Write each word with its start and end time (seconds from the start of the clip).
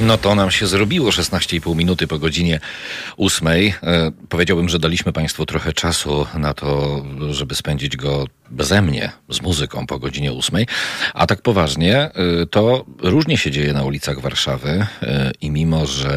No 0.00 0.18
to 0.18 0.34
nam 0.34 0.50
się 0.50 0.66
zrobiło 0.66 1.10
16,5 1.10 1.76
minuty 1.76 2.06
po 2.06 2.18
godzinie 2.18 2.60
8. 3.16 3.48
E, 3.48 3.72
powiedziałbym, 4.28 4.68
że 4.68 4.78
daliśmy 4.78 5.12
Państwu 5.12 5.46
trochę 5.46 5.72
czasu 5.72 6.26
na 6.34 6.54
to, 6.54 7.02
żeby 7.30 7.54
spędzić 7.54 7.96
go 7.96 8.26
beze 8.50 8.82
mnie, 8.82 9.12
z 9.28 9.42
muzyką 9.42 9.86
po 9.86 9.98
godzinie 9.98 10.32
8. 10.32 10.64
A 11.14 11.26
tak 11.26 11.42
poważnie, 11.42 11.96
e, 11.96 12.10
to 12.50 12.84
różnie 12.98 13.38
się 13.38 13.50
dzieje 13.50 13.72
na 13.72 13.82
ulicach 13.82 14.20
Warszawy 14.20 14.86
e, 15.02 15.30
i 15.40 15.50
mimo, 15.50 15.86
że 15.86 16.10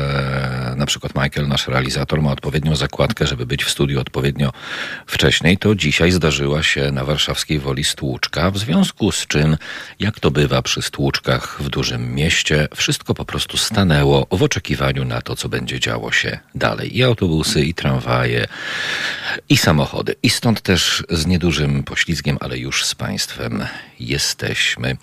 na 0.77 0.85
przykład 0.85 1.15
Michael, 1.15 1.47
nasz 1.47 1.67
realizator, 1.67 2.21
ma 2.21 2.31
odpowiednią 2.31 2.75
zakładkę, 2.75 3.27
żeby 3.27 3.45
być 3.45 3.63
w 3.63 3.69
studiu 3.69 3.99
odpowiednio 3.99 4.51
wcześniej, 5.07 5.57
to 5.57 5.75
dzisiaj 5.75 6.11
zdarzyła 6.11 6.63
się 6.63 6.91
na 6.91 7.05
warszawskiej 7.05 7.59
woli 7.59 7.83
stłuczka, 7.83 8.51
w 8.51 8.57
związku 8.57 9.11
z 9.11 9.27
czym, 9.27 9.57
jak 9.99 10.19
to 10.19 10.31
bywa 10.31 10.61
przy 10.61 10.81
stłuczkach 10.81 11.57
w 11.61 11.69
dużym 11.69 12.15
mieście, 12.15 12.67
wszystko 12.75 13.13
po 13.13 13.25
prostu 13.25 13.57
stanęło 13.73 14.27
w 14.31 14.43
oczekiwaniu 14.43 15.05
na 15.05 15.21
to, 15.21 15.35
co 15.35 15.49
będzie 15.49 15.79
działo 15.79 16.11
się 16.11 16.39
dalej. 16.55 16.97
I 16.97 17.03
autobusy, 17.03 17.61
i 17.65 17.73
tramwaje, 17.73 18.47
i 19.49 19.57
samochody. 19.57 20.15
I 20.23 20.29
stąd 20.29 20.61
też 20.61 21.03
z 21.09 21.25
niedużym 21.25 21.83
poślizgiem, 21.83 22.37
ale 22.39 22.57
już 22.57 22.85
z 22.85 22.95
Państwem 22.95 23.65
jesteśmy. 23.99 24.97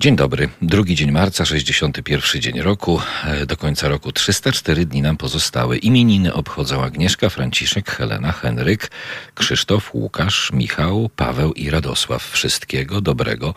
Dzień 0.00 0.16
dobry. 0.16 0.48
Drugi 0.62 0.94
dzień 0.94 1.10
marca, 1.10 1.44
61 1.44 2.42
dzień 2.42 2.60
roku. 2.60 3.00
Do 3.46 3.56
końca 3.56 3.88
roku 3.88 4.12
304 4.12 4.86
dni 4.86 5.02
nam 5.02 5.16
pozostały. 5.16 5.78
Imieniny 5.78 6.34
obchodzą 6.34 6.84
Agnieszka, 6.84 7.28
Franciszek, 7.28 7.90
Helena, 7.90 8.32
Henryk, 8.32 8.90
Krzysztof, 9.34 9.94
Łukasz, 9.94 10.50
Michał, 10.52 11.10
Paweł 11.16 11.52
i 11.52 11.70
Radosław. 11.70 12.30
Wszystkiego 12.30 13.00
dobrego 13.00 13.54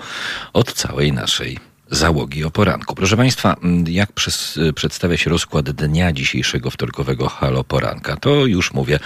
od 0.53 0.73
całej 0.73 1.13
naszej 1.13 1.66
załogi 1.91 2.43
o 2.43 2.51
poranku. 2.51 2.95
Proszę 2.95 3.17
Państwa, 3.17 3.55
jak 3.87 4.11
przez, 4.11 4.59
przedstawia 4.75 5.17
się 5.17 5.29
rozkład 5.29 5.71
dnia 5.71 6.13
dzisiejszego 6.13 6.71
wtorkowego 6.71 7.29
Halo 7.29 7.63
Poranka? 7.63 8.17
To 8.17 8.45
już 8.45 8.73
mówię. 8.73 8.99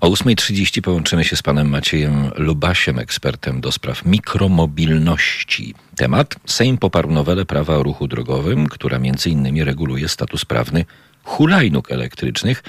O 0.00 0.10
8.30 0.10 0.80
połączymy 0.80 1.24
się 1.24 1.36
z 1.36 1.42
panem 1.42 1.68
Maciejem 1.68 2.30
Lubasiem, 2.36 2.98
ekspertem 2.98 3.60
do 3.60 3.72
spraw 3.72 4.04
mikromobilności. 4.04 5.74
Temat 5.96 6.36
Sejm 6.46 6.78
poparł 6.78 7.10
nowelę 7.10 7.44
prawa 7.44 7.76
o 7.76 7.82
ruchu 7.82 8.08
drogowym, 8.08 8.68
która 8.68 8.98
między 8.98 9.30
innymi 9.30 9.64
reguluje 9.64 10.08
status 10.08 10.44
prawny 10.44 10.84
hulajnóg 11.24 11.92
elektrycznych 11.92 12.62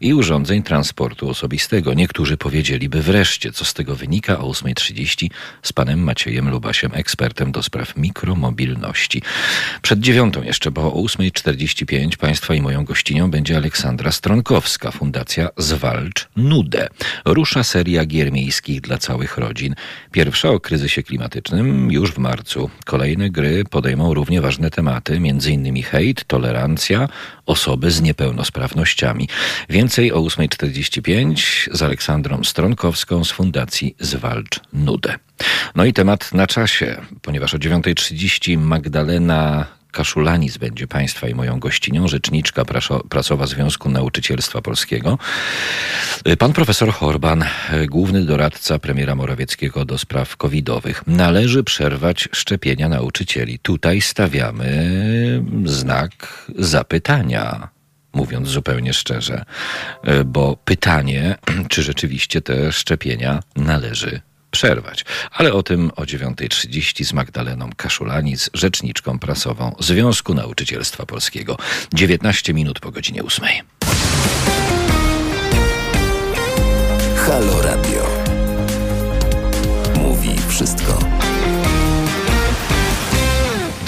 i 0.00 0.14
urządzeń 0.14 0.62
transportu 0.62 1.28
osobistego. 1.28 1.94
Niektórzy 1.94 2.36
powiedzieliby 2.36 3.02
wreszcie, 3.02 3.52
co 3.52 3.64
z 3.64 3.74
tego 3.74 3.96
wynika 3.96 4.38
o 4.38 4.50
8.30 4.50 5.30
z 5.62 5.72
panem 5.72 6.00
Maciejem 6.00 6.50
Lubasiem, 6.50 6.90
ekspertem 6.94 7.52
do 7.52 7.62
spraw 7.62 7.96
mikromobilności. 7.96 9.22
Przed 9.82 10.00
dziewiątą 10.00 10.42
jeszcze, 10.42 10.70
bo 10.70 10.92
o 10.92 11.02
8.45 11.02 12.16
państwa 12.16 12.54
i 12.54 12.62
moją 12.62 12.84
gościnią 12.84 13.30
będzie 13.30 13.56
Aleksandra 13.56 14.12
Stronkowska, 14.12 14.90
Fundacja 14.90 15.48
Zwalcz 15.56 16.28
Nudę. 16.36 16.88
Rusza 17.24 17.64
seria 17.64 18.04
gier 18.04 18.32
miejskich 18.32 18.80
dla 18.80 18.98
całych 18.98 19.38
rodzin. 19.38 19.74
Pierwsza 20.12 20.48
o 20.48 20.60
kryzysie 20.60 21.02
klimatycznym 21.02 21.92
już 21.92 22.12
w 22.12 22.18
marcu. 22.18 22.70
Kolejne 22.84 23.30
gry 23.30 23.64
podejmą 23.70 24.14
równie 24.14 24.40
ważne 24.40 24.70
tematy, 24.70 25.14
m.in. 25.14 25.82
hejt, 25.82 26.24
tolerancja, 26.24 27.08
osoby 27.46 27.90
niepełnosprawnościami. 28.00 29.28
Więcej 29.68 30.12
o 30.12 30.18
8.45 30.18 31.68
z 31.72 31.82
Aleksandrą 31.82 32.44
Stronkowską 32.44 33.24
z 33.24 33.30
Fundacji 33.30 33.96
Zwalcz 34.00 34.60
Nudę. 34.72 35.14
No 35.74 35.84
i 35.84 35.92
temat 35.92 36.34
na 36.34 36.46
czasie, 36.46 37.00
ponieważ 37.22 37.54
o 37.54 37.58
9.30 37.58 38.58
Magdalena 38.58 39.66
Kaszulanis 39.92 40.56
będzie 40.56 40.86
Państwa 40.86 41.28
i 41.28 41.34
moją 41.34 41.60
gościnią, 41.60 42.08
rzeczniczka 42.08 42.64
prasowa 43.08 43.46
Związku 43.46 43.90
Nauczycielstwa 43.90 44.62
Polskiego. 44.62 45.18
Pan 46.38 46.52
profesor 46.52 46.92
Horban, 46.92 47.44
główny 47.86 48.24
doradca 48.24 48.78
premiera 48.78 49.14
Morawieckiego 49.14 49.84
do 49.84 49.98
spraw 49.98 50.36
covidowych. 50.36 51.02
Należy 51.06 51.64
przerwać 51.64 52.28
szczepienia 52.32 52.88
nauczycieli. 52.88 53.58
Tutaj 53.58 54.00
stawiamy 54.00 55.42
znak 55.64 56.12
zapytania 56.58 57.68
mówiąc 58.16 58.48
zupełnie 58.48 58.92
szczerze, 58.92 59.44
bo 60.24 60.56
pytanie, 60.64 61.36
czy 61.70 61.82
rzeczywiście 61.82 62.42
te 62.42 62.72
szczepienia 62.72 63.42
należy 63.56 64.20
przerwać. 64.50 65.04
Ale 65.30 65.52
o 65.52 65.62
tym 65.62 65.90
o 65.96 66.02
9.30 66.02 67.04
z 67.04 67.12
Magdaleną 67.12 67.70
Kaszulanic, 67.76 68.50
rzeczniczką 68.54 69.18
prasową 69.18 69.74
Związku 69.78 70.34
Nauczycielstwa 70.34 71.06
Polskiego. 71.06 71.56
19 71.94 72.54
minut 72.54 72.80
po 72.80 72.90
godzinie 72.90 73.22
8. 73.22 73.44
Halo 77.16 77.62
Radio. 77.62 78.06
Mówi 79.96 80.30
wszystko. 80.48 80.98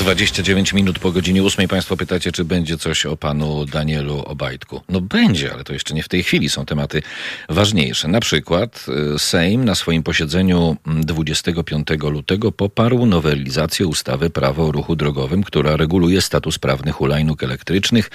29 0.08 0.72
minut 0.72 0.98
po 0.98 1.12
godzinie 1.12 1.42
8 1.42 1.68
Państwo 1.68 1.96
pytacie, 1.96 2.32
czy 2.32 2.44
będzie 2.44 2.78
coś 2.78 3.06
o 3.06 3.16
panu 3.16 3.64
Danielu 3.64 4.18
Obajtku. 4.18 4.80
No 4.88 5.00
będzie, 5.00 5.52
ale 5.52 5.64
to 5.64 5.72
jeszcze 5.72 5.94
nie 5.94 6.02
w 6.02 6.08
tej 6.08 6.22
chwili. 6.22 6.48
Są 6.48 6.64
tematy 6.64 7.02
ważniejsze. 7.48 8.08
Na 8.08 8.20
przykład 8.20 8.86
y, 9.14 9.18
Sejm 9.18 9.64
na 9.64 9.74
swoim 9.74 10.02
posiedzeniu 10.02 10.76
25 10.86 11.88
lutego 12.02 12.52
poparł 12.52 13.06
nowelizację 13.06 13.86
ustawy 13.86 14.30
Prawo 14.30 14.66
o 14.66 14.72
ruchu 14.72 14.96
drogowym, 14.96 15.42
która 15.42 15.76
reguluje 15.76 16.20
status 16.20 16.58
prawny 16.58 16.92
hulajnóg 16.92 17.42
elektrycznych 17.42 18.10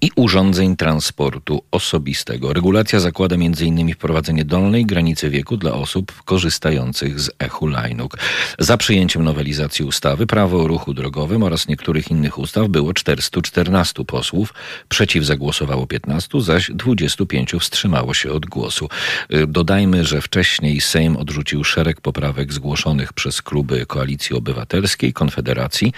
i 0.00 0.10
urządzeń 0.16 0.76
transportu 0.76 1.62
osobistego. 1.70 2.52
Regulacja 2.52 3.00
zakłada 3.00 3.34
m.in. 3.34 3.94
wprowadzenie 3.94 4.44
dolnej 4.44 4.86
granicy 4.86 5.30
wieku 5.30 5.56
dla 5.56 5.72
osób 5.72 6.22
korzystających 6.24 7.20
z 7.20 7.30
e-hulajnóg. 7.38 8.18
Za 8.58 8.76
przyjęciem 8.76 9.24
nowelizacji 9.24 9.84
ustawy 9.84 10.26
Prawo 10.26 10.62
o 10.62 10.68
ruchu 10.68 10.94
drogowym 10.94 11.35
oraz 11.42 11.68
niektórych 11.68 12.10
innych 12.10 12.38
ustaw 12.38 12.68
było 12.68 12.94
414 12.94 14.04
posłów, 14.04 14.54
przeciw 14.88 15.24
zagłosowało 15.24 15.86
15, 15.86 16.40
zaś 16.40 16.70
25 16.74 17.52
wstrzymało 17.60 18.14
się 18.14 18.32
od 18.32 18.46
głosu. 18.46 18.88
Y, 19.34 19.46
dodajmy, 19.46 20.04
że 20.04 20.20
wcześniej 20.20 20.80
Sejm 20.80 21.16
odrzucił 21.16 21.64
szereg 21.64 22.00
poprawek 22.00 22.52
zgłoszonych 22.52 23.12
przez 23.12 23.42
kluby 23.42 23.86
Koalicji 23.86 24.36
Obywatelskiej, 24.36 25.12
Konfederacji, 25.12 25.92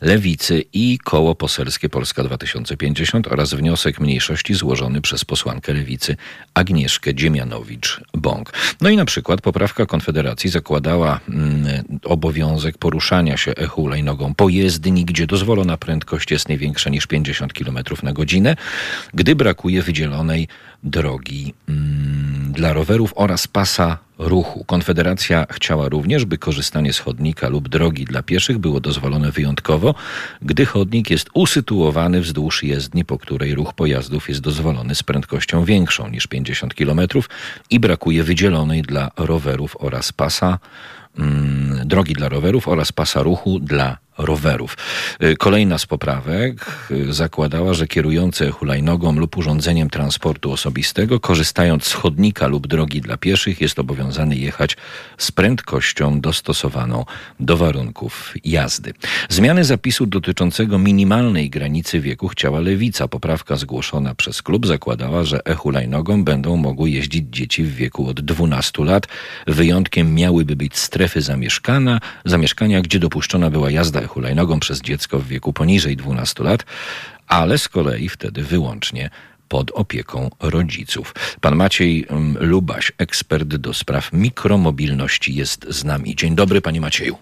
Lewicy 0.00 0.64
i 0.72 0.98
Koło 1.04 1.34
Poselskie 1.34 1.88
Polska 1.88 2.24
2050 2.24 3.26
oraz 3.28 3.54
wniosek 3.54 4.00
mniejszości 4.00 4.54
złożony 4.54 5.00
przez 5.00 5.24
posłankę 5.24 5.72
Lewicy 5.72 6.16
Agnieszkę 6.54 7.14
Dziemianowicz-Bąk. 7.14 8.52
No 8.80 8.88
i 8.90 8.96
na 8.96 9.04
przykład 9.04 9.40
poprawka 9.40 9.86
Konfederacji 9.86 10.50
zakładała 10.50 11.20
mm, 11.28 11.84
obowiązek 12.04 12.78
poruszania 12.78 13.36
się 13.36 13.52
e-hulajnogą 13.56 14.34
po 14.34 14.48
jezdni 14.48 14.81
jezdni, 14.86 15.04
gdzie 15.04 15.26
dozwolona 15.26 15.76
prędkość 15.76 16.30
jest 16.30 16.48
nie 16.48 16.58
większa 16.58 16.90
niż 16.90 17.06
50 17.06 17.52
km 17.52 17.78
na 18.02 18.12
godzinę, 18.12 18.56
gdy 19.14 19.34
brakuje 19.36 19.82
wydzielonej 19.82 20.48
drogi 20.82 21.54
mm, 21.68 22.52
dla 22.52 22.72
rowerów 22.72 23.12
oraz 23.16 23.46
pasa 23.46 23.98
ruchu. 24.18 24.64
Konfederacja 24.64 25.46
chciała 25.50 25.88
również, 25.88 26.24
by 26.24 26.38
korzystanie 26.38 26.92
z 26.92 26.98
chodnika 26.98 27.48
lub 27.48 27.68
drogi 27.68 28.04
dla 28.04 28.22
pieszych 28.22 28.58
było 28.58 28.80
dozwolone 28.80 29.32
wyjątkowo, 29.32 29.94
gdy 30.42 30.66
chodnik 30.66 31.10
jest 31.10 31.28
usytuowany 31.34 32.20
wzdłuż 32.20 32.62
jezdni, 32.62 33.04
po 33.04 33.18
której 33.18 33.54
ruch 33.54 33.74
pojazdów 33.74 34.28
jest 34.28 34.40
dozwolony 34.40 34.94
z 34.94 35.02
prędkością 35.02 35.64
większą 35.64 36.08
niż 36.08 36.26
50 36.26 36.74
km 36.74 37.00
i 37.70 37.80
brakuje 37.80 38.22
wydzielonej 38.22 38.82
dla 38.82 39.10
rowerów 39.16 39.76
oraz 39.80 40.12
pasa 40.12 40.58
mm, 41.18 41.88
drogi 41.88 42.14
dla 42.14 42.28
rowerów 42.28 42.68
oraz 42.68 42.92
pasa 42.92 43.22
ruchu 43.22 43.58
dla 43.58 44.02
rowerów. 44.22 44.76
Y, 45.22 45.36
kolejna 45.36 45.78
z 45.78 45.86
poprawek 45.86 46.66
y, 46.90 47.12
zakładała, 47.12 47.74
że 47.74 47.86
kierujący 47.86 48.50
hulajnogą 48.50 49.12
lub 49.12 49.36
urządzeniem 49.36 49.90
transportu 49.90 50.52
osobistego, 50.52 51.20
korzystając 51.20 51.84
z 51.84 51.92
chodnika 51.92 52.46
lub 52.46 52.66
drogi 52.66 53.00
dla 53.00 53.16
pieszych, 53.16 53.60
jest 53.60 53.78
obowiązany 53.78 54.36
jechać 54.36 54.76
z 55.18 55.32
prędkością 55.32 56.20
dostosowaną 56.20 57.04
do 57.40 57.56
warunków 57.56 58.34
jazdy. 58.44 58.92
Zmiany 59.28 59.64
zapisu 59.64 60.06
dotyczącego 60.06 60.78
minimalnej 60.78 61.50
granicy 61.50 62.00
wieku 62.00 62.28
chciała 62.28 62.60
Lewica. 62.60 63.08
Poprawka 63.08 63.56
zgłoszona 63.56 64.14
przez 64.14 64.42
klub 64.42 64.66
zakładała, 64.66 65.24
że 65.24 65.46
e-hulajnogą 65.46 66.24
będą 66.24 66.56
mogły 66.56 66.90
jeździć 66.90 67.24
dzieci 67.30 67.64
w 67.64 67.74
wieku 67.74 68.08
od 68.08 68.20
12 68.20 68.84
lat. 68.84 69.06
Wyjątkiem 69.46 70.14
miałyby 70.14 70.56
być 70.56 70.76
strefy 70.76 71.22
zamieszkania, 71.22 72.00
zamieszkania 72.24 72.80
gdzie 72.80 72.98
dopuszczona 72.98 73.50
była 73.50 73.70
jazda 73.70 74.00
hulajnogą 74.12 74.60
przez 74.60 74.80
dziecko 74.80 75.18
w 75.18 75.26
wieku 75.26 75.52
poniżej 75.52 75.96
12 75.96 76.44
lat, 76.44 76.64
ale 77.28 77.58
z 77.58 77.68
kolei 77.68 78.08
wtedy 78.08 78.42
wyłącznie 78.42 79.10
pod 79.48 79.70
opieką 79.70 80.30
rodziców. 80.40 81.14
Pan 81.40 81.56
Maciej 81.56 82.06
mm, 82.08 82.36
Lubaś, 82.40 82.92
ekspert 82.98 83.48
do 83.48 83.74
spraw 83.74 84.12
mikromobilności, 84.12 85.34
jest 85.34 85.64
z 85.68 85.84
nami. 85.84 86.16
Dzień 86.16 86.34
dobry, 86.34 86.60
panie 86.60 86.80
Macieju. 86.80 87.16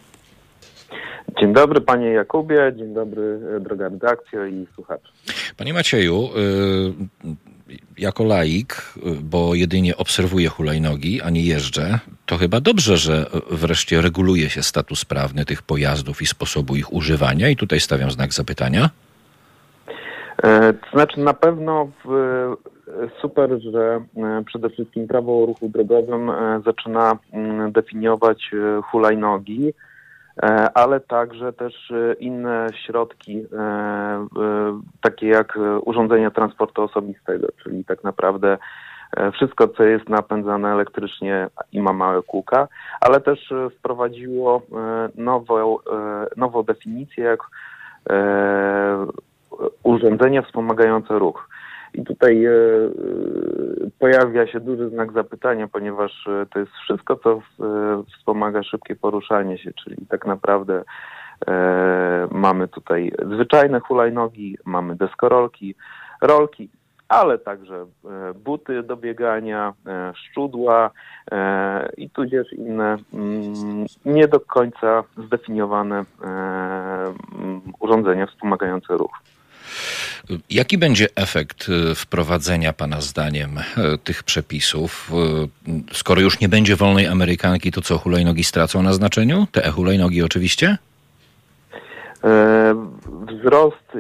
Dzień 1.41 1.53
dobry 1.53 1.81
panie 1.81 2.07
Jakubie, 2.07 2.73
dzień 2.77 2.95
dobry 2.95 3.41
droga 3.61 3.89
redakcja 3.89 4.47
i 4.47 4.67
słuchacze. 4.75 5.09
Panie 5.57 5.73
Macieju, 5.73 6.29
jako 7.99 8.25
laik, 8.25 8.95
bo 9.23 9.55
jedynie 9.55 9.97
obserwuję 9.97 10.49
hulajnogi, 10.49 11.23
a 11.23 11.31
nie 11.31 11.43
jeżdżę, 11.43 11.99
to 12.27 12.37
chyba 12.37 12.61
dobrze, 12.61 12.97
że 12.97 13.27
wreszcie 13.51 14.01
reguluje 14.01 14.51
się 14.51 14.63
status 14.63 15.05
prawny 15.05 15.45
tych 15.45 15.63
pojazdów 15.63 16.23
i 16.23 16.27
sposobu 16.27 16.77
ich 16.77 16.93
używania 16.93 17.49
i 17.49 17.57
tutaj 17.57 17.81
stawiam 17.81 18.11
znak 18.11 18.33
zapytania. 18.33 18.91
E, 20.43 20.73
to 20.73 20.91
znaczy 20.93 21.21
na 21.21 21.35
pewno 21.35 21.89
w, 22.05 22.09
super, 23.21 23.61
że 23.73 24.01
e, 24.17 24.43
przede 24.47 24.71
wszystkim 24.71 25.09
prawo 25.09 25.43
o 25.43 25.47
ruchu 25.47 25.69
drogowym 25.69 26.31
e, 26.31 26.63
zaczyna 26.65 27.19
mm, 27.33 27.73
definiować 27.73 28.51
hulajnogi, 28.85 29.73
ale 30.75 31.01
także 31.01 31.53
też 31.53 31.93
inne 32.19 32.67
środki, 32.87 33.47
takie 35.03 35.29
jak 35.29 35.59
urządzenia 35.85 36.31
transportu 36.31 36.83
osobistego, 36.83 37.49
czyli 37.63 37.85
tak 37.85 38.05
naprawdę 38.05 38.59
wszystko, 39.33 39.69
co 39.69 39.83
jest 39.83 40.09
napędzane 40.09 40.73
elektrycznie 40.73 41.49
i 41.73 41.83
ma 41.83 41.93
małe 41.93 42.23
kółka, 42.23 42.69
ale 43.01 43.21
też 43.21 43.53
wprowadziło 43.79 44.63
nową, 45.15 45.77
nową 46.37 46.63
definicję, 46.63 47.25
jak 47.25 47.41
urządzenia 49.83 50.43
wspomagające 50.43 51.19
ruch. 51.19 51.50
I 51.95 52.05
tutaj 52.05 52.45
e, 52.45 52.51
e, 52.51 52.55
pojawia 53.99 54.47
się 54.47 54.61
duży 54.61 54.89
znak 54.89 55.13
zapytania, 55.13 55.69
ponieważ 55.69 56.27
e, 56.27 56.47
to 56.53 56.59
jest 56.59 56.73
wszystko, 56.73 57.17
co 57.17 57.41
wspomaga 58.13 58.63
szybkie 58.63 58.97
poruszanie 58.97 59.59
się, 59.59 59.73
czyli 59.73 59.97
tak 60.09 60.27
naprawdę 60.27 60.85
mamy 62.31 62.69
tutaj 62.69 63.13
zwyczajne 63.35 63.81
hulajnogi, 63.81 64.59
mamy 64.65 64.97
deskorolki, 64.97 65.75
rolki, 66.23 66.69
ale 67.09 67.39
także 67.39 67.87
buty 68.35 68.83
do 68.83 68.97
biegania, 68.97 69.73
szczudła 70.15 70.91
i 71.97 72.11
tudzież 72.11 72.53
inne 72.53 72.97
mm, 73.15 73.87
nie 74.05 74.29
do 74.29 74.41
końca 74.41 75.05
zdefiniowane 75.27 76.05
urządzenia 77.81 78.27
wspomagające 78.27 78.97
ruch. 78.97 79.23
Jaki 80.51 80.79
będzie 80.79 81.07
efekt 81.17 81.69
y, 81.69 81.95
wprowadzenia 81.95 82.73
Pana 82.73 83.01
zdaniem 83.01 83.59
y, 83.59 83.99
tych 83.99 84.23
przepisów? 84.23 85.11
Y, 85.69 85.95
skoro 85.95 86.21
już 86.21 86.41
nie 86.41 86.49
będzie 86.49 86.77
wolnej 86.77 87.07
Amerykanki, 87.07 87.73
to 87.73 87.81
co, 87.81 87.99
hulajnogi 87.99 88.45
stracą 88.45 88.83
na 88.83 88.93
znaczeniu? 88.93 89.47
Te 89.53 89.65
e-hulajnogi 89.65 90.23
oczywiście? 90.23 90.77
E, 92.25 92.75
wzrost 93.29 93.93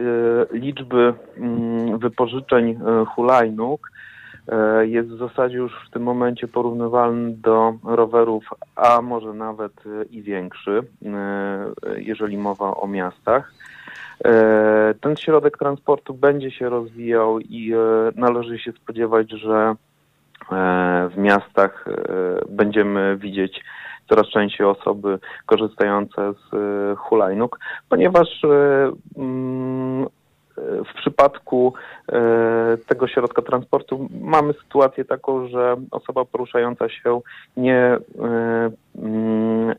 liczby 0.52 1.14
mm, 1.36 1.98
wypożyczeń 1.98 2.78
hulajnóg 3.14 3.90
jest 4.80 5.08
w 5.08 5.18
zasadzie 5.18 5.56
już 5.56 5.72
w 5.88 5.90
tym 5.90 6.02
momencie 6.02 6.48
porównywalny 6.48 7.32
do 7.32 7.74
rowerów, 7.84 8.44
a 8.76 9.02
może 9.02 9.32
nawet 9.34 9.72
i 10.10 10.22
większy, 10.22 10.82
jeżeli 11.96 12.38
mowa 12.38 12.76
o 12.76 12.86
miastach. 12.86 13.52
E, 14.24 14.94
ten 15.00 15.16
środek 15.16 15.58
transportu 15.58 16.14
będzie 16.14 16.50
się 16.50 16.68
rozwijał 16.68 17.38
i 17.38 17.72
e, 17.72 17.76
należy 18.16 18.58
się 18.58 18.72
spodziewać, 18.72 19.30
że 19.30 19.74
e, 20.52 21.08
w 21.14 21.18
miastach 21.18 21.84
będziemy 22.48 23.16
widzieć 23.16 23.64
coraz 24.08 24.26
częściej 24.26 24.66
osoby 24.66 25.18
korzystające 25.46 26.32
z 26.32 26.48
hulajnóg, 26.98 27.58
ponieważ 27.88 28.28
mm, 29.16 30.06
w 30.84 30.94
przypadku 30.96 31.74
tego 32.86 33.08
środka 33.08 33.42
transportu 33.42 34.08
mamy 34.20 34.52
sytuację 34.52 35.04
taką, 35.04 35.48
że 35.48 35.76
osoba 35.90 36.24
poruszająca 36.24 36.88
się 36.88 37.20
nie 37.56 37.98
mm, 38.98 39.74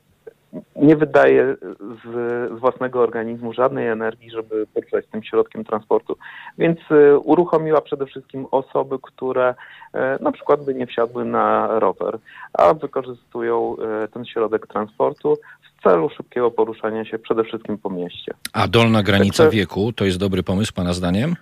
nie 0.75 0.95
wydaje 0.95 1.56
z, 1.56 1.77
z, 2.03 2.59
własnego 2.59 3.01
organizmu 3.01 3.53
żadnej 3.53 3.88
energii, 3.88 4.31
żeby 4.31 4.68
poruszać 4.74 5.06
tym 5.12 5.24
środkiem 5.24 5.63
transportu. 5.63 6.18
Więc 6.57 6.80
y, 6.92 7.19
uruchomiła 7.19 7.81
przede 7.81 8.06
wszystkim 8.06 8.45
osoby, 8.51 8.98
które 9.01 9.56
y, 9.95 10.24
na 10.24 10.31
przykład 10.31 10.65
by 10.65 10.75
nie 10.75 10.88
wsiadły 10.88 11.25
na 11.25 11.80
rower, 11.80 12.19
a 12.53 12.74
wykorzystują 12.74 13.75
y, 14.06 14.07
ten 14.07 14.25
środek 14.25 14.68
transportu 14.68 15.38
w 15.62 15.83
celu 15.83 16.09
szybkiego 16.09 16.51
poruszania 16.51 17.06
się 17.06 17.19
przede 17.19 17.44
wszystkim 17.44 17.77
po 17.77 17.89
mieście. 17.89 18.33
A 18.53 18.68
dolna 18.68 19.03
granica 19.03 19.44
Także... 19.44 19.57
wieku 19.57 19.94
to 19.94 20.06
jest 20.06 20.18
dobry 20.18 20.44
pomysł 20.44 20.74
Pana 20.74 20.94
zdaniem? 20.94 21.36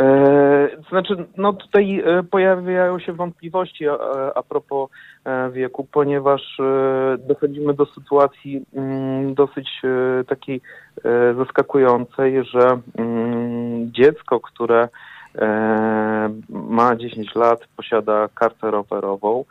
E, 0.00 0.68
znaczy, 0.88 1.16
no 1.36 1.52
tutaj 1.52 2.02
e, 2.06 2.22
pojawiają 2.22 2.98
się 2.98 3.12
wątpliwości 3.12 3.88
a, 4.34 4.42
propos 4.48 4.90
e, 5.24 5.50
wieku, 5.50 5.86
ponieważ 5.92 6.58
dochodzimy 7.18 7.74
do 7.74 7.86
sytuacji 7.86 8.66
mm, 8.74 9.34
dosyć 9.34 9.82
takiej 10.28 10.60
zaskakującej, 11.38 12.44
że 12.44 12.80
mm, 12.98 13.92
dziecko, 13.92 14.40
które 14.40 14.88
ma 16.48 16.96
10 16.96 17.34
lat, 17.34 17.60
posiada 17.76 18.28
kartę 18.34 18.70
rowerową, 18.70 19.44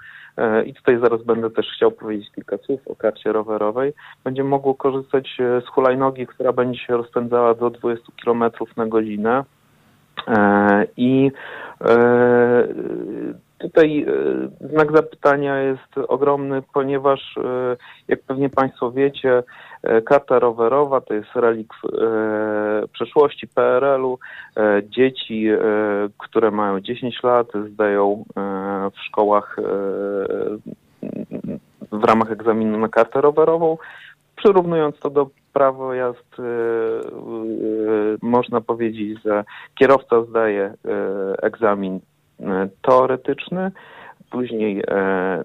i 0.65 0.73
tutaj 0.73 0.99
zaraz 0.99 1.23
będę 1.23 1.49
też 1.49 1.65
chciał 1.75 1.91
powiedzieć 1.91 2.31
kilka 2.35 2.57
słów 2.57 2.87
o 2.87 2.95
karcie 2.95 3.31
rowerowej. 3.31 3.93
Będzie 4.23 4.43
mogło 4.43 4.75
korzystać 4.75 5.37
z 5.37 5.67
hulajnogi, 5.67 6.27
która 6.27 6.53
będzie 6.53 6.79
się 6.79 6.97
rozpędzała 6.97 7.53
do 7.53 7.69
20 7.69 8.05
km 8.23 8.43
na 8.77 8.85
godzinę. 8.85 9.43
E, 10.27 10.87
I 10.97 11.31
e, 11.81 12.67
tutaj 13.59 14.05
e, 14.07 14.67
znak 14.67 14.91
zapytania 14.91 15.59
jest 15.59 15.97
ogromny, 16.07 16.61
ponieważ 16.73 17.35
jak 18.07 18.21
pewnie 18.21 18.49
Państwo 18.49 18.91
wiecie, 18.91 19.43
karta 20.05 20.39
rowerowa 20.39 21.01
to 21.01 21.13
jest 21.13 21.35
relikt 21.35 21.77
przeszłości 22.93 23.47
PRL-u. 23.47 24.19
Dzieci, 24.83 25.47
które 26.17 26.51
mają 26.51 26.79
10 26.79 27.23
lat, 27.23 27.47
zdają 27.73 28.23
w 28.95 28.99
szkołach 29.07 29.55
w 31.91 32.03
ramach 32.03 32.31
egzaminu 32.31 32.77
na 32.79 32.87
kartę 32.87 33.21
rowerową. 33.21 33.77
Przyrównując 34.35 34.99
to 34.99 35.09
do 35.09 35.29
prawo 35.59 35.93
jazd, 35.93 36.39
y, 36.39 36.43
y, 36.43 38.17
można 38.21 38.61
powiedzieć, 38.61 39.19
że 39.25 39.43
kierowca 39.79 40.23
zdaje 40.23 40.65
y, 40.65 41.41
egzamin 41.41 41.99
teoretyczny, 42.81 43.71
później 44.31 44.83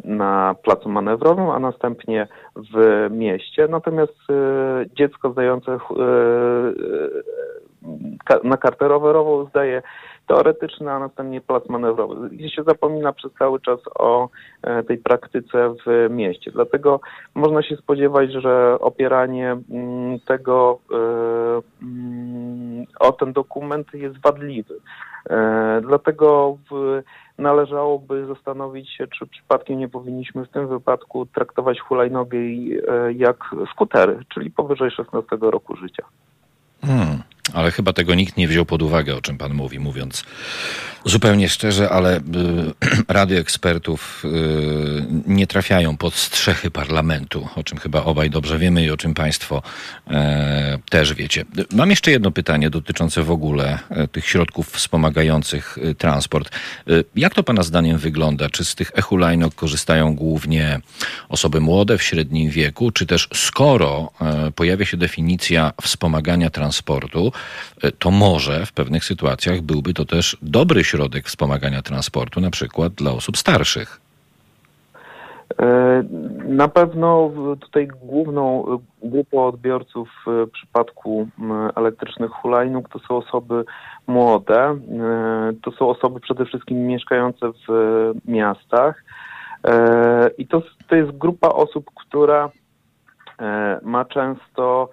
na 0.04 0.54
placu 0.62 0.88
manewrowym, 0.88 1.50
a 1.50 1.58
następnie 1.58 2.26
w 2.56 3.06
mieście. 3.10 3.68
Natomiast 3.68 4.18
dziecko 4.96 5.30
zdające 5.30 5.78
na 8.44 8.56
kartę 8.56 8.88
rowerową 8.88 9.44
zdaje 9.44 9.82
teoretyczny, 10.26 10.92
a 10.92 10.98
następnie 10.98 11.40
plac 11.40 11.68
manewrowy. 11.68 12.36
I 12.36 12.50
się 12.50 12.62
zapomina 12.62 13.12
przez 13.12 13.32
cały 13.38 13.60
czas 13.60 13.80
o 13.94 14.28
e, 14.62 14.82
tej 14.82 14.98
praktyce 14.98 15.74
w 15.86 16.10
mieście. 16.10 16.50
Dlatego 16.50 17.00
można 17.34 17.62
się 17.62 17.76
spodziewać, 17.76 18.32
że 18.32 18.78
opieranie 18.80 19.56
mm, 19.70 20.20
tego 20.20 20.78
e, 20.92 20.96
mm, 21.82 22.86
o 23.00 23.12
ten 23.12 23.32
dokument 23.32 23.94
jest 23.94 24.22
wadliwy. 24.22 24.74
E, 25.30 25.80
dlatego 25.86 26.58
w, 26.70 27.02
należałoby 27.38 28.26
zastanowić 28.26 28.90
się, 28.90 29.06
czy 29.06 29.26
przypadkiem 29.26 29.78
nie 29.78 29.88
powinniśmy 29.88 30.44
w 30.44 30.50
tym 30.50 30.68
wypadku 30.68 31.26
traktować 31.26 31.80
hulajnogę 31.80 32.38
jak 33.14 33.50
skutery, 33.70 34.18
czyli 34.34 34.50
powyżej 34.50 34.90
16 34.90 35.36
roku 35.40 35.76
życia. 35.76 36.04
Hmm. 36.82 37.23
Ale 37.52 37.70
chyba 37.70 37.92
tego 37.92 38.14
nikt 38.14 38.36
nie 38.36 38.48
wziął 38.48 38.64
pod 38.64 38.82
uwagę, 38.82 39.16
o 39.16 39.22
czym 39.22 39.38
pan 39.38 39.54
mówi, 39.54 39.78
mówiąc 39.78 40.24
zupełnie 41.04 41.48
szczerze, 41.48 41.90
ale 41.90 42.18
y, 42.18 43.38
ekspertów 43.40 44.22
y, 44.24 45.04
nie 45.26 45.46
trafiają 45.46 45.96
pod 45.96 46.14
strzechy 46.14 46.70
parlamentu, 46.70 47.48
o 47.56 47.64
czym 47.64 47.78
chyba 47.78 48.04
obaj 48.04 48.30
dobrze 48.30 48.58
wiemy 48.58 48.84
i 48.84 48.90
o 48.90 48.96
czym 48.96 49.14
państwo 49.14 49.62
e, 50.10 50.78
też 50.90 51.14
wiecie. 51.14 51.44
Mam 51.72 51.90
jeszcze 51.90 52.10
jedno 52.10 52.30
pytanie 52.30 52.70
dotyczące 52.70 53.22
w 53.22 53.30
ogóle 53.30 53.78
e, 53.90 54.08
tych 54.08 54.26
środków 54.26 54.70
wspomagających 54.70 55.78
e, 55.82 55.94
transport. 55.94 56.50
Jak 57.16 57.34
to 57.34 57.42
pana 57.42 57.62
zdaniem 57.62 57.98
wygląda? 57.98 58.50
Czy 58.50 58.64
z 58.64 58.74
tych 58.74 58.92
e-hulajnok 58.94 59.54
korzystają 59.54 60.14
głównie 60.14 60.80
osoby 61.28 61.60
młode 61.60 61.98
w 61.98 62.02
średnim 62.02 62.50
wieku, 62.50 62.90
czy 62.90 63.06
też 63.06 63.28
skoro 63.34 64.10
pojawia 64.54 64.84
się 64.84 64.96
definicja 64.96 65.72
wspomagania 65.82 66.50
transportu, 66.50 67.32
to 67.98 68.10
może 68.10 68.66
w 68.66 68.72
pewnych 68.72 69.04
sytuacjach 69.04 69.60
byłby 69.60 69.94
to 69.94 70.04
też 70.04 70.36
dobry 70.42 70.84
środek 70.84 71.26
wspomagania 71.26 71.82
transportu, 71.82 72.40
na 72.40 72.50
przykład 72.50 72.92
dla 72.92 73.12
osób 73.12 73.36
starszych. 73.36 74.00
Na 76.44 76.68
pewno 76.68 77.30
tutaj 77.60 77.88
główną 78.02 78.64
grupą 79.02 79.46
odbiorców 79.46 80.08
w 80.26 80.50
przypadku 80.50 81.28
elektrycznych 81.76 82.30
hulajnóg 82.30 82.88
to 82.88 82.98
są 82.98 83.16
osoby 83.16 83.64
młode, 84.06 84.78
to 85.62 85.72
są 85.72 85.88
osoby 85.88 86.20
przede 86.20 86.44
wszystkim 86.44 86.86
mieszkające 86.86 87.50
w 87.68 87.68
miastach 88.24 89.04
i 90.38 90.46
to, 90.46 90.62
to 90.88 90.96
jest 90.96 91.18
grupa 91.18 91.48
osób, 91.48 91.90
która 91.94 92.50
ma 93.82 94.04
często 94.04 94.88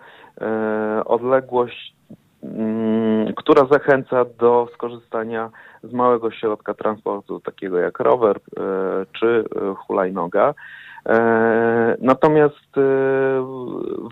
odległość 1.05 1.95
która 3.35 3.65
zachęca 3.65 4.25
do 4.39 4.67
skorzystania 4.73 5.49
z 5.83 5.93
małego 5.93 6.31
środka 6.31 6.73
transportu, 6.73 7.39
takiego 7.39 7.77
jak 7.77 7.99
rower 7.99 8.37
e, 8.37 8.61
czy 9.19 9.43
e, 9.55 9.75
hulajnoga. 9.75 10.53
E, 11.05 11.97
natomiast 12.01 12.71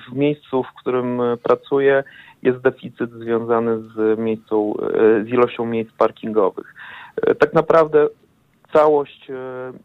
w 0.10 0.14
miejscu, 0.16 0.64
w 0.64 0.82
którym 0.82 1.22
pracuję, 1.44 2.04
jest 2.44 2.58
deficyt 2.58 3.12
związany 3.12 3.80
z, 3.80 4.20
miejscą, 4.20 4.74
z 5.24 5.28
ilością 5.28 5.66
miejsc 5.66 5.92
parkingowych. 5.92 6.76
Tak 7.40 7.54
naprawdę 7.54 8.08
całość 8.74 9.32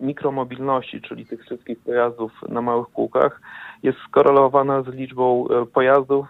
mikromobilności, 0.01 1.01
czyli 1.01 1.27
tych 1.27 1.43
wszystkich 1.43 1.79
pojazdów 1.79 2.33
na 2.49 2.63
małych 2.63 2.87
kółkach, 2.87 3.41
jest 3.83 3.99
skorelowana 4.09 4.83
z 4.83 4.87
liczbą 4.87 5.47
pojazdów, 5.73 6.27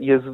jest 0.00 0.26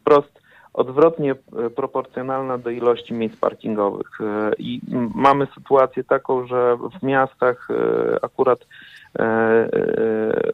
wprost 0.00 0.40
odwrotnie 0.78 1.32
e, 1.32 1.70
proporcjonalna 1.70 2.58
do 2.58 2.70
ilości 2.70 3.14
miejsc 3.14 3.36
parkingowych. 3.36 4.20
E, 4.20 4.50
I 4.58 4.80
mamy 5.14 5.46
sytuację 5.54 6.04
taką, 6.04 6.46
że 6.46 6.76
w 7.00 7.02
miastach 7.02 7.68
e, 7.70 8.24
akurat 8.24 8.58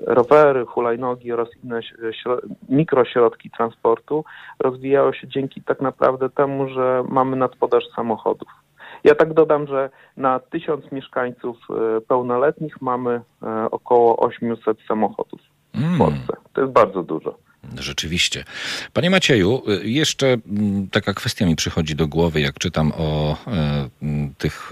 rowery, 0.00 0.66
hulajnogi 0.66 1.32
oraz 1.32 1.48
inne 1.64 1.80
mikrośrodki 2.68 3.50
transportu 3.50 4.24
rozwijają 4.58 5.12
się 5.12 5.28
dzięki 5.28 5.62
tak 5.62 5.80
naprawdę 5.80 6.30
temu, 6.30 6.68
że 6.68 7.04
mamy 7.08 7.36
nadpodaż 7.36 7.84
samochodów. 7.96 8.48
Ja 9.04 9.14
tak 9.14 9.32
dodam, 9.34 9.66
że 9.66 9.90
na 10.16 10.40
tysiąc 10.40 10.92
mieszkańców 10.92 11.56
pełnoletnich 12.08 12.82
mamy 12.82 13.20
około 13.70 14.16
800 14.16 14.78
samochodów 14.88 15.40
w 15.74 15.84
mm. 15.84 15.98
Polsce. 15.98 16.36
To 16.52 16.60
jest 16.60 16.72
bardzo 16.72 17.02
dużo. 17.02 17.43
Rzeczywiście. 17.78 18.44
Panie 18.92 19.10
Macieju, 19.10 19.62
jeszcze 19.82 20.26
mm, 20.26 20.88
taka 20.88 21.14
kwestia 21.14 21.46
mi 21.46 21.56
przychodzi 21.56 21.94
do 21.94 22.08
głowy, 22.08 22.40
jak 22.40 22.58
czytam 22.58 22.92
o 22.96 23.36
e, 23.46 23.88
tych 24.38 24.70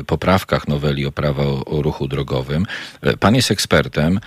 e, 0.00 0.04
poprawkach 0.04 0.68
noweli 0.68 1.06
o 1.06 1.12
prawo 1.12 1.64
o 1.64 1.82
ruchu 1.82 2.08
drogowym. 2.08 2.66
E, 3.00 3.16
pan 3.16 3.34
jest 3.34 3.50
ekspertem. 3.50 4.20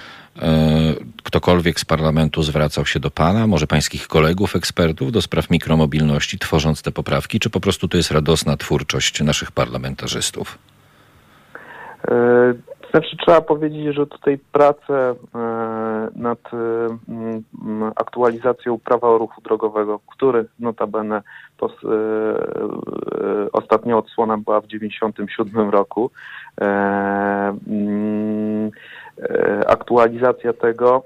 Ktokolwiek 1.23 1.79
z 1.79 1.85
parlamentu 1.85 2.43
zwracał 2.43 2.85
się 2.85 2.99
do 2.99 3.11
pana, 3.11 3.47
może 3.47 3.67
pańskich 3.67 4.07
kolegów 4.07 4.55
ekspertów 4.55 5.11
do 5.11 5.21
spraw 5.21 5.49
mikromobilności, 5.49 6.39
tworząc 6.39 6.81
te 6.81 6.91
poprawki, 6.91 7.39
czy 7.39 7.49
po 7.49 7.59
prostu 7.59 7.87
to 7.87 7.97
jest 7.97 8.11
radosna 8.11 8.57
twórczość 8.57 9.21
naszych 9.21 9.51
parlamentarzystów? 9.51 10.57
Znaczy 12.95 13.17
trzeba 13.17 13.41
powiedzieć, 13.41 13.95
że 13.95 14.07
tutaj 14.07 14.37
prace 14.51 15.09
e, 15.09 15.15
nad 16.15 16.39
e, 16.53 16.87
aktualizacją 17.95 18.79
prawa 18.79 19.07
o 19.07 19.17
ruchu 19.17 19.41
drogowego, 19.41 19.99
który 20.07 20.45
notabene 20.59 21.15
e, 21.15 21.21
ostatnia 23.51 23.97
odsłona 23.97 24.37
była 24.37 24.61
w 24.61 24.67
1997 24.67 25.69
roku, 25.69 26.11
aktualizacja 29.67 30.53
tego 30.53 31.03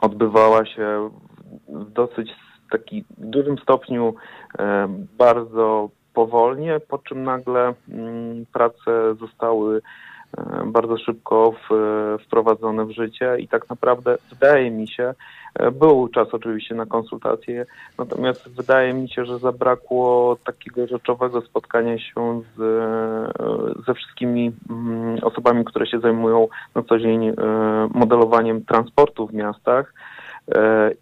odbywała 0.00 0.66
się 0.66 1.10
w 1.68 1.92
dosyć 1.92 2.30
taki 2.70 3.04
dużym 3.18 3.58
stopniu 3.58 4.14
bardzo 5.18 5.88
powolnie, 6.14 6.80
po 6.80 6.98
czym 6.98 7.22
nagle 7.22 7.74
prace 8.52 9.14
zostały 9.20 9.82
bardzo 10.66 10.98
szybko 10.98 11.52
w, 11.52 11.74
wprowadzone 12.24 12.84
w 12.84 12.90
życie 12.90 13.36
i 13.38 13.48
tak 13.48 13.70
naprawdę 13.70 14.18
wydaje 14.30 14.70
mi 14.70 14.88
się, 14.88 15.14
e, 15.54 15.70
był 15.70 16.08
czas 16.08 16.28
oczywiście 16.32 16.74
na 16.74 16.86
konsultacje, 16.86 17.66
natomiast 17.98 18.48
wydaje 18.56 18.94
mi 18.94 19.08
się, 19.08 19.24
że 19.24 19.38
zabrakło 19.38 20.36
takiego 20.44 20.86
rzeczowego 20.86 21.40
spotkania 21.40 21.98
się 21.98 22.42
z, 22.56 22.60
e, 22.60 23.82
ze 23.86 23.94
wszystkimi 23.94 24.52
mm, 24.70 25.18
osobami, 25.22 25.64
które 25.64 25.86
się 25.86 26.00
zajmują 26.00 26.48
na 26.74 26.82
co 26.82 26.98
dzień 26.98 27.32
modelowaniem 27.94 28.64
transportu 28.64 29.26
w 29.26 29.34
miastach 29.34 29.94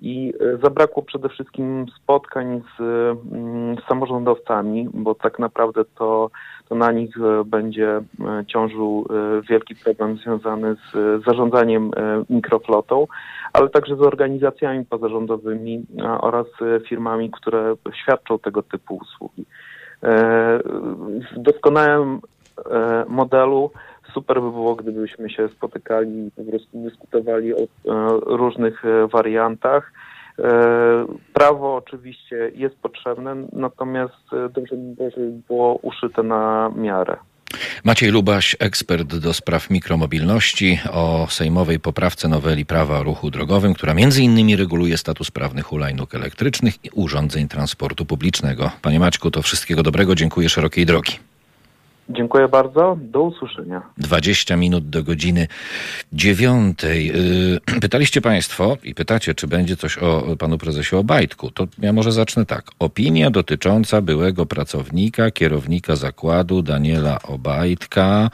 i 0.00 0.32
zabrakło 0.62 1.02
przede 1.02 1.28
wszystkim 1.28 1.86
spotkań 2.02 2.62
z, 2.78 2.80
mm, 2.80 3.76
z 3.76 3.88
samorządowcami, 3.88 4.88
bo 4.94 5.14
tak 5.14 5.38
naprawdę 5.38 5.84
to 5.84 6.30
to 6.70 6.74
na 6.74 6.92
nich 6.92 7.16
e, 7.16 7.44
będzie 7.44 7.88
e, 7.96 8.02
ciążył 8.46 9.06
e, 9.10 9.42
wielki 9.42 9.74
problem 9.76 10.16
związany 10.16 10.74
z 10.74 11.24
zarządzaniem 11.24 11.90
mikroflotą, 12.30 13.06
ale 13.52 13.68
także 13.68 13.96
z 13.96 14.00
organizacjami 14.00 14.84
pozarządowymi 14.84 15.86
oraz 16.20 16.46
firmami, 16.88 17.30
które 17.30 17.74
świadczą 18.02 18.38
tego 18.38 18.62
typu 18.62 18.96
usługi. 19.02 19.44
W 21.32 21.38
doskonałym 21.38 22.20
modelu 23.08 23.70
super 24.14 24.42
by 24.42 24.50
było, 24.50 24.74
gdybyśmy 24.74 25.30
się 25.30 25.48
spotykali 25.48 26.26
i 26.26 26.30
po 26.30 26.44
prostu 26.44 26.68
dyskutowali 26.74 27.54
o 27.54 27.66
różnych 28.36 28.82
wariantach 29.12 29.92
E, 30.40 31.06
prawo 31.32 31.76
oczywiście 31.76 32.50
jest 32.54 32.76
potrzebne, 32.76 33.36
natomiast 33.52 34.32
e, 34.32 34.48
dobrze 34.48 34.76
by 34.76 34.94
było, 34.94 35.10
żeby 35.10 35.32
było 35.48 35.74
uszyte 35.74 36.22
na 36.22 36.72
miarę. 36.76 37.16
Maciej 37.84 38.10
Lubaś, 38.10 38.56
ekspert 38.58 39.16
do 39.16 39.32
spraw 39.32 39.70
mikromobilności 39.70 40.80
o 40.92 41.26
sejmowej 41.30 41.80
poprawce 41.80 42.28
noweli 42.28 42.66
prawa 42.66 42.98
o 42.98 43.02
ruchu 43.02 43.30
drogowym, 43.30 43.74
która 43.74 43.94
między 43.94 44.22
innymi 44.22 44.56
reguluje 44.56 44.98
status 44.98 45.30
prawny 45.30 45.62
hulajnóg 45.62 46.14
elektrycznych 46.14 46.84
i 46.84 46.90
urządzeń 46.94 47.48
transportu 47.48 48.04
publicznego. 48.04 48.70
Panie 48.82 49.00
Maćku, 49.00 49.30
to 49.30 49.42
wszystkiego 49.42 49.82
dobrego. 49.82 50.14
Dziękuję 50.14 50.48
szerokiej 50.48 50.86
drogi. 50.86 51.12
Dziękuję 52.10 52.48
bardzo. 52.48 52.98
Do 53.00 53.22
usłyszenia. 53.22 53.82
20 53.98 54.56
minut 54.56 54.88
do 54.88 55.02
godziny 55.02 55.46
dziewiątej. 56.12 57.12
Y, 57.74 57.80
pytaliście 57.80 58.20
Państwo 58.20 58.76
i 58.84 58.94
pytacie, 58.94 59.34
czy 59.34 59.46
będzie 59.46 59.76
coś 59.76 59.98
o 59.98 60.36
panu 60.38 60.58
prezesie 60.58 60.96
Obajtku. 60.96 61.50
To 61.50 61.66
ja 61.78 61.92
może 61.92 62.12
zacznę 62.12 62.46
tak. 62.46 62.70
Opinia 62.78 63.30
dotycząca 63.30 64.00
byłego 64.00 64.46
pracownika, 64.46 65.30
kierownika 65.30 65.96
zakładu 65.96 66.62
Daniela 66.62 67.22
Obajtka 67.22 68.30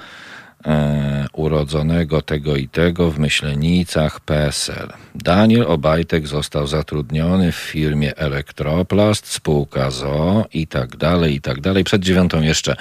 e, 0.67 1.27
urodzonego 1.33 2.23
tego 2.23 2.57
i 2.57 2.69
tego 2.69 3.11
w 3.11 3.19
Myślenicach 3.19 4.21
PSL. 4.21 4.93
Daniel 5.15 5.63
Obajtek 5.63 6.27
został 6.27 6.67
zatrudniony 6.67 7.53
w 7.53 7.57
firmie 7.57 8.17
Elektroplast, 8.17 9.27
spółka 9.27 9.91
ZO 9.91 10.45
i 10.53 10.67
tak 10.67 10.97
dalej, 10.97 11.35
i 11.35 11.41
tak 11.41 11.61
dalej. 11.61 11.85
Przed 11.85 12.03
dziewiątą 12.03 12.43
jeszcze 12.43 12.77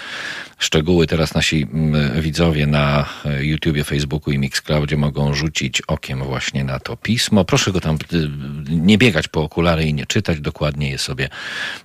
szczegóły 0.58 1.08
teraz 1.08 1.34
nasi 1.34 1.68
mm, 1.74 2.22
widzowie 2.22 2.68
na 2.68 3.06
e, 3.26 3.46
YouTubie, 3.46 3.84
Facebooku 3.84 4.34
i 4.34 4.38
Mixcloudzie 4.38 4.98
mogą 4.98 5.34
rzucić 5.34 5.82
okiem 5.82 6.24
właśnie 6.24 6.64
na 6.64 6.80
to 6.80 6.98
pismo. 6.98 7.46
Proszę 7.46 7.72
go 7.72 7.82
tam 7.82 7.96
y, 7.96 8.30
nie 8.70 8.98
biegać 8.98 9.28
po 9.28 9.44
okulary 9.44 9.84
i 9.84 9.94
nie 9.94 10.06
czytać, 10.06 10.40
dokładnie 10.40 10.90
je 10.90 10.98
sobie 10.98 11.30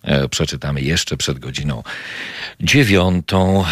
e, 0.03 0.29
przeczytamy 0.29 0.81
jeszcze 0.81 1.17
przed 1.17 1.39
godziną 1.39 1.83
dziewiątą. 2.61 3.65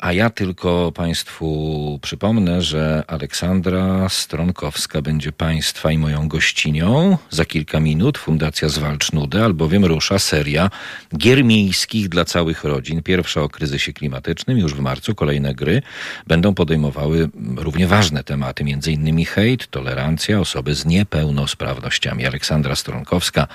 A 0.00 0.12
ja 0.12 0.30
tylko 0.30 0.92
Państwu 0.92 1.63
przypomnę, 2.02 2.62
że 2.62 3.04
Aleksandra 3.06 4.08
Stronkowska 4.08 5.02
będzie 5.02 5.32
Państwa 5.32 5.90
i 5.90 5.98
moją 5.98 6.28
gościnią 6.28 7.18
za 7.30 7.44
kilka 7.44 7.80
minut. 7.80 8.18
Fundacja 8.18 8.68
Zwalcz 8.68 9.12
Nudę, 9.12 9.44
albowiem 9.44 9.84
rusza 9.84 10.18
seria 10.18 10.70
gier 11.16 11.44
miejskich 11.44 12.08
dla 12.08 12.24
całych 12.24 12.64
rodzin. 12.64 13.02
Pierwsza 13.02 13.42
o 13.42 13.48
kryzysie 13.48 13.92
klimatycznym 13.92 14.58
już 14.58 14.74
w 14.74 14.80
marcu 14.80 15.14
kolejne 15.14 15.54
gry 15.54 15.82
będą 16.26 16.54
podejmowały 16.54 17.28
równie 17.56 17.86
ważne 17.86 18.24
tematy, 18.24 18.64
innymi 18.86 19.24
hejt, 19.24 19.70
tolerancja, 19.70 20.40
osoby 20.40 20.74
z 20.74 20.86
niepełnosprawnościami. 20.86 22.26
Aleksandra 22.26 22.76
Stronkowska 22.76 23.46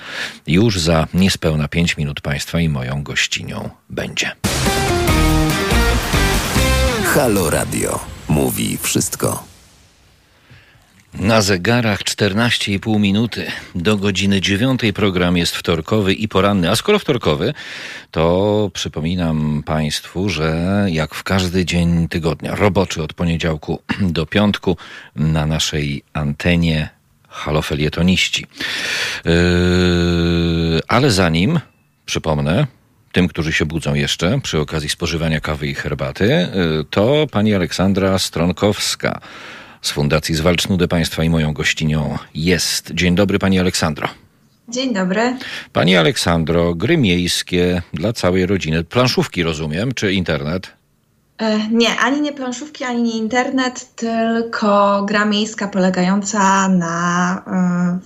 już 0.48 0.80
za 0.80 1.08
niespełna 1.14 1.68
5 1.68 1.98
minut 1.98 2.22
Państwa 2.22 2.60
i 2.60 2.70
moją 2.70 3.04
gościnią 3.04 3.70
będzie. 3.90 4.32
Halo 7.14 7.50
Radio 7.50 8.00
mówi 8.28 8.78
wszystko. 8.82 9.44
Na 11.14 11.42
zegarach 11.42 12.04
14,5 12.04 13.00
minuty. 13.00 13.46
Do 13.76 13.98
godziny 13.98 14.42
9 14.42 14.82
program 14.96 15.38
jest 15.38 15.56
wtorkowy 15.56 16.14
i 16.14 16.28
poranny. 16.28 16.70
A 16.70 16.76
skoro 16.76 17.00
wtorkowy, 17.00 17.54
to 18.12 18.72
przypominam 18.74 19.64
Państwu, 19.66 20.30
że 20.30 20.86
jak 20.90 21.16
w 21.16 21.24
każdy 21.24 21.66
dzień 21.66 22.08
tygodnia, 22.08 22.56
roboczy 22.56 23.04
od 23.04 23.14
poniedziałku 23.14 23.82
do 24.18 24.26
piątku 24.26 24.78
na 25.16 25.46
naszej 25.46 26.04
antenie 26.14 26.90
halofelietoniści. 27.30 28.46
Yy, 29.26 29.32
ale 30.88 31.12
zanim, 31.12 31.60
przypomnę, 32.06 32.68
tym, 33.12 33.28
którzy 33.28 33.54
się 33.54 33.66
budzą 33.66 33.94
jeszcze 33.94 34.40
przy 34.44 34.60
okazji 34.60 34.90
spożywania 34.90 35.40
kawy 35.40 35.68
i 35.68 35.76
herbaty, 35.76 36.26
yy, 36.26 36.86
to 36.90 37.28
pani 37.32 37.56
Aleksandra 37.56 38.20
Stronkowska 38.20 39.22
z 39.82 39.92
Fundacji 39.92 40.36
Zwalcz 40.36 40.70
Nudę 40.70 40.88
Państwa 40.88 41.24
i 41.24 41.30
moją 41.30 41.54
gościnią 41.54 42.18
jest. 42.36 42.92
Dzień 42.94 43.16
dobry 43.16 43.40
Pani 43.40 43.60
Aleksandro. 43.60 44.08
Dzień 44.70 44.94
dobry. 44.94 45.38
Pani 45.74 45.98
Aleksandro, 45.98 46.76
gry 46.76 46.98
miejskie 46.98 47.82
dla 47.94 48.14
całej 48.14 48.46
rodziny. 48.46 48.84
Planszówki 48.84 49.44
rozumiem, 49.44 49.94
czy 49.94 50.14
internet? 50.14 50.80
E, 51.38 51.70
nie, 51.72 52.00
ani 52.00 52.22
nie 52.22 52.34
planszówki, 52.34 52.84
ani 52.84 53.04
nie 53.04 53.18
internet, 53.18 53.96
tylko 53.96 55.04
gra 55.08 55.26
miejska 55.26 55.68
polegająca 55.68 56.70
na 56.70 57.44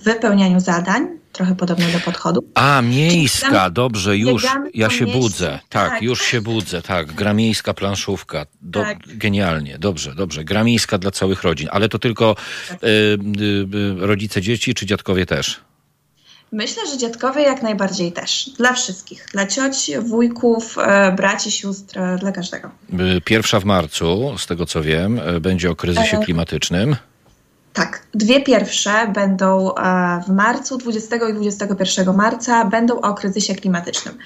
y, 0.00 0.04
wypełnianiu 0.04 0.60
zadań, 0.60 1.08
trochę 1.34 1.54
podobne 1.54 1.86
do 1.92 2.00
podchodu. 2.00 2.44
A, 2.54 2.82
miejska, 2.82 3.70
dobrze, 3.70 4.18
już, 4.18 4.46
ja 4.74 4.90
się 4.90 5.06
budzę. 5.06 5.58
Tak, 5.68 5.90
tak, 5.90 6.02
już 6.02 6.22
się 6.22 6.40
budzę, 6.40 6.82
tak, 6.82 7.12
gra 7.12 7.32
miejska, 7.32 7.74
planszówka, 7.74 8.46
Do, 8.62 8.80
tak. 8.80 8.98
genialnie, 9.06 9.78
dobrze, 9.78 10.14
dobrze, 10.14 10.44
gra 10.44 10.64
miejska 10.64 10.98
dla 10.98 11.10
całych 11.10 11.42
rodzin, 11.42 11.68
ale 11.72 11.88
to 11.88 11.98
tylko 11.98 12.36
tak. 12.68 12.84
y, 12.84 12.86
y, 12.86 14.06
rodzice 14.06 14.42
dzieci, 14.42 14.74
czy 14.74 14.86
dziadkowie 14.86 15.26
też? 15.26 15.60
Myślę, 16.52 16.82
że 16.90 16.98
dziadkowie 16.98 17.42
jak 17.42 17.62
najbardziej 17.62 18.12
też. 18.12 18.50
Dla 18.58 18.72
wszystkich. 18.72 19.26
Dla 19.32 19.46
cioci, 19.46 19.98
wujków, 19.98 20.78
e, 20.78 21.12
braci, 21.12 21.50
sióstr, 21.50 21.98
e, 21.98 22.18
dla 22.18 22.32
każdego. 22.32 22.70
Pierwsza 23.24 23.60
w 23.60 23.64
marcu, 23.64 24.34
z 24.38 24.46
tego 24.46 24.66
co 24.66 24.82
wiem, 24.82 25.20
e, 25.24 25.40
będzie 25.40 25.70
o 25.70 25.76
kryzysie 25.76 26.18
klimatycznym. 26.24 26.96
Tak, 27.74 28.06
dwie 28.14 28.42
pierwsze 28.42 29.08
będą 29.14 29.74
e, 29.74 30.20
w 30.26 30.28
marcu, 30.28 30.78
20 30.78 31.16
i 31.16 31.34
21 31.34 32.16
marca, 32.16 32.64
będą 32.64 33.00
o 33.00 33.14
kryzysie 33.14 33.54
klimatycznym. 33.54 34.18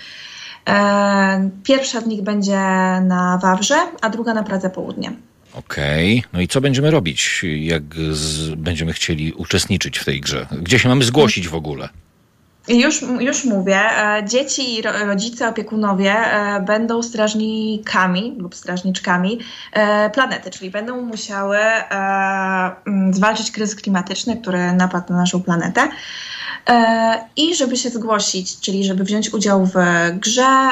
E, 0.68 1.50
pierwsza 1.64 2.00
z 2.00 2.06
nich 2.06 2.22
będzie 2.22 2.60
na 3.02 3.38
Wawrze, 3.42 3.76
a 4.00 4.10
druga 4.10 4.34
na 4.34 4.42
Pradze 4.42 4.70
Południe. 4.70 5.12
Okej, 5.54 6.18
okay. 6.18 6.30
no 6.32 6.40
i 6.40 6.48
co 6.48 6.60
będziemy 6.60 6.90
robić, 6.90 7.44
jak 7.60 7.82
z, 8.12 8.54
będziemy 8.54 8.92
chcieli 8.92 9.32
uczestniczyć 9.32 9.98
w 9.98 10.04
tej 10.04 10.20
grze? 10.20 10.46
Gdzie 10.62 10.78
się 10.78 10.88
mamy 10.88 11.04
zgłosić 11.04 11.48
w 11.48 11.54
ogóle? 11.54 11.88
Już, 12.68 13.02
już 13.20 13.44
mówię, 13.44 13.76
e, 13.76 14.24
dzieci 14.24 14.82
rodzice, 14.82 15.48
opiekunowie 15.48 16.12
e, 16.12 16.60
będą 16.60 17.02
strażnikami 17.02 18.34
lub 18.38 18.54
strażniczkami 18.54 19.38
e, 19.72 20.10
planety, 20.10 20.50
czyli 20.50 20.70
będą 20.70 21.02
musiały 21.02 21.58
mm, 21.58 23.14
zwalczyć 23.14 23.50
kryzys 23.50 23.74
klimatyczny, 23.74 24.36
który 24.36 24.72
napadł 24.72 25.12
na 25.12 25.18
naszą 25.18 25.42
planetę. 25.42 25.88
I 27.36 27.54
żeby 27.54 27.76
się 27.76 27.90
zgłosić, 27.90 28.60
czyli 28.60 28.84
żeby 28.84 29.04
wziąć 29.04 29.34
udział 29.34 29.66
w 29.66 29.74
grze, 30.12 30.68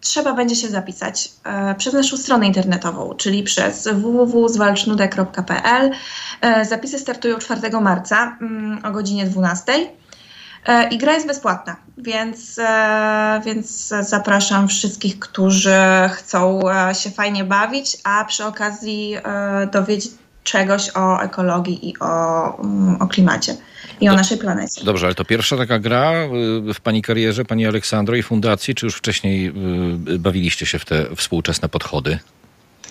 trzeba 0.00 0.32
będzie 0.32 0.56
się 0.56 0.68
zapisać 0.68 1.30
przez 1.76 1.94
naszą 1.94 2.16
stronę 2.16 2.46
internetową, 2.46 3.14
czyli 3.14 3.42
przez 3.42 3.88
www.zwalcznudek.pl. 3.88 5.90
Zapisy 6.62 6.98
startują 6.98 7.38
4 7.38 7.80
marca 7.80 8.36
mm, 8.40 8.84
o 8.84 8.90
godzinie 8.90 9.26
12. 9.26 9.72
E, 10.66 10.88
I 10.88 10.98
gra 10.98 11.14
jest 11.14 11.26
bezpłatna, 11.26 11.76
więc, 11.98 12.58
e, 12.58 13.40
więc 13.44 13.94
zapraszam 14.00 14.68
wszystkich, 14.68 15.18
którzy 15.18 15.78
chcą 16.12 16.60
e, 16.70 16.94
się 16.94 17.10
fajnie 17.10 17.44
bawić, 17.44 17.96
a 18.04 18.24
przy 18.24 18.44
okazji 18.44 19.16
dowiedzieć 19.72 20.12
czegoś 20.44 20.90
o 20.96 21.20
ekologii 21.20 21.88
i 21.88 21.98
o, 22.00 22.58
mm, 22.58 23.02
o 23.02 23.06
klimacie 23.06 23.56
i 24.00 24.08
o 24.08 24.12
naszej 24.12 24.38
planecie. 24.38 24.84
Dobrze, 24.84 25.06
ale 25.06 25.14
to 25.14 25.24
pierwsza 25.24 25.56
taka 25.56 25.78
gra 25.78 26.12
w 26.74 26.80
Pani 26.80 27.02
karierze, 27.02 27.44
Pani 27.44 27.66
Aleksandro 27.66 28.16
i 28.16 28.22
Fundacji, 28.22 28.74
czy 28.74 28.86
już 28.86 28.94
wcześniej 28.94 29.52
bawiliście 30.18 30.66
się 30.66 30.78
w 30.78 30.84
te 30.84 31.16
współczesne 31.16 31.68
podchody? 31.68 32.18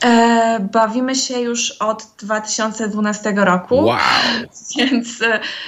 E, 0.04 0.60
bawimy 0.72 1.16
się 1.16 1.40
już 1.40 1.72
od 1.72 2.08
2012 2.18 3.34
roku, 3.36 3.86
wow. 3.86 4.00
więc 4.78 5.08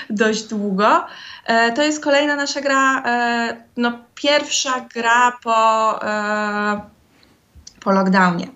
dość 0.09 0.43
długo. 0.43 1.05
E, 1.45 1.71
to 1.71 1.83
jest 1.83 2.03
kolejna 2.03 2.35
nasza 2.35 2.61
gra, 2.61 3.03
e, 3.05 3.63
no 3.77 3.99
pierwsza 4.15 4.85
gra 4.93 5.37
po, 5.43 5.99
e, 6.07 6.81
po 7.79 7.91
lockdownie. 7.91 8.47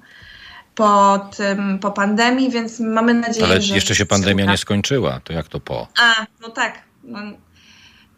Po, 0.75 1.19
tym, 1.37 1.79
po 1.79 1.91
pandemii, 1.91 2.51
więc 2.51 2.79
mamy 2.79 3.13
nadzieję, 3.13 3.45
Ale 3.45 3.61
że. 3.61 3.67
Ale 3.67 3.75
jeszcze 3.75 3.95
się 3.95 4.05
pandemia 4.05 4.45
nie 4.45 4.57
skończyła, 4.57 5.19
to 5.23 5.33
jak 5.33 5.47
to 5.47 5.59
po? 5.59 5.87
A, 6.01 6.25
no 6.41 6.49
tak. 6.49 6.81
No, 7.03 7.19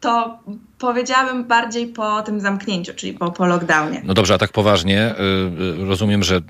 to 0.08 0.40
powiedziałabym 0.80 1.44
bardziej 1.44 1.88
po 1.88 2.22
tym 2.22 2.40
zamknięciu, 2.40 2.94
czyli 2.94 3.14
po, 3.14 3.32
po 3.32 3.46
lockdownie. 3.46 4.02
No 4.06 4.14
dobrze, 4.14 4.34
a 4.34 4.38
tak 4.38 4.52
poważnie, 4.52 5.16
rozumiem, 5.78 6.24
że 6.24 6.42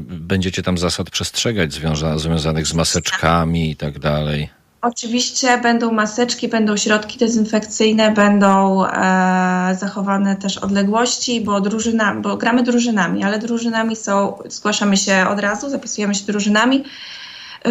będziecie 0.00 0.62
tam 0.62 0.78
zasad 0.78 1.10
przestrzegać 1.10 1.72
związa 1.72 2.18
związanych 2.18 2.66
z 2.66 2.74
maseczkami 2.74 3.70
i 3.70 3.76
tak 3.76 3.98
dalej. 3.98 4.48
Oczywiście 4.82 5.58
będą 5.58 5.92
maseczki, 5.92 6.48
będą 6.48 6.76
środki 6.76 7.18
dezynfekcyjne, 7.18 8.10
będą 8.10 8.84
e, 8.86 9.76
zachowane 9.80 10.36
też 10.36 10.58
odległości, 10.58 11.40
bo, 11.40 11.60
drużyna, 11.60 12.14
bo 12.14 12.36
gramy 12.36 12.62
drużynami, 12.62 13.24
ale 13.24 13.38
drużynami 13.38 13.96
są, 13.96 14.38
zgłaszamy 14.48 14.96
się 14.96 15.26
od 15.28 15.40
razu, 15.40 15.70
zapisujemy 15.70 16.14
się 16.14 16.26
drużynami, 16.26 16.84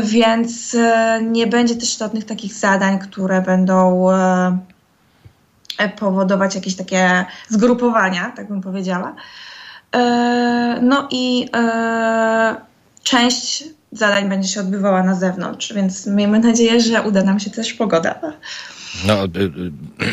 więc 0.03 0.75
e, 0.75 1.19
nie 1.23 1.47
będzie 1.47 1.75
też 1.75 1.97
żadnych 1.97 2.25
takich 2.25 2.53
zadań, 2.53 2.99
które 2.99 3.41
będą 3.41 4.11
e, 4.11 4.57
powodować 5.99 6.55
jakieś 6.55 6.75
takie 6.75 7.25
zgrupowania, 7.49 8.31
tak 8.35 8.47
bym 8.47 8.61
powiedziała. 8.61 9.15
E, 9.95 10.79
no 10.81 11.07
i 11.11 11.49
e, 11.55 12.55
część 13.03 13.63
zadań 13.91 14.29
będzie 14.29 14.49
się 14.49 14.59
odbywała 14.59 15.03
na 15.03 15.15
zewnątrz, 15.15 15.73
więc 15.73 16.07
miejmy 16.07 16.39
nadzieję, 16.39 16.81
że 16.81 17.01
uda 17.01 17.23
nam 17.23 17.39
się 17.39 17.49
też 17.49 17.73
pogoda. 17.73 18.15
No, 19.03 19.25
y, 19.25 19.27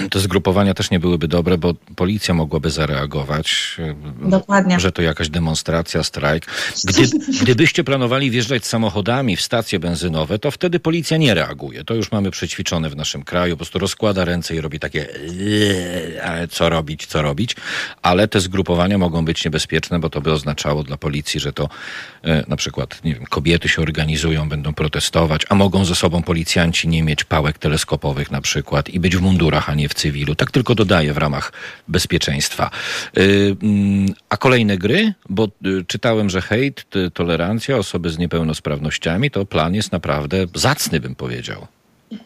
y, 0.04 0.08
te 0.08 0.20
zgrupowania 0.20 0.74
też 0.74 0.90
nie 0.90 1.00
byłyby 1.00 1.28
dobre, 1.28 1.58
bo 1.58 1.74
policja 1.96 2.34
mogłaby 2.34 2.70
zareagować. 2.70 3.76
Y, 3.78 4.30
Dokładnie. 4.30 4.80
Że 4.80 4.92
to 4.92 5.02
jakaś 5.02 5.28
demonstracja, 5.28 6.02
strajk. 6.02 6.46
Gdy, 6.84 7.02
gdybyście 7.42 7.84
planowali 7.84 8.30
wjeżdżać 8.30 8.66
samochodami 8.66 9.36
w 9.36 9.42
stacje 9.42 9.78
benzynowe, 9.78 10.38
to 10.38 10.50
wtedy 10.50 10.80
policja 10.80 11.16
nie 11.16 11.34
reaguje. 11.34 11.84
To 11.84 11.94
już 11.94 12.12
mamy 12.12 12.30
przećwiczone 12.30 12.90
w 12.90 12.96
naszym 12.96 13.22
kraju. 13.22 13.54
Po 13.54 13.58
prostu 13.58 13.78
rozkłada 13.78 14.24
ręce 14.24 14.54
i 14.54 14.60
robi 14.60 14.78
takie 14.78 15.08
co 16.50 16.68
robić, 16.68 17.06
co 17.06 17.22
robić. 17.22 17.56
Ale 18.02 18.28
te 18.28 18.40
zgrupowania 18.40 18.98
mogą 18.98 19.24
być 19.24 19.44
niebezpieczne, 19.44 19.98
bo 19.98 20.10
to 20.10 20.20
by 20.20 20.32
oznaczało 20.32 20.82
dla 20.82 20.96
policji, 20.96 21.40
że 21.40 21.52
to 21.52 21.68
na 22.48 22.56
przykład 22.56 23.04
nie 23.04 23.14
wiem, 23.14 23.24
kobiety 23.24 23.68
się 23.68 23.82
organizują, 23.82 24.48
będą 24.48 24.74
protestować, 24.74 25.46
a 25.48 25.54
mogą 25.54 25.84
ze 25.84 25.94
sobą 25.94 26.22
policjanci 26.22 26.88
nie 26.88 27.02
mieć 27.02 27.24
pałek 27.24 27.58
teleskopowych 27.58 28.30
na 28.30 28.40
przykład 28.40 28.71
przykład 28.72 28.88
i 28.88 29.00
być 29.00 29.16
w 29.16 29.20
mundurach, 29.20 29.70
a 29.70 29.74
nie 29.74 29.88
w 29.88 29.94
cywilu. 29.94 30.34
Tak 30.34 30.50
tylko 30.50 30.74
dodaję 30.74 31.12
w 31.12 31.18
ramach 31.18 31.52
bezpieczeństwa. 31.88 32.70
Y, 33.18 33.56
mm, 33.62 34.14
a 34.28 34.36
kolejne 34.36 34.78
gry, 34.78 35.14
bo 35.28 35.48
y, 35.66 35.84
czytałem, 35.86 36.30
że 36.30 36.40
hejt, 36.40 36.84
tolerancja, 37.14 37.76
osoby 37.76 38.10
z 38.10 38.18
niepełnosprawnościami, 38.18 39.30
to 39.30 39.44
plan 39.44 39.74
jest 39.74 39.92
naprawdę 39.92 40.36
zacny, 40.54 41.00
bym 41.00 41.14
powiedział. 41.14 41.66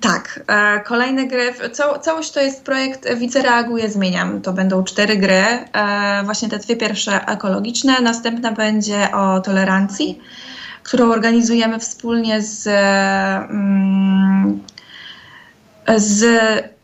Tak, 0.01 0.41
e, 0.47 0.81
kolejne 0.81 1.27
gry. 1.27 1.55
całość 2.01 2.31
to 2.33 2.41
jest 2.41 2.65
projekt 2.65 3.15
Widzę, 3.15 3.43
reaguję, 3.43 3.91
zmieniam. 3.91 4.41
To 4.43 4.53
będą 4.53 4.85
cztery 4.85 5.17
gry. 5.17 5.35
E, 5.35 6.23
właśnie 6.25 6.49
te 6.49 6.59
dwie 6.59 6.77
pierwsze 6.77 7.27
ekologiczne. 7.27 8.01
Następna 8.01 8.53
będzie 8.53 9.13
o 9.13 9.41
tolerancji, 9.41 10.19
którą 10.83 11.13
organizujemy 11.13 11.79
wspólnie 11.79 12.43
z 12.43 12.67
mm, 12.67 14.61
z 15.96 16.25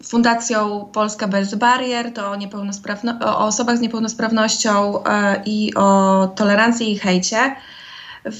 Fundacją 0.02 0.88
Polska 0.92 1.28
Bez 1.28 1.54
Barier, 1.54 2.12
to 2.12 2.30
o, 2.30 2.36
niepełnosprawno- 2.36 3.24
o 3.24 3.46
osobach 3.46 3.78
z 3.78 3.80
niepełnosprawnością 3.80 5.04
e, 5.04 5.42
i 5.46 5.74
o 5.74 6.26
tolerancji 6.36 6.92
i 6.92 6.98
hejcie. 6.98 7.56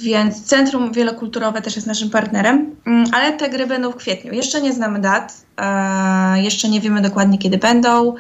Więc 0.03 0.45
Centrum 0.45 0.93
Wielokulturowe 0.93 1.63
też 1.63 1.77
jest 1.77 1.87
naszym 1.87 2.11
partnerem, 2.11 2.77
mm, 2.87 3.07
ale 3.13 3.33
te 3.33 3.51
gry 3.51 3.67
będą 3.67 3.91
w 3.91 3.97
kwietniu. 3.97 4.33
Jeszcze 4.33 4.61
nie 4.61 4.73
znamy 4.73 5.01
dat, 5.01 5.45
e, 5.57 6.43
jeszcze 6.43 6.69
nie 6.69 6.81
wiemy 6.81 7.01
dokładnie 7.01 7.39
kiedy 7.39 7.59
będą, 7.59 8.15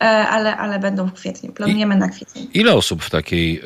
e, 0.00 0.04
ale, 0.06 0.56
ale 0.56 0.78
będą 0.78 1.06
w 1.06 1.12
kwietniu. 1.12 1.52
Planujemy 1.52 1.94
I, 1.94 1.98
na 1.98 2.08
kwietniu. 2.08 2.42
Ile 2.54 2.74
osób 2.74 3.02
w 3.02 3.10
takiej 3.10 3.58
y, 3.58 3.62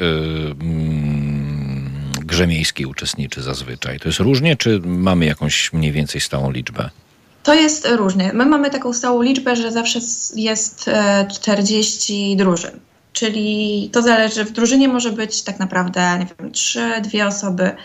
mm, 0.60 1.90
grze 2.20 2.46
miejskiej 2.46 2.86
uczestniczy 2.86 3.42
zazwyczaj? 3.42 4.00
To 4.00 4.08
jest 4.08 4.20
różnie, 4.20 4.56
czy 4.56 4.80
mamy 4.84 5.24
jakąś 5.26 5.72
mniej 5.72 5.92
więcej 5.92 6.20
stałą 6.20 6.50
liczbę? 6.50 6.90
To 7.44 7.54
jest 7.54 7.88
różnie. 7.88 8.30
My 8.34 8.46
mamy 8.46 8.70
taką 8.70 8.92
stałą 8.92 9.22
liczbę, 9.22 9.56
że 9.56 9.72
zawsze 9.72 9.98
jest 10.34 10.90
40 11.32 12.36
drużyn. 12.36 12.80
Czyli 13.12 13.90
to 13.92 14.02
zależy, 14.02 14.44
w 14.44 14.52
drużynie 14.52 14.88
może 14.88 15.12
być 15.12 15.42
tak 15.42 15.58
naprawdę, 15.58 16.18
nie 16.18 16.26
wiem, 16.38 16.52
trzy, 16.52 16.90
dwie 17.02 17.26
osoby. 17.26 17.76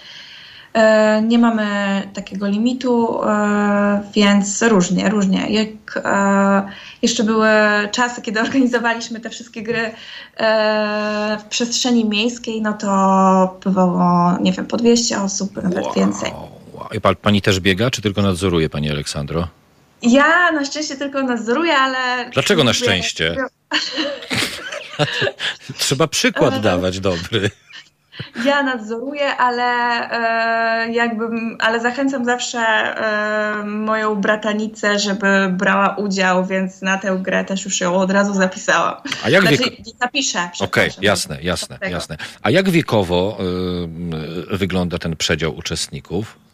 E, 0.74 1.22
nie 1.22 1.40
mamy 1.40 1.68
takiego 2.14 2.48
limitu, 2.48 3.24
e, 3.24 4.02
więc 4.14 4.62
różnie, 4.62 5.10
różnie. 5.10 5.50
Jak 5.50 6.06
e, 6.06 6.70
jeszcze 7.02 7.24
były 7.24 7.50
czasy, 7.92 8.22
kiedy 8.22 8.42
organizowaliśmy 8.46 9.20
te 9.20 9.30
wszystkie 9.30 9.64
gry 9.64 9.92
w 11.40 11.44
przestrzeni 11.50 12.06
miejskiej, 12.06 12.62
no 12.62 12.74
to 12.74 13.60
bywało, 13.64 14.38
nie 14.42 14.52
wiem, 14.52 14.66
po 14.66 14.78
200 14.78 15.22
osób, 15.22 15.64
nawet 15.64 15.86
wow, 15.86 15.94
więcej. 15.94 16.32
Pani 17.22 17.42
też 17.42 17.60
biega, 17.60 17.92
czy 17.92 18.02
tylko 18.02 18.22
nadzoruje, 18.22 18.70
Pani 18.70 18.92
Aleksandro? 18.92 19.48
Ja 20.02 20.52
na 20.52 20.66
szczęście 20.66 20.96
tylko 20.96 21.24
nadzoruję, 21.24 21.74
ale. 21.74 22.30
Dlaczego 22.30 22.64
na 22.64 22.74
szczęście? 22.74 23.36
Trzeba 25.78 26.08
przykład 26.08 26.62
dawać 26.62 27.00
dobry. 27.00 27.50
Ja 28.46 28.64
nadzoruję, 28.64 29.38
ale 29.38 29.64
e, 30.12 30.92
jakbym, 30.92 31.58
ale 31.60 31.80
zachęcam 31.80 32.26
zawsze 32.26 32.60
e, 32.60 33.64
moją 33.64 34.16
bratanicę, 34.16 35.00
żeby 35.00 35.50
brała 35.52 35.96
udział, 35.96 36.46
więc 36.46 36.82
na 36.82 36.98
tę 36.98 37.20
grę 37.22 37.46
też 37.46 37.66
już 37.66 37.82
ją 37.82 37.96
od 37.96 38.12
razu 38.12 38.34
zapisałam. 38.34 38.96
A 39.24 39.30
jak 39.30 39.42
znaczy, 39.42 39.58
wiek... 39.58 39.74
zapiszę. 40.00 40.50
Okej, 40.60 40.90
okay, 40.90 41.06
jasne, 41.06 41.42
jasne, 41.42 41.80
jasne. 41.90 42.18
A 42.42 42.50
jak 42.50 42.70
wiekowo 42.70 43.38
y, 44.52 44.58
wygląda 44.58 44.98
ten 44.98 45.16
przedział 45.16 45.56
uczestników? 45.56 46.49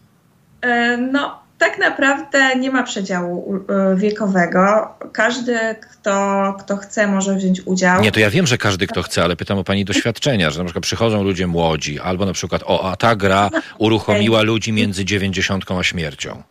E, 0.61 0.97
no, 0.97 1.45
tak 1.57 1.79
naprawdę 1.79 2.55
nie 2.55 2.71
ma 2.71 2.83
przedziału 2.83 3.55
y, 3.93 3.95
wiekowego. 3.95 4.87
Każdy, 5.13 5.59
kto, 5.91 6.55
kto 6.59 6.77
chce, 6.77 7.07
może 7.07 7.35
wziąć 7.35 7.61
udział. 7.65 8.01
Nie, 8.01 8.11
to 8.11 8.19
ja 8.19 8.29
wiem, 8.29 8.47
że 8.47 8.57
każdy, 8.57 8.87
kto 8.87 9.03
chce, 9.03 9.23
ale 9.23 9.35
pytam 9.35 9.57
o 9.57 9.63
Pani 9.63 9.85
doświadczenia, 9.85 10.49
że 10.49 10.59
na 10.59 10.65
przykład 10.65 10.83
przychodzą 10.83 11.23
ludzie 11.23 11.47
młodzi, 11.47 11.99
albo 11.99 12.25
na 12.25 12.33
przykład, 12.33 12.61
o, 12.65 12.91
a 12.91 12.95
ta 12.95 13.15
gra 13.15 13.49
uruchomiła 13.77 14.41
ludzi 14.41 14.73
między 14.73 15.05
dziewięćdziesiątką 15.05 15.79
a 15.79 15.83
śmiercią. 15.83 16.43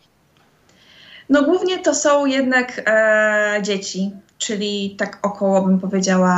No 1.29 1.43
głównie 1.43 1.79
to 1.79 1.95
są 1.95 2.25
jednak 2.25 2.81
e, 2.85 3.59
dzieci, 3.61 4.11
czyli 4.37 4.95
tak 4.99 5.19
około 5.21 5.61
bym 5.61 5.79
powiedziała 5.79 6.35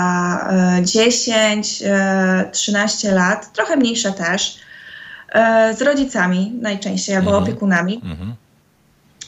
e, 0.80 0.84
10, 0.84 1.84
e, 1.86 2.50
13 2.52 3.12
lat, 3.12 3.54
trochę 3.54 3.76
mniejsze 3.76 4.12
też, 4.12 4.56
e, 4.56 4.67
z 5.78 5.82
rodzicami 5.82 6.54
najczęściej 6.62 7.16
albo 7.16 7.30
mhm. 7.30 7.44
opiekunami. 7.44 8.02
Mhm. 8.04 8.36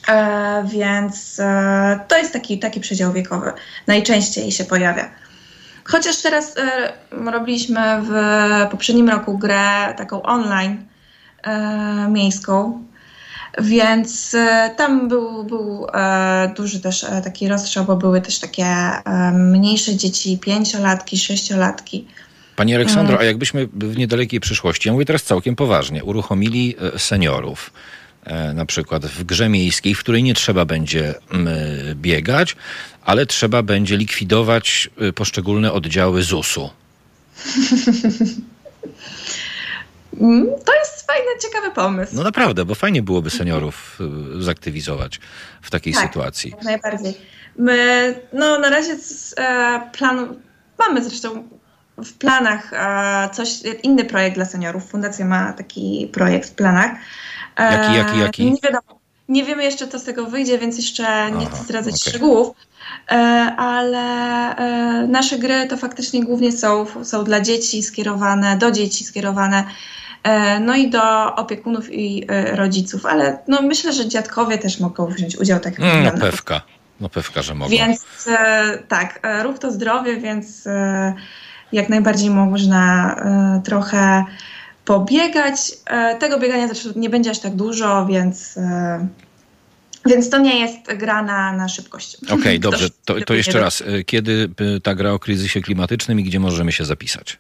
E, 0.10 0.64
więc 0.68 1.40
e, 1.40 2.00
to 2.08 2.18
jest 2.18 2.34
taki, 2.34 2.60
taki 2.60 2.80
przedział 2.80 3.14
wiekowy. 3.14 3.52
Najczęściej 3.88 4.52
się 4.52 4.64
pojawia. 4.66 5.10
Chociaż 5.84 6.22
teraz 6.22 6.58
e, 6.58 6.94
robiliśmy 7.32 7.80
w 8.02 8.12
poprzednim 8.72 9.10
roku 9.10 9.38
grę 9.38 9.94
taką 9.98 10.22
online 10.22 10.86
miejską, 12.10 12.84
więc 13.60 14.36
tam 14.78 15.08
był, 15.08 15.44
był 15.44 15.88
duży 16.56 16.80
też 16.80 17.06
taki 17.24 17.48
rozstrzał, 17.48 17.86
bo 17.86 17.96
były 17.96 18.22
też 18.22 18.40
takie 18.40 18.66
mniejsze 19.34 19.96
dzieci, 19.96 20.38
pięciolatki, 20.38 21.18
sześciolatki. 21.18 22.08
Pani 22.60 22.76
Aleksandro, 22.76 23.20
a 23.20 23.24
jakbyśmy 23.24 23.68
w 23.74 23.98
niedalekiej 23.98 24.40
przyszłości, 24.40 24.90
ja 24.90 24.94
mówię 24.94 25.06
teraz 25.06 25.24
całkiem 25.24 25.56
poważnie, 25.56 26.04
uruchomili 26.04 26.76
seniorów, 26.98 27.72
E, 28.24 28.54
na 28.54 28.66
przykład 28.66 29.06
w 29.06 29.24
grze 29.24 29.50
miejskiej, 29.50 29.96
w 29.96 30.00
której 30.00 30.24
nie 30.24 30.34
trzeba 30.34 30.66
będzie 30.66 31.16
biegać, 31.96 32.56
ale 33.04 33.26
trzeba 33.26 33.64
będzie 33.64 33.98
likwidować 33.98 34.90
y, 35.02 35.14
poszczególne 35.14 35.74
oddziały 35.74 36.24
ZUS-u. 36.24 36.70
Mm, 40.22 40.48
to 40.66 40.76
jest 40.76 41.08
fajny, 41.08 41.28
ciekawy 41.42 41.72
pomysł. 41.72 42.16
No 42.16 42.24
naprawdę, 42.24 42.66
bo 42.66 42.76
fajnie 42.76 43.02
byłoby 43.02 43.30
seniorów 43.30 44.00
zaktywizować 44.40 45.20
w 45.62 45.72
takiej 45.72 45.94
tak, 45.94 46.08
sytuacji. 46.08 46.52
Jak 46.52 46.64
najbardziej. 46.64 47.14
My, 47.58 48.16
no 48.34 48.60
na 48.60 48.70
razie 48.70 48.96
z, 48.96 49.36
e, 49.38 49.82
planu, 49.98 50.40
mamy 50.80 51.04
zresztą 51.04 51.48
w 52.04 52.14
planach 52.14 52.72
coś, 53.34 53.50
inny 53.84 54.06
projekt 54.06 54.36
dla 54.36 54.46
seniorów. 54.46 54.90
Fundacja 54.90 55.26
ma 55.26 55.54
taki 55.54 56.10
projekt 56.14 56.50
w 56.50 56.54
planach. 56.54 56.92
Jaki, 57.60 57.98
jaki, 57.98 58.18
e, 58.18 58.20
jaki? 58.20 58.46
Nie 58.52 58.62
wiadomo. 58.64 59.00
Nie 59.30 59.44
wiemy 59.44 59.64
jeszcze, 59.64 59.88
co 59.88 60.00
z 60.00 60.04
tego 60.04 60.26
wyjdzie, 60.26 60.60
więc 60.60 60.78
jeszcze 60.78 61.32
nie 61.32 61.46
chcę 61.46 61.64
zdradzać 61.64 61.94
okay. 61.94 62.10
szczegółów, 62.10 62.56
e, 63.12 63.16
ale 63.58 64.00
e, 64.56 65.08
nasze 65.08 65.40
gry 65.40 65.68
to 65.68 65.78
faktycznie 65.78 66.24
głównie 66.24 66.52
są, 66.52 66.86
są 67.04 67.24
dla 67.24 67.42
dzieci 67.42 67.84
skierowane, 67.84 68.58
do 68.58 68.72
dzieci 68.72 69.04
skierowane, 69.04 69.64
no 70.62 70.76
i 70.76 70.90
do 70.90 71.36
opiekunów 71.36 71.94
i 71.94 72.28
rodziców, 72.52 73.06
ale 73.06 73.40
no 73.48 73.62
myślę, 73.62 73.94
że 73.94 74.08
dziadkowie 74.08 74.58
też 74.58 74.80
mogą 74.80 75.06
wziąć 75.08 75.38
udział 75.38 75.60
tak 75.60 75.80
jak 75.80 76.14
No 76.14 76.22
pewka, 76.22 76.62
no 77.00 77.10
pewka, 77.10 77.42
że 77.42 77.56
mogą. 77.56 77.72
Więc 77.72 78.06
tak, 78.88 79.20
ruch 79.44 79.60
to 79.60 79.72
zdrowie, 79.72 80.18
więc 80.18 80.68
jak 81.72 81.90
najbardziej 81.90 82.30
można 82.30 83.16
trochę 83.64 84.26
pobiegać. 84.90 85.58
E, 85.86 86.18
tego 86.18 86.40
biegania 86.40 86.68
zresztą 86.68 86.90
nie 86.96 87.10
będzie 87.10 87.30
aż 87.30 87.40
tak 87.40 87.56
dużo, 87.56 88.06
więc, 88.06 88.58
e, 88.58 89.08
więc 90.06 90.30
to 90.30 90.40
nie 90.40 90.60
jest 90.60 90.94
gra 90.98 91.24
na, 91.24 91.54
na 91.54 91.68
szybkość. 91.68 92.16
Okej, 92.24 92.38
okay, 92.38 92.60
dobrze. 92.60 92.90
To, 93.06 93.22
to 93.22 93.34
jeszcze 93.34 93.60
raz. 93.60 93.82
E, 93.82 94.04
kiedy 94.04 94.50
ta 94.84 94.96
gra 94.96 95.12
o 95.12 95.20
kryzysie 95.20 95.62
klimatycznym 95.62 96.20
i 96.20 96.24
gdzie 96.24 96.40
możemy 96.40 96.72
się 96.72 96.86
zapisać? 96.86 97.38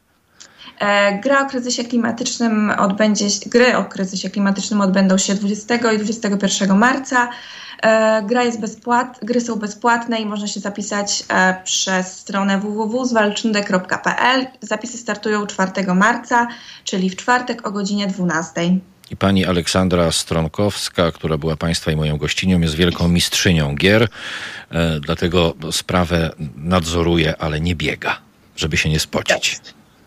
Gra 1.23 1.45
o 1.45 1.49
kryzysie 1.49 1.83
klimatycznym 1.83 2.69
odbędzie, 2.77 3.25
gry 3.45 3.77
o 3.77 3.85
kryzysie 3.85 4.29
klimatycznym 4.29 4.81
odbędą 4.81 5.17
się 5.17 5.35
20 5.35 5.75
i 5.75 5.97
21 5.97 6.77
marca. 6.77 7.29
E, 7.83 8.23
gra 8.23 8.43
jest 8.43 8.59
bezpłat, 8.59 9.19
gry 9.23 9.41
są 9.41 9.55
bezpłatne 9.55 10.19
i 10.19 10.25
można 10.25 10.47
się 10.47 10.59
zapisać 10.59 11.23
e, 11.29 11.61
przez 11.63 12.17
stronę 12.17 12.59
www.zwalczundek.pl. 12.59 14.47
Zapisy 14.61 14.97
startują 14.97 15.47
4 15.47 15.71
marca, 15.95 16.47
czyli 16.83 17.09
w 17.09 17.15
czwartek 17.15 17.67
o 17.67 17.71
godzinie 17.71 18.07
12. 18.07 18.61
I 19.11 19.17
pani 19.17 19.45
Aleksandra 19.45 20.11
Stronkowska, 20.11 21.11
która 21.11 21.37
była 21.37 21.57
Państwa 21.57 21.91
i 21.91 21.95
moją 21.95 22.17
gościnią, 22.17 22.59
jest 22.59 22.75
wielką 22.75 23.07
mistrzynią 23.07 23.75
gier, 23.75 24.07
e, 24.71 24.99
dlatego 24.99 25.53
sprawę 25.71 26.31
nadzoruje, 26.55 27.37
ale 27.37 27.61
nie 27.61 27.75
biega, 27.75 28.17
żeby 28.55 28.77
się 28.77 28.89
nie 28.89 28.99
spocić. 28.99 29.59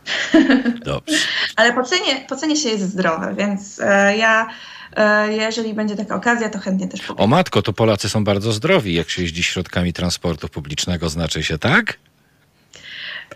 Dobrze. 0.84 1.16
ale 1.56 1.72
po 1.72 1.82
cenie, 1.82 2.24
po 2.28 2.36
cenie 2.36 2.56
się 2.56 2.68
jest 2.68 2.82
zdrowe, 2.82 3.34
więc 3.38 3.80
e, 3.80 4.16
ja 4.16 4.48
E, 4.96 5.32
jeżeli 5.32 5.74
będzie 5.74 5.96
taka 5.96 6.14
okazja, 6.14 6.48
to 6.48 6.58
chętnie 6.58 6.88
też 6.88 7.00
O 7.16 7.26
matko, 7.26 7.62
to 7.62 7.72
Polacy 7.72 8.08
są 8.08 8.24
bardzo 8.24 8.52
zdrowi, 8.52 8.94
jak 8.94 9.10
się 9.10 9.22
jeździ 9.22 9.42
środkami 9.42 9.92
transportu 9.92 10.48
publicznego, 10.48 11.08
znaczy 11.08 11.42
się 11.42 11.58
tak? 11.58 11.98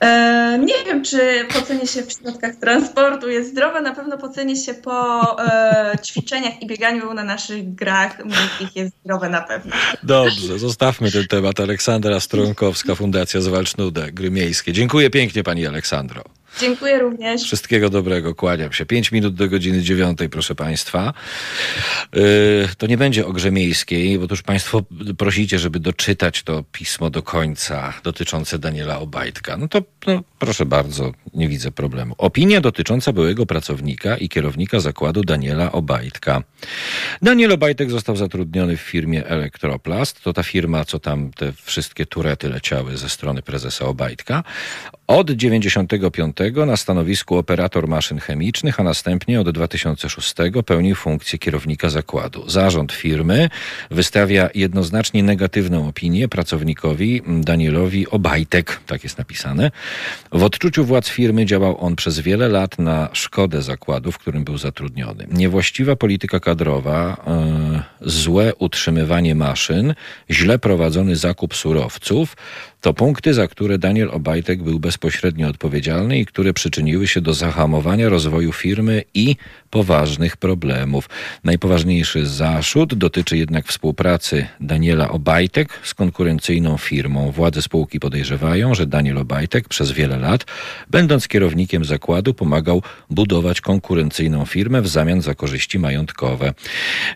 E, 0.00 0.58
nie 0.64 0.84
wiem, 0.86 1.04
czy 1.04 1.46
pocenie 1.52 1.86
się 1.86 2.02
w 2.02 2.12
środkach 2.12 2.56
transportu 2.56 3.28
jest 3.28 3.50
zdrowe. 3.50 3.80
Na 3.80 3.94
pewno 3.94 4.18
pocenie 4.18 4.56
się 4.56 4.74
po 4.74 5.22
e, 5.44 5.98
ćwiczeniach 6.06 6.62
i 6.62 6.66
bieganiu 6.66 7.14
na 7.14 7.24
naszych 7.24 7.74
grach 7.74 8.24
miejskich 8.24 8.76
jest 8.76 8.94
zdrowe 9.04 9.28
na 9.28 9.40
pewno. 9.40 9.76
Dobrze, 10.02 10.58
zostawmy 10.58 11.10
ten 11.10 11.26
temat. 11.26 11.60
Aleksandra 11.60 12.20
Stronkowska, 12.20 12.94
Fundacja 12.94 13.40
Zwalcz 13.40 13.76
Nudę, 13.76 14.12
Gry 14.12 14.30
Miejskie. 14.30 14.72
Dziękuję 14.72 15.10
pięknie 15.10 15.42
Pani 15.42 15.66
Aleksandro. 15.66 16.22
Dziękuję 16.60 16.98
również. 16.98 17.42
Wszystkiego 17.42 17.90
dobrego, 17.90 18.34
kłaniam 18.34 18.72
się. 18.72 18.86
Pięć 18.86 19.12
minut 19.12 19.34
do 19.34 19.48
godziny 19.48 19.82
dziewiątej, 19.82 20.28
proszę 20.28 20.54
Państwa. 20.54 21.12
Yy, 22.14 22.22
to 22.78 22.86
nie 22.86 22.96
będzie 22.96 23.26
o 23.26 23.32
grze 23.32 23.52
miejskiej, 23.52 24.18
bo 24.18 24.26
już 24.30 24.42
Państwo 24.42 24.82
prosicie, 25.18 25.58
żeby 25.58 25.80
doczytać 25.80 26.42
to 26.42 26.64
pismo 26.72 27.10
do 27.10 27.22
końca 27.22 27.94
dotyczące 28.02 28.58
Daniela 28.58 28.98
Obajtka. 28.98 29.56
No 29.56 29.68
to 29.68 29.82
no, 30.06 30.22
proszę 30.38 30.66
bardzo, 30.66 31.12
nie 31.34 31.48
widzę 31.48 31.70
problemu. 31.70 32.14
Opinia 32.18 32.60
dotycząca 32.60 33.12
byłego 33.12 33.46
pracownika 33.46 34.16
i 34.16 34.28
kierownika 34.28 34.80
zakładu 34.80 35.22
Daniela 35.24 35.72
Obajtka. 35.72 36.42
Daniel 37.22 37.52
Obajtek 37.52 37.90
został 37.90 38.16
zatrudniony 38.16 38.76
w 38.76 38.80
firmie 38.80 39.26
Elektroplast. 39.26 40.22
To 40.22 40.32
ta 40.32 40.42
firma, 40.42 40.84
co 40.84 40.98
tam 40.98 41.30
te 41.30 41.52
wszystkie 41.52 42.06
turety 42.06 42.48
leciały 42.48 42.96
ze 42.96 43.08
strony 43.08 43.42
prezesa 43.42 43.84
Obajtka. 43.84 44.44
Od 45.06 45.30
95 45.30 46.36
na 46.66 46.76
stanowisku 46.76 47.36
operator 47.36 47.88
maszyn 47.88 48.18
chemicznych, 48.18 48.80
a 48.80 48.82
następnie 48.82 49.40
od 49.40 49.50
2006 49.50 50.34
pełnił 50.66 50.94
funkcję 50.94 51.38
kierownika 51.38 51.88
zakładu. 51.88 52.50
Zarząd 52.50 52.92
firmy 52.92 53.48
wystawia 53.90 54.48
jednoznacznie 54.54 55.22
negatywną 55.22 55.88
opinię 55.88 56.28
pracownikowi 56.28 57.22
Danielowi 57.26 58.08
Obajtek, 58.08 58.80
tak 58.86 59.04
jest 59.04 59.18
napisane. 59.18 59.70
W 60.32 60.42
odczuciu 60.42 60.84
władz 60.84 61.08
firmy 61.08 61.46
działał 61.46 61.84
on 61.84 61.96
przez 61.96 62.20
wiele 62.20 62.48
lat 62.48 62.78
na 62.78 63.08
szkodę 63.12 63.62
zakładu, 63.62 64.12
w 64.12 64.18
którym 64.18 64.44
był 64.44 64.58
zatrudniony. 64.58 65.26
Niewłaściwa 65.30 65.96
polityka 65.96 66.40
kadrowa, 66.40 67.16
yy, 68.00 68.10
złe 68.10 68.54
utrzymywanie 68.54 69.34
maszyn, 69.34 69.94
źle 70.30 70.58
prowadzony 70.58 71.16
zakup 71.16 71.54
surowców 71.54 72.36
to 72.86 72.94
punkty, 72.94 73.34
za 73.34 73.48
które 73.48 73.78
Daniel 73.78 74.10
Obajtek 74.10 74.62
był 74.62 74.78
bezpośrednio 74.78 75.48
odpowiedzialny 75.48 76.18
i 76.18 76.26
które 76.26 76.52
przyczyniły 76.52 77.06
się 77.06 77.20
do 77.20 77.34
zahamowania 77.34 78.08
rozwoju 78.08 78.52
firmy 78.52 79.02
i 79.14 79.36
poważnych 79.70 80.36
problemów. 80.36 81.08
Najpoważniejszy 81.44 82.26
zarzut 82.26 82.94
dotyczy 82.94 83.36
jednak 83.36 83.66
współpracy 83.66 84.46
Daniela 84.60 85.08
Obajtek 85.08 85.68
z 85.82 85.94
konkurencyjną 85.94 86.78
firmą. 86.78 87.30
Władze 87.30 87.62
spółki 87.62 88.00
podejrzewają, 88.00 88.74
że 88.74 88.86
Daniel 88.86 89.18
Obajtek 89.18 89.68
przez 89.68 89.92
wiele 89.92 90.18
lat, 90.18 90.44
będąc 90.90 91.28
kierownikiem 91.28 91.84
zakładu, 91.84 92.34
pomagał 92.34 92.82
budować 93.10 93.60
konkurencyjną 93.60 94.44
firmę 94.44 94.82
w 94.82 94.88
zamian 94.88 95.22
za 95.22 95.34
korzyści 95.34 95.78
majątkowe. 95.78 96.54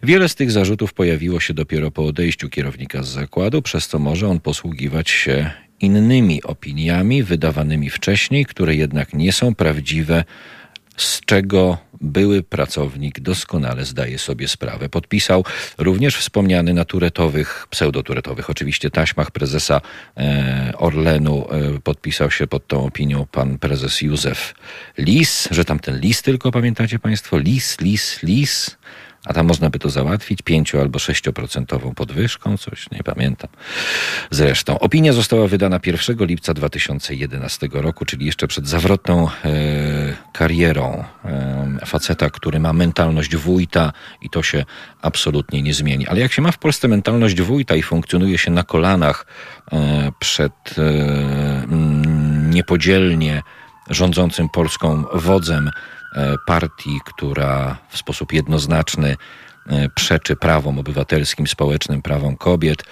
Wiele 0.03 0.29
z 0.29 0.35
tych 0.35 0.51
zarzutów 0.51 0.93
pojawiło 0.93 1.41
się 1.41 1.55
dopiero 1.55 1.91
po 1.91 2.05
odejściu 2.05 2.49
kierownika 2.49 3.03
z 3.03 3.09
zakładu, 3.09 3.63
przez 3.63 3.89
co 3.89 3.99
może 3.99 4.29
on 4.29 4.41
posługiwać 4.41 5.11
się 5.11 5.51
innymi 5.81 6.43
opiniami 6.43 7.23
wydawanymi 7.23 7.91
wcześniej, 7.91 8.47
które 8.47 8.75
jednak 8.75 9.15
nie 9.15 9.33
są 9.33 9.55
prawdziwe, 9.55 10.25
z 10.97 11.21
czego 11.21 11.79
były 12.01 12.43
pracownik 12.43 13.21
doskonale 13.21 13.85
zdaje 13.85 14.19
sobie 14.19 14.49
sprawę. 14.49 14.89
Podpisał 14.89 15.45
również 15.79 16.17
wspomniany 16.17 16.75
na 16.75 16.85
turetowych, 16.85 17.67
pseudoturetowych 17.71 18.51
oczywiście 18.51 18.91
taśmach 18.91 19.31
prezesa 19.31 19.81
e, 20.17 20.73
Orlenu, 20.77 21.47
e, 21.51 21.81
podpisał 21.81 22.31
się 22.31 22.47
pod 22.47 22.67
tą 22.67 22.85
opinią 22.85 23.27
pan 23.33 23.59
prezes 23.59 24.03
Józef 24.03 24.55
Lis, 24.99 25.49
że 25.51 25.65
tamten 25.65 26.01
lis 26.01 26.23
tylko, 26.23 26.53
pamiętacie 26.53 26.99
państwo? 26.99 27.39
Lis, 27.39 27.81
lis, 27.81 28.23
lis 28.23 28.77
a 29.25 29.33
tam 29.33 29.47
można 29.47 29.71
by 29.71 29.79
to 29.79 29.91
załatwić 29.91 30.43
5 30.43 30.75
albo 30.75 30.99
6% 30.99 31.95
podwyżką, 31.95 32.57
coś 32.57 32.91
nie 32.91 33.03
pamiętam. 33.03 33.51
Zresztą 34.31 34.79
opinia 34.79 35.13
została 35.13 35.49
wydana 35.49 35.81
1 35.87 36.17
lipca 36.27 36.55
2011 36.55 37.69
roku, 37.73 38.05
czyli 38.05 38.27
jeszcze 38.27 38.49
przed 38.49 38.69
zawrotną 38.69 39.29
e, 39.29 39.31
karierą 40.33 41.05
e, 41.25 41.87
faceta, 41.87 42.31
który 42.31 42.61
ma 42.61 42.73
mentalność 42.73 43.37
wójta 43.37 43.93
i 44.23 44.31
to 44.31 44.43
się 44.43 44.65
absolutnie 45.03 45.63
nie 45.63 45.75
zmieni. 45.75 46.07
Ale 46.07 46.21
jak 46.21 46.33
się 46.33 46.43
ma 46.43 46.53
w 46.53 46.59
Polsce 46.59 46.89
mentalność 46.89 47.41
wójta 47.41 47.77
i 47.77 47.83
funkcjonuje 47.83 48.39
się 48.39 48.51
na 48.51 48.63
kolanach 48.63 49.27
e, 49.73 50.13
przed 50.19 50.53
e, 50.79 51.67
niepodzielnie 52.51 53.43
rządzącym 53.91 54.49
Polską 54.49 55.05
wodzem, 55.13 55.71
partii, 56.47 57.01
która 57.05 57.79
w 57.89 57.99
sposób 57.99 58.33
jednoznaczny 58.33 59.17
e, 59.67 59.89
przeczy 59.89 60.37
prawom 60.37 60.79
obywatelskim, 60.79 61.47
społecznym, 61.47 62.03
prawom 62.03 62.37
kobiet 62.37 62.85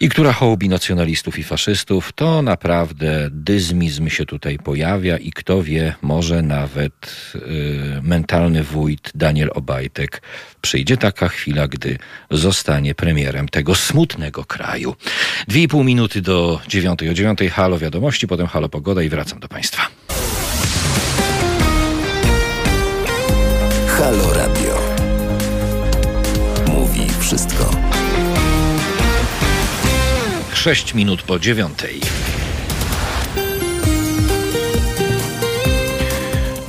i 0.00 0.08
która 0.08 0.32
hołubi 0.32 0.68
nacjonalistów 0.68 1.38
i 1.38 1.42
faszystów, 1.42 2.12
to 2.12 2.42
naprawdę 2.42 3.28
dyzmizm 3.30 4.08
się 4.08 4.26
tutaj 4.26 4.58
pojawia 4.58 5.18
i 5.18 5.30
kto 5.30 5.62
wie, 5.62 5.94
może 6.02 6.42
nawet 6.42 7.32
y, 7.34 7.40
mentalny 8.02 8.62
wójt 8.64 9.10
Daniel 9.14 9.50
Obajtek 9.54 10.22
przyjdzie 10.60 10.96
taka 10.96 11.28
chwila, 11.28 11.68
gdy 11.68 11.98
zostanie 12.30 12.94
premierem 12.94 13.48
tego 13.48 13.74
smutnego 13.74 14.44
kraju. 14.44 14.94
Dwie 15.48 15.62
i 15.62 15.68
pół 15.68 15.84
minuty 15.84 16.22
do 16.22 16.60
dziewiątej. 16.68 17.10
O 17.10 17.14
dziewiątej 17.14 17.48
halo 17.48 17.78
wiadomości, 17.78 18.26
potem 18.26 18.46
halo 18.46 18.68
pogoda 18.68 19.02
i 19.02 19.08
wracam 19.08 19.40
do 19.40 19.48
Państwa. 19.48 20.01
Halo 24.02 24.32
Radio. 24.34 24.74
Mówi 26.68 27.10
wszystko. 27.20 27.70
Sześć 30.54 30.94
minut 30.94 31.22
po 31.22 31.38
dziewiątej. 31.38 32.00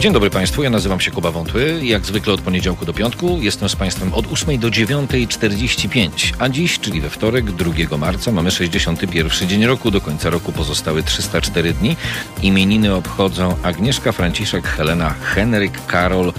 Dzień 0.04 0.14
dobry 0.14 0.30
Państwu, 0.30 0.64
ja 0.64 0.70
nazywam 0.70 1.00
się 1.00 1.12
Kuba 1.12 1.32
Wątły. 1.32 1.80
Jak 1.84 2.06
zwykle 2.06 2.34
od 2.34 2.42
poniedziałku 2.42 2.86
do 2.86 2.94
piątku 2.94 3.40
jestem 3.42 3.70
z 3.70 3.76
Państwem 3.76 4.14
od 4.14 4.32
8 4.32 4.60
do 4.60 4.68
9.45. 4.68 6.34
A 6.40 6.50
dziś, 6.50 6.80
czyli 6.80 7.02
we 7.02 7.10
wtorek, 7.10 7.52
2 7.52 7.98
marca, 7.98 8.32
mamy 8.32 8.52
61 8.52 9.50
dzień 9.50 9.66
roku. 9.66 9.92
Do 9.92 10.02
końca 10.02 10.30
roku 10.30 10.52
pozostały 10.52 11.04
304 11.04 11.74
dni. 11.74 11.96
Imieniny 12.42 12.96
obchodzą 12.96 13.56
Agnieszka 13.64 14.12
Franciszek, 14.12 14.68
Helena, 14.68 15.10
Henryk, 15.10 15.86
Karol, 15.86 16.34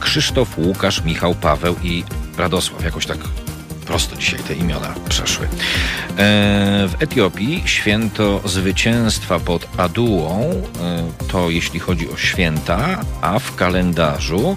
Krzysztof, 0.00 0.58
Łukasz, 0.58 1.04
Michał, 1.04 1.34
Paweł 1.34 1.74
i 1.82 2.04
Radosław. 2.36 2.84
Jakoś 2.84 3.06
tak 3.06 3.18
prosto 3.88 4.16
dzisiaj 4.16 4.40
te 4.40 4.54
imiona 4.54 4.94
przeszły. 5.08 5.46
E, 5.46 5.48
w 6.88 6.94
Etiopii 7.00 7.62
święto 7.64 8.40
zwycięstwa 8.44 9.38
pod 9.38 9.68
Adułą, 9.76 10.40
e, 10.40 11.26
to 11.28 11.50
jeśli 11.50 11.80
chodzi 11.80 12.10
o 12.10 12.16
święta, 12.16 13.00
a 13.20 13.38
w 13.38 13.54
kalendarzu 13.54 14.56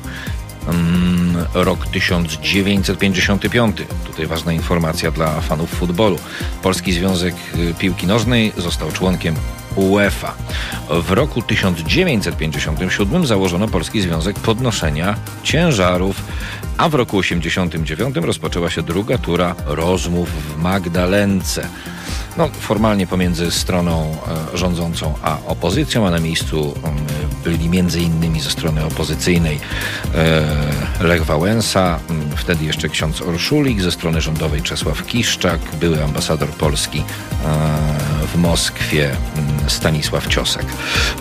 mm, 0.67 1.45
rok 1.53 1.87
1955. 1.87 3.77
Tutaj 4.05 4.27
ważna 4.27 4.53
informacja 4.53 5.11
dla 5.11 5.41
fanów 5.41 5.69
futbolu. 5.69 6.19
Polski 6.63 6.93
Związek 6.93 7.35
y, 7.55 7.73
Piłki 7.79 8.07
Nożnej 8.07 8.53
został 8.57 8.91
członkiem 8.91 9.35
UEFA. 9.75 10.33
W 10.89 11.11
roku 11.11 11.41
1957 11.41 13.27
założono 13.27 13.67
Polski 13.67 14.01
Związek 14.01 14.39
Podnoszenia 14.39 15.15
Ciężarów, 15.43 16.23
a 16.77 16.89
w 16.89 16.93
roku 16.93 17.21
1989 17.21 18.25
rozpoczęła 18.25 18.69
się 18.69 18.81
druga 18.81 19.17
tura 19.17 19.55
rozmów 19.65 20.29
w 20.29 20.57
Magdalence 20.61 21.67
no, 22.37 22.49
formalnie 22.49 23.07
pomiędzy 23.07 23.51
stroną 23.51 24.17
e, 24.53 24.57
rządzącą 24.57 25.13
a 25.23 25.37
opozycją, 25.45 26.07
a 26.07 26.11
na 26.11 26.19
miejscu 26.19 26.73
mm, 26.83 27.05
byli 27.43 27.69
między 27.69 28.01
innymi 28.01 28.41
ze 28.41 28.49
strony 28.49 28.85
opozycyjnej 28.85 29.59
e, 30.15 31.03
Lech 31.03 31.25
Wałęsa, 31.25 31.99
mm, 32.09 32.29
wtedy 32.35 32.65
jeszcze 32.65 32.89
ksiądz 32.89 33.21
Orszulik, 33.21 33.81
ze 33.81 33.91
strony 33.91 34.21
rządowej 34.21 34.61
Czesław 34.61 35.05
Kiszczak, 35.05 35.59
były 35.79 36.03
ambasador 36.03 36.49
Polski 36.49 36.99
e, 36.99 37.03
w 38.33 38.37
Moskwie 38.37 39.05
mm, 39.05 39.50
Stanisław 39.67 40.27
Ciosek. 40.27 40.65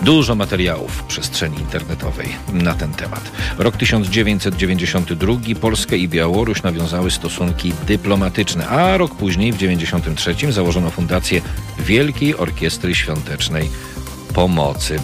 Dużo 0.01 0.35
materiałów 0.35 0.91
w 0.91 1.03
przestrzeni 1.03 1.59
internetowej 1.59 2.27
na 2.53 2.73
ten 2.73 2.93
temat. 2.93 3.31
Rok 3.57 3.77
1992 3.77 5.33
Polska 5.61 5.95
i 5.95 6.07
Białoruś 6.07 6.63
nawiązały 6.63 7.11
stosunki 7.11 7.73
dyplomatyczne, 7.87 8.67
a 8.67 8.97
rok 8.97 9.15
później 9.15 9.51
w 9.51 9.55
1993 9.55 10.51
założono 10.51 10.89
Fundację 10.89 11.41
Wielkiej 11.79 12.37
Orkiestry 12.37 12.95
Świątecznej 12.95 13.69
Pomocy. 14.33 14.99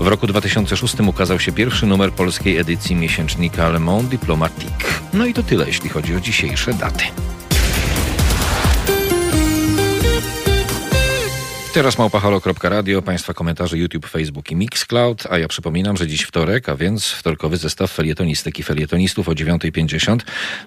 W 0.00 0.06
roku 0.06 0.26
2006 0.26 1.00
ukazał 1.00 1.40
się 1.40 1.52
pierwszy 1.52 1.86
numer 1.86 2.12
polskiej 2.12 2.56
edycji 2.56 2.96
miesięcznika 2.96 3.68
Le 3.68 3.78
Monde 3.78 4.10
Diplomatique. 4.10 5.00
No 5.12 5.26
i 5.26 5.34
to 5.34 5.42
tyle, 5.42 5.66
jeśli 5.66 5.88
chodzi 5.88 6.16
o 6.16 6.20
dzisiejsze 6.20 6.74
daty. 6.74 7.04
Teraz 11.72 11.98
małpahalo.radio, 11.98 13.02
Państwa 13.02 13.34
komentarze 13.34 13.78
YouTube, 13.78 14.06
Facebook 14.06 14.50
i 14.50 14.56
Mixcloud, 14.56 15.26
a 15.30 15.38
ja 15.38 15.48
przypominam, 15.48 15.96
że 15.96 16.06
dziś 16.06 16.22
wtorek, 16.22 16.68
a 16.68 16.76
więc 16.76 17.06
wtorkowy 17.06 17.56
zestaw 17.56 17.92
felietonistyki 17.92 18.62
felietonistów 18.62 19.28
o 19.28 19.32
9.50 19.32 20.18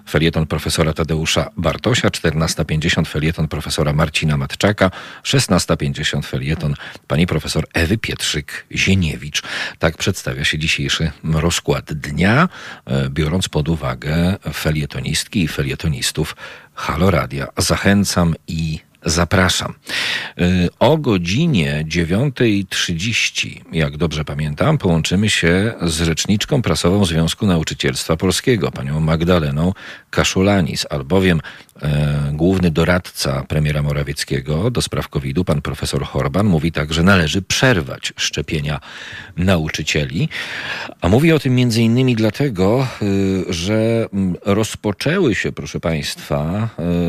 felieton 0.08 0.46
profesora 0.46 0.92
Tadeusza 0.92 1.50
Bartosia, 1.56 2.08
14.50 2.08 3.06
felieton 3.06 3.48
profesora 3.48 3.92
Marcina 3.92 4.36
Matczaka, 4.36 4.90
16.50 5.24 6.22
felieton 6.22 6.74
pani 7.08 7.26
profesor 7.26 7.66
Ewy 7.74 7.98
Pietrzyk-Zieniewicz. 7.98 9.42
Tak 9.78 9.96
przedstawia 9.96 10.44
się 10.44 10.58
dzisiejszy 10.58 11.10
rozkład 11.24 11.92
dnia, 11.92 12.48
e, 12.86 13.10
biorąc 13.10 13.48
pod 13.48 13.68
uwagę 13.68 14.36
felietonistki 14.52 15.42
i 15.42 15.48
felietonistów 15.48 16.36
Halo 16.74 17.10
Radia. 17.10 17.48
Zachęcam 17.56 18.34
i 18.48 18.91
zapraszam. 19.04 19.74
Y, 20.40 20.68
o 20.78 20.98
godzinie 20.98 21.84
9.30, 21.88 23.60
jak 23.72 23.96
dobrze 23.96 24.24
pamiętam, 24.24 24.78
połączymy 24.78 25.30
się 25.30 25.74
z 25.82 26.02
rzeczniczką 26.02 26.62
prasową 26.62 27.04
Związku 27.04 27.46
Nauczycielstwa 27.46 28.16
Polskiego, 28.16 28.70
panią 28.70 29.00
Magdaleną 29.00 29.72
Kaszulanis, 30.10 30.86
albowiem 30.90 31.40
główny 32.32 32.70
doradca 32.70 33.44
premiera 33.48 33.82
Morawieckiego 33.82 34.70
do 34.70 34.82
spraw 34.82 35.08
COVID-u, 35.08 35.44
pan 35.44 35.62
profesor 35.62 36.04
Horban, 36.04 36.46
mówi 36.46 36.72
tak, 36.72 36.92
że 36.92 37.02
należy 37.02 37.42
przerwać 37.42 38.12
szczepienia 38.16 38.80
nauczycieli. 39.36 40.28
A 41.00 41.08
mówi 41.08 41.32
o 41.32 41.38
tym 41.38 41.54
między 41.54 41.82
innymi 41.82 42.14
dlatego, 42.16 42.86
y, 43.02 43.52
że 43.52 44.06
rozpoczęły 44.44 45.34
się, 45.34 45.52
proszę 45.52 45.80
państwa, 45.80 46.68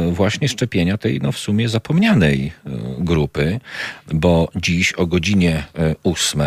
y, 0.10 0.12
właśnie 0.12 0.48
szczepienia 0.48 0.98
tej, 0.98 1.20
no 1.22 1.32
w 1.32 1.38
sumie 1.38 1.70
za 1.70 1.80
zapomnianej 1.84 2.52
grupy, 3.00 3.60
bo 4.14 4.50
dziś 4.56 4.94
o 4.94 5.06
godzinie 5.06 5.64
8 6.04 6.42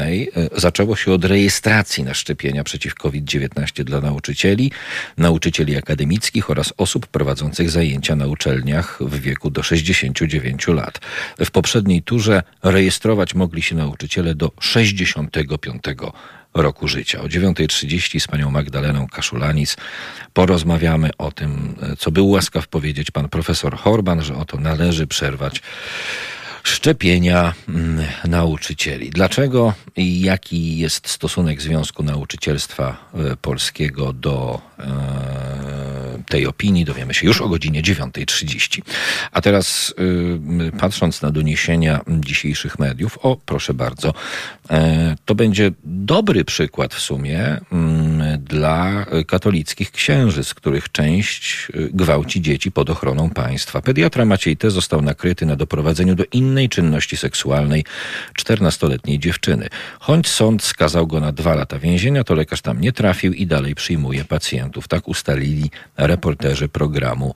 zaczęło 0.57 0.97
się 0.97 1.13
od 1.13 1.25
rejestracji 1.25 2.05
na 2.05 2.15
szczepienia 2.15 2.65
przeciw 2.65 2.95
COVID-19 2.95 3.85
dla 3.85 4.01
nauczycieli, 4.01 4.71
nauczycieli 5.19 5.77
akademickich 5.77 6.51
oraz 6.51 6.73
osób 6.77 7.07
prowadzących 7.07 7.71
zajęcia 7.71 8.16
na 8.17 8.27
uczelniach 8.27 8.99
w 9.01 9.21
wieku 9.21 9.51
do 9.51 9.63
69 9.63 10.69
lat. 10.69 11.01
W 11.45 11.51
poprzedniej 11.51 12.03
turze 12.03 12.43
rejestrować 12.63 13.35
mogli 13.35 13.63
się 13.63 13.75
nauczyciele 13.75 14.35
do 14.35 14.53
65 14.61 15.83
roku 16.55 16.89
życia. 16.89 17.21
O 17.21 17.25
9.30 17.25 18.21
z 18.21 18.27
panią 18.27 18.51
Magdaleną 18.51 19.07
Kaszulanis 19.07 19.77
porozmawiamy 20.33 21.11
o 21.19 21.33
tym, 21.33 21.75
co 21.99 22.11
był 22.11 22.29
łaskaw 22.29 22.69
powiedzieć 22.69 23.11
pan 23.11 23.29
profesor 23.29 23.77
Horban, 23.77 24.23
że 24.23 24.37
oto 24.37 24.57
należy 24.57 25.07
przerwać 25.07 25.63
szczepienia 26.67 27.55
mm, 27.69 28.07
nauczycieli. 28.25 29.11
Dlaczego 29.11 29.75
i 29.97 30.21
jaki 30.21 30.79
jest 30.79 31.09
stosunek 31.09 31.63
Związku 31.63 32.03
Nauczycielstwa 32.03 32.97
e, 33.15 33.37
Polskiego 33.37 34.13
do 34.13 34.61
e, 34.79 35.96
tej 36.29 36.47
opinii 36.47 36.85
dowiemy 36.85 37.15
się 37.15 37.27
już 37.27 37.41
o 37.41 37.49
godzinie 37.49 37.83
9.30. 37.83 38.83
A 39.33 39.41
teraz 39.41 39.95
y, 40.69 40.73
patrząc 40.79 41.23
na 41.23 41.31
doniesienia 41.31 42.01
dzisiejszych 42.09 42.79
mediów, 42.79 43.19
o 43.23 43.37
proszę 43.47 43.75
bardzo, 43.75 44.15
e, 44.71 45.17
to 45.25 45.35
będzie 45.35 45.71
dobry 45.85 46.45
przykład 46.45 46.95
w 46.95 47.01
sumie 47.01 47.61
dla 48.39 49.07
katolickich 49.27 49.91
księży, 49.91 50.45
z 50.45 50.55
których 50.55 50.93
część 50.93 51.69
y, 51.75 51.91
gwałci 51.93 52.41
dzieci 52.41 52.73
pod 52.73 52.91
ochroną 52.91 53.31
państwa. 53.31 53.83
Pediatra 53.83 54.25
Maciej 54.25 54.57
T. 54.57 54.71
został 54.71 55.03
nakryty 55.03 55.47
na 55.47 55.57
doprowadzeniu 55.57 56.15
do 56.15 56.25
innej 56.33 56.69
czynności 56.69 57.17
seksualnej 57.17 57.85
14-letniej 58.41 59.19
dziewczyny. 59.19 59.69
Choć 60.01 60.29
sąd 60.29 60.63
skazał 60.63 61.07
go 61.07 61.21
na 61.21 61.33
dwa 61.33 61.55
lata 61.55 61.79
więzienia, 61.79 62.25
to 62.25 62.35
lekarz 62.35 62.63
tam 62.63 62.81
nie 62.81 62.93
trafił 62.93 63.33
i 63.33 63.47
dalej 63.47 63.75
przyjmuje 63.75 64.25
pacjentów. 64.25 64.89
Tak 64.89 65.09
ustalili 65.09 65.71
reporterzy 65.97 66.16
programu 66.73 67.35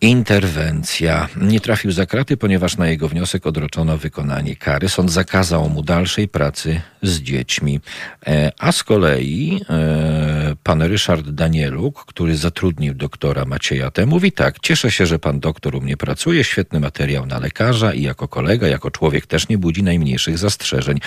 Interwencja. 0.00 1.28
Nie 1.36 1.60
trafił 1.60 1.92
za 1.92 2.06
kraty, 2.06 2.36
ponieważ 2.36 2.76
na 2.76 2.88
jego 2.88 3.08
wniosek 3.08 3.46
odroczono 3.46 3.98
wykonanie 3.98 4.56
kary. 4.56 4.88
Sąd 4.88 5.12
zakazał 5.12 5.68
mu 5.68 5.82
dalszej 5.82 6.28
pracy 6.28 6.80
z 7.02 7.20
dziećmi. 7.20 7.80
E, 8.26 8.52
a 8.58 8.72
z 8.72 8.82
kolei 8.84 9.60
e, 9.70 10.56
pan 10.62 10.82
Ryszard 10.82 11.30
Danieluk, 11.30 12.04
który 12.04 12.36
zatrudnił 12.36 12.94
doktora 12.94 13.44
Macieja 13.44 13.90
T., 13.90 14.06
mówi 14.06 14.32
tak, 14.32 14.60
cieszę 14.60 14.90
się, 14.90 15.06
że 15.06 15.18
pan 15.18 15.40
doktor 15.40 15.76
u 15.76 15.80
mnie 15.80 15.96
pracuje, 15.96 16.44
świetny 16.44 16.80
materiał 16.80 17.26
na 17.26 17.38
lekarza 17.38 17.92
i 17.92 18.02
jako 18.02 18.28
kolega, 18.28 18.68
jako 18.68 18.90
człowiek 18.90 19.26
też 19.26 19.48
nie 19.48 19.58
budzi 19.58 19.82
najmniejszych 19.82 20.38
zastrzeżeń. 20.38 20.98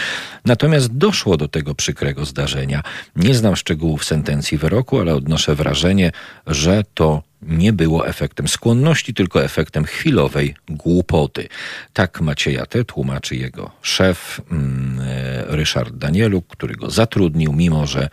Natomiast 0.46 0.98
doszło 0.98 1.38
do 1.38 1.48
tego 1.48 1.76
przykrego 1.76 2.26
zdarzenia. 2.26 2.84
Nie 3.16 3.36
znam 3.36 3.56
szczegółów 3.56 4.06
sentencji 4.06 4.58
wyroku, 4.58 5.00
ale 5.00 5.16
odnoszę 5.16 5.56
wrażenie, 5.56 6.12
że 6.48 6.84
to 6.94 7.24
nie 7.42 7.74
było 7.74 8.08
efektem 8.08 8.48
skłonności, 8.48 9.14
tylko 9.14 9.44
efektem 9.44 9.86
chwilowej 9.86 10.56
głupoty. 10.70 11.48
Tak 11.94 12.22
Macieja 12.22 12.66
T. 12.66 12.84
tłumaczy 12.84 13.36
jego 13.36 13.72
szef 13.82 14.42
mm, 14.52 15.00
e, 15.00 15.44
Ryszard 15.56 15.96
Danielu, 15.96 16.42
który 16.42 16.76
go 16.76 16.90
zatrudnił, 16.90 17.54
mimo 17.54 17.88
że 17.88 18.10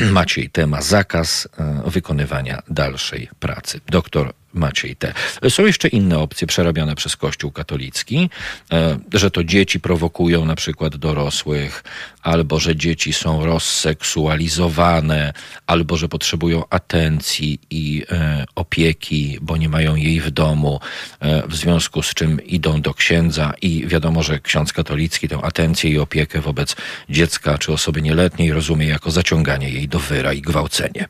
Maciej 0.10 0.50
T. 0.50 0.66
ma 0.66 0.82
zakaz 0.82 1.48
e, 1.58 1.90
wykonywania 1.90 2.62
dalszej 2.68 3.28
pracy. 3.38 3.80
Doktor 3.86 4.32
Maciej 4.54 4.96
T. 4.96 5.14
Są 5.48 5.66
jeszcze 5.66 5.88
inne 5.88 6.18
opcje 6.18 6.46
przerabiane 6.46 6.94
przez 6.94 7.16
Kościół 7.16 7.50
katolicki, 7.50 8.30
e, 8.72 8.98
że 9.12 9.30
to 9.30 9.44
dzieci 9.44 9.80
prowokują 9.80 10.44
na 10.44 10.54
przykład 10.54 10.96
dorosłych, 10.96 11.84
albo 12.22 12.60
że 12.60 12.76
dzieci 12.76 13.12
są 13.12 13.46
rozseksualizowane, 13.46 15.32
albo 15.66 15.96
że 15.96 16.08
potrzebują 16.08 16.64
atencji 16.70 17.60
i 17.70 18.02
e, 18.10 18.44
opieki, 18.54 19.38
bo 19.42 19.56
nie 19.56 19.68
mają 19.68 19.96
jej 19.96 20.20
w 20.20 20.30
domu, 20.30 20.80
e, 21.20 21.48
w 21.48 21.56
związku 21.56 22.02
z 22.02 22.14
czym 22.14 22.40
idą 22.46 22.80
do 22.80 22.94
księdza 22.94 23.52
i 23.62 23.86
wiadomo, 23.86 24.22
że 24.22 24.40
ksiądz 24.40 24.72
katolicki 24.72 25.28
tę 25.28 25.38
atencję 25.42 25.90
i 25.90 25.98
opiekę 25.98 26.40
wobec 26.40 26.76
dziecka 27.10 27.58
czy 27.58 27.72
osoby 27.72 28.02
nieletniej 28.02 28.52
rozumie 28.52 28.86
jako 28.86 29.10
zaciąganie 29.10 29.70
jej 29.70 29.88
do 29.88 29.98
wyra 29.98 30.32
i 30.32 30.40
gwałcenie. 30.40 31.08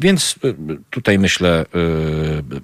Więc 0.00 0.34
tutaj 0.90 1.18
myślę, 1.18 1.64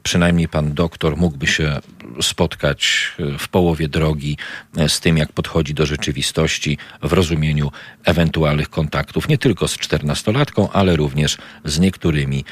przynajmniej 0.02 0.48
pan 0.48 0.74
doktor 0.74 1.16
mógłby 1.16 1.46
się 1.46 1.80
spotkać 2.22 3.12
e, 3.18 3.38
w 3.38 3.48
połowie 3.48 3.88
drogi 3.88 4.36
e, 4.76 4.88
z 4.88 5.00
tym, 5.00 5.16
jak 5.16 5.32
podchodzi 5.32 5.74
do 5.74 5.86
rzeczywistości 5.86 6.78
w 7.02 7.12
rozumieniu 7.12 7.70
ewentualnych 8.04 8.70
kontaktów 8.70 9.28
nie 9.28 9.38
tylko 9.38 9.68
z 9.68 9.78
czternastolatką, 9.78 10.70
ale 10.72 10.96
również 10.96 11.38
z 11.64 11.78
niektórymi 11.78 12.44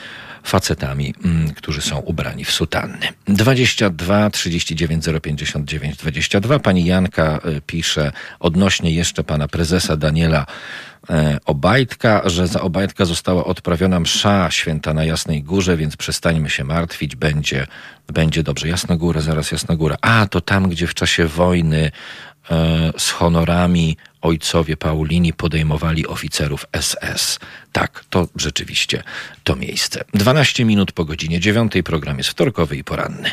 facetami, 0.44 1.14
mm, 1.24 1.54
którzy 1.54 1.80
są 1.80 1.98
ubrani 1.98 2.44
w 2.44 2.50
sutanny. 2.50 3.08
22 3.26 4.30
39 4.30 5.04
059 5.22 5.96
22. 5.96 6.58
Pani 6.58 6.84
Janka 6.84 7.40
e, 7.44 7.60
pisze 7.60 8.12
odnośnie 8.40 8.90
jeszcze 8.92 9.24
pana 9.24 9.48
prezesa 9.48 9.96
Daniela 9.96 10.46
Obajtka, 11.44 12.22
że 12.28 12.46
za 12.46 12.60
Obajtka 12.60 13.04
została 13.04 13.44
odprawiona 13.44 14.00
msza 14.00 14.50
święta 14.50 14.94
na 14.94 15.04
Jasnej 15.04 15.42
Górze, 15.42 15.76
więc 15.76 15.96
przestańmy 15.96 16.50
się 16.50 16.64
martwić, 16.64 17.16
będzie, 17.16 17.66
będzie 18.06 18.42
dobrze. 18.42 18.68
Jasna 18.68 18.96
Góra, 18.96 19.20
zaraz 19.20 19.52
Jasna 19.52 19.76
Góra. 19.76 19.96
A, 20.00 20.26
to 20.26 20.40
tam, 20.40 20.68
gdzie 20.68 20.86
w 20.86 20.94
czasie 20.94 21.26
wojny 21.26 21.90
e, 22.50 22.92
z 22.98 23.10
honorami 23.10 23.96
ojcowie 24.22 24.76
Paulini 24.76 25.32
podejmowali 25.32 26.06
oficerów 26.06 26.66
SS. 26.80 27.38
Tak, 27.72 28.04
to 28.10 28.28
rzeczywiście 28.36 29.02
to 29.44 29.56
miejsce. 29.56 30.04
12 30.14 30.64
minut 30.64 30.92
po 30.92 31.04
godzinie 31.04 31.40
9. 31.40 31.72
Program 31.84 32.18
jest 32.18 32.30
wtorkowy 32.30 32.76
i 32.76 32.84
poranny. 32.84 33.30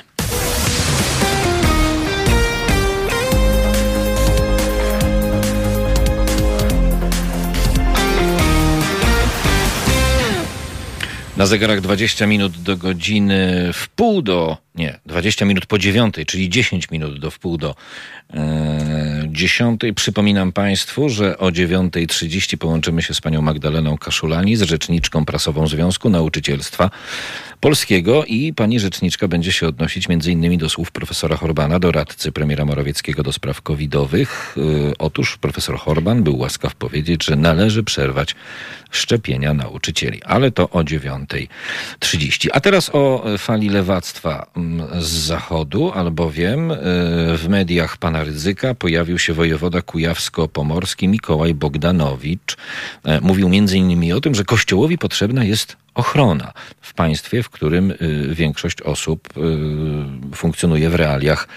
Na 11.38 11.46
zegarach 11.46 11.82
20 11.82 12.28
minut 12.28 12.58
do 12.58 12.78
godziny 12.78 13.70
w 13.74 13.90
pół 13.90 14.22
do, 14.22 14.58
nie, 14.76 15.00
20 15.06 15.46
minut 15.46 15.66
po 15.66 15.78
dziewiątej, 15.78 16.26
czyli 16.26 16.50
10 16.50 16.92
minut 16.92 17.20
do 17.20 17.32
wpół 17.32 17.58
do 17.58 17.76
e, 18.34 19.26
dziesiątej. 19.28 19.94
Przypominam 19.94 20.52
Państwu, 20.52 21.10
że 21.10 21.38
o 21.38 21.48
9.30 21.48 22.58
połączymy 22.58 23.02
się 23.02 23.14
z 23.14 23.22
panią 23.22 23.42
Magdaleną 23.42 23.98
Kaszulani, 23.98 24.56
z 24.56 24.62
rzeczniczką 24.62 25.26
prasową 25.26 25.68
Związku 25.68 26.10
Nauczycielstwa 26.10 26.90
Polskiego 27.60 28.26
i 28.26 28.54
pani 28.54 28.80
rzeczniczka 28.80 29.28
będzie 29.28 29.52
się 29.52 29.68
odnosić 29.68 30.08
innymi 30.28 30.58
do 30.58 30.70
słów 30.70 30.92
profesora 30.92 31.36
Horbana, 31.36 31.80
doradcy 31.80 32.32
premiera 32.32 32.66
Morawieckiego 32.66 33.24
do 33.24 33.34
spraw 33.34 33.62
covidowych. 33.62 34.56
E, 34.58 34.98
otóż 35.00 35.38
profesor 35.38 35.78
Horban 35.78 36.24
był 36.24 36.38
łaskaw 36.38 36.76
powiedzieć, 36.76 37.26
że 37.26 37.36
należy 37.36 37.84
przerwać 37.84 38.36
szczepienia 38.92 39.54
nauczycieli, 39.54 40.24
ale 40.24 40.52
to 40.52 40.70
o 40.70 40.80
9.30. 40.80 42.48
A 42.54 42.60
teraz 42.60 42.90
o 42.94 43.26
fali 43.38 43.70
lewactwa 43.70 44.48
mm, 44.56 45.02
z 45.04 45.08
zachodu, 45.08 45.92
albowiem 45.92 46.72
e, 46.72 46.76
w 47.38 47.46
mediach 47.50 47.98
pana 47.98 48.24
Ryzyka 48.24 48.76
pojawił 48.76 49.20
się 49.20 49.34
wojewoda 49.34 49.82
kujawsko-pomorski 49.82 51.08
Mikołaj 51.08 51.54
Bogdanowicz. 51.54 52.58
E, 53.04 53.22
mówił 53.22 53.50
innymi 53.74 54.14
o 54.14 54.22
tym, 54.22 54.36
że 54.36 54.44
Kościołowi 54.44 54.98
potrzebna 54.98 55.44
jest 55.44 55.85
ochrona 55.96 56.54
w 56.82 56.94
państwie, 56.94 57.44
w 57.44 57.50
którym 57.50 57.92
y, 57.92 57.98
większość 58.36 58.82
osób 58.82 59.30
y, 60.32 60.36
funkcjonuje 60.36 60.90
w 60.90 60.96
realiach 60.96 61.48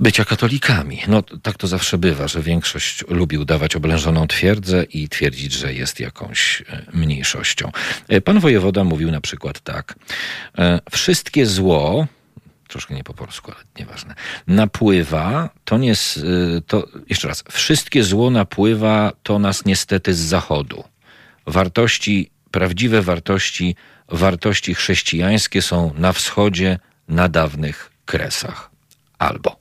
bycia 0.00 0.24
katolikami. 0.24 1.00
No 1.08 1.22
tak 1.22 1.56
to 1.56 1.66
zawsze 1.66 1.98
bywa, 1.98 2.28
że 2.28 2.42
większość 2.42 3.04
lubi 3.08 3.38
udawać 3.38 3.76
oblężoną 3.76 4.26
twierdzę 4.26 4.84
i 4.84 5.08
twierdzić, 5.08 5.52
że 5.52 5.74
jest 5.74 6.00
jakąś 6.00 6.60
y, 6.60 6.64
mniejszością. 6.92 7.70
Pan 8.24 8.40
wojewoda 8.40 8.84
mówił 8.84 9.10
na 9.10 9.20
przykład 9.20 9.60
tak. 9.60 9.94
Wszystkie 10.90 11.46
zło, 11.46 12.06
troszkę 12.68 12.94
nie 12.94 13.04
po 13.04 13.14
polsku, 13.14 13.52
ale 13.54 13.64
nieważne, 13.78 14.14
napływa, 14.46 15.50
to 15.64 15.78
nie, 15.78 15.94
to 16.66 16.88
jeszcze 17.08 17.28
raz, 17.28 17.44
wszystkie 17.50 18.04
zło 18.04 18.30
napływa, 18.30 19.12
to 19.22 19.38
nas 19.38 19.64
niestety 19.64 20.14
z 20.14 20.18
zachodu. 20.18 20.84
Wartości 21.46 22.30
prawdziwe 22.50 23.02
wartości, 23.02 23.76
wartości 24.08 24.74
chrześcijańskie 24.74 25.62
są 25.62 25.94
na 25.94 26.12
wschodzie, 26.12 26.78
na 27.08 27.28
dawnych 27.28 27.90
kresach. 28.04 28.70
Albo 29.18 29.60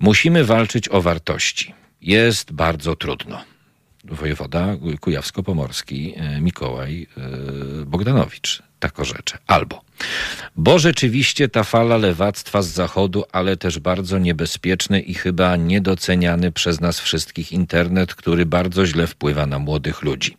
musimy 0.00 0.44
walczyć 0.44 0.88
o 0.88 1.02
wartości. 1.02 1.74
Jest 2.00 2.52
bardzo 2.52 2.96
trudno. 2.96 3.44
Wojewoda 4.04 4.76
kujawsko-pomorski 5.00 6.14
e, 6.16 6.40
Mikołaj 6.40 7.06
e, 7.16 7.84
Bogdanowicz 7.84 8.62
tak 8.84 9.00
orzeczę. 9.00 9.38
Albo, 9.46 9.80
bo 10.56 10.78
rzeczywiście 10.78 11.48
ta 11.48 11.64
fala 11.64 11.96
lewactwa 11.96 12.62
z 12.62 12.68
zachodu, 12.68 13.24
ale 13.32 13.56
też 13.56 13.78
bardzo 13.78 14.18
niebezpieczny 14.18 15.00
i 15.00 15.14
chyba 15.14 15.56
niedoceniany 15.56 16.52
przez 16.52 16.80
nas 16.80 17.00
wszystkich 17.00 17.52
internet, 17.52 18.14
który 18.14 18.46
bardzo 18.46 18.86
źle 18.86 19.06
wpływa 19.06 19.46
na 19.46 19.58
młodych 19.58 20.02
ludzi. 20.02 20.36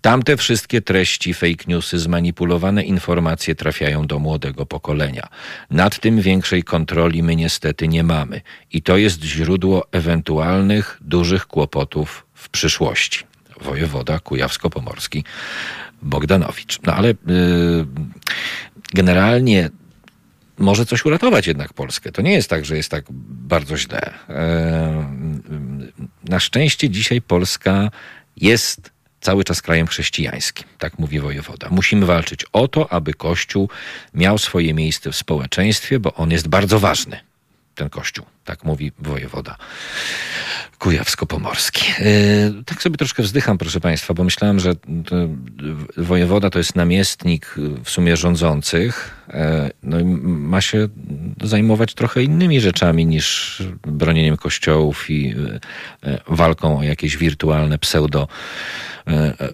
Tamte 0.00 0.36
wszystkie 0.36 0.82
treści, 0.82 1.34
fake 1.34 1.64
newsy, 1.66 1.98
zmanipulowane 1.98 2.82
informacje 2.82 3.54
trafiają 3.54 4.06
do 4.06 4.18
młodego 4.18 4.66
pokolenia. 4.66 5.28
Nad 5.70 6.00
tym 6.00 6.20
większej 6.20 6.62
kontroli 6.62 7.22
my 7.22 7.36
niestety 7.36 7.88
nie 7.88 8.02
mamy. 8.02 8.40
I 8.72 8.82
to 8.82 8.96
jest 8.96 9.22
źródło 9.22 9.86
ewentualnych 9.92 10.98
dużych 11.00 11.46
kłopotów 11.46 12.26
w 12.34 12.48
przyszłości. 12.48 13.24
Wojewoda 13.60 14.18
kujawsko-pomorski 14.18 15.24
Bogdanowicz. 16.02 16.82
No 16.82 16.94
ale 16.94 17.08
yy, 17.08 17.16
generalnie 18.94 19.70
może 20.58 20.86
coś 20.86 21.04
uratować 21.04 21.46
jednak 21.46 21.72
Polskę. 21.72 22.12
To 22.12 22.22
nie 22.22 22.32
jest 22.32 22.50
tak, 22.50 22.64
że 22.64 22.76
jest 22.76 22.90
tak 22.90 23.04
bardzo 23.48 23.76
źle. 23.76 24.12
Na 26.24 26.40
szczęście 26.40 26.90
dzisiaj 26.90 27.22
Polska 27.22 27.90
jest 28.36 28.90
cały 29.20 29.44
czas 29.44 29.62
krajem 29.62 29.86
chrześcijańskim, 29.86 30.66
tak 30.78 30.98
mówi 30.98 31.20
wojewoda. 31.20 31.68
Musimy 31.70 32.06
walczyć 32.06 32.44
o 32.52 32.68
to, 32.68 32.92
aby 32.92 33.14
Kościół 33.14 33.68
miał 34.14 34.38
swoje 34.38 34.74
miejsce 34.74 35.12
w 35.12 35.16
społeczeństwie, 35.16 36.00
bo 36.00 36.14
on 36.14 36.30
jest 36.30 36.48
bardzo 36.48 36.80
ważny 36.80 37.20
ten 37.74 37.90
kościół. 37.90 38.26
Tak 38.44 38.64
mówi 38.64 38.92
wojewoda 38.98 39.56
kujawsko-pomorski. 40.78 41.84
E, 41.98 42.04
tak 42.66 42.82
sobie 42.82 42.96
troszkę 42.96 43.22
wzdycham, 43.22 43.58
proszę 43.58 43.80
Państwa, 43.80 44.14
bo 44.14 44.24
myślałem, 44.24 44.60
że 44.60 44.72
wojewoda 45.96 46.50
to 46.50 46.58
jest 46.58 46.76
namiestnik 46.76 47.54
w 47.84 47.90
sumie 47.90 48.16
rządzących. 48.16 49.24
E, 49.28 49.70
no 49.82 50.00
i 50.00 50.04
ma 50.24 50.60
się 50.60 50.88
zajmować 51.42 51.94
trochę 51.94 52.22
innymi 52.22 52.60
rzeczami 52.60 53.06
niż 53.06 53.62
bronieniem 53.82 54.36
kościołów 54.36 55.10
i 55.10 55.34
e, 56.02 56.20
walką 56.28 56.78
o 56.78 56.82
jakieś 56.82 57.16
wirtualne 57.16 57.78
pseudo 57.78 58.28
E, 58.28 58.95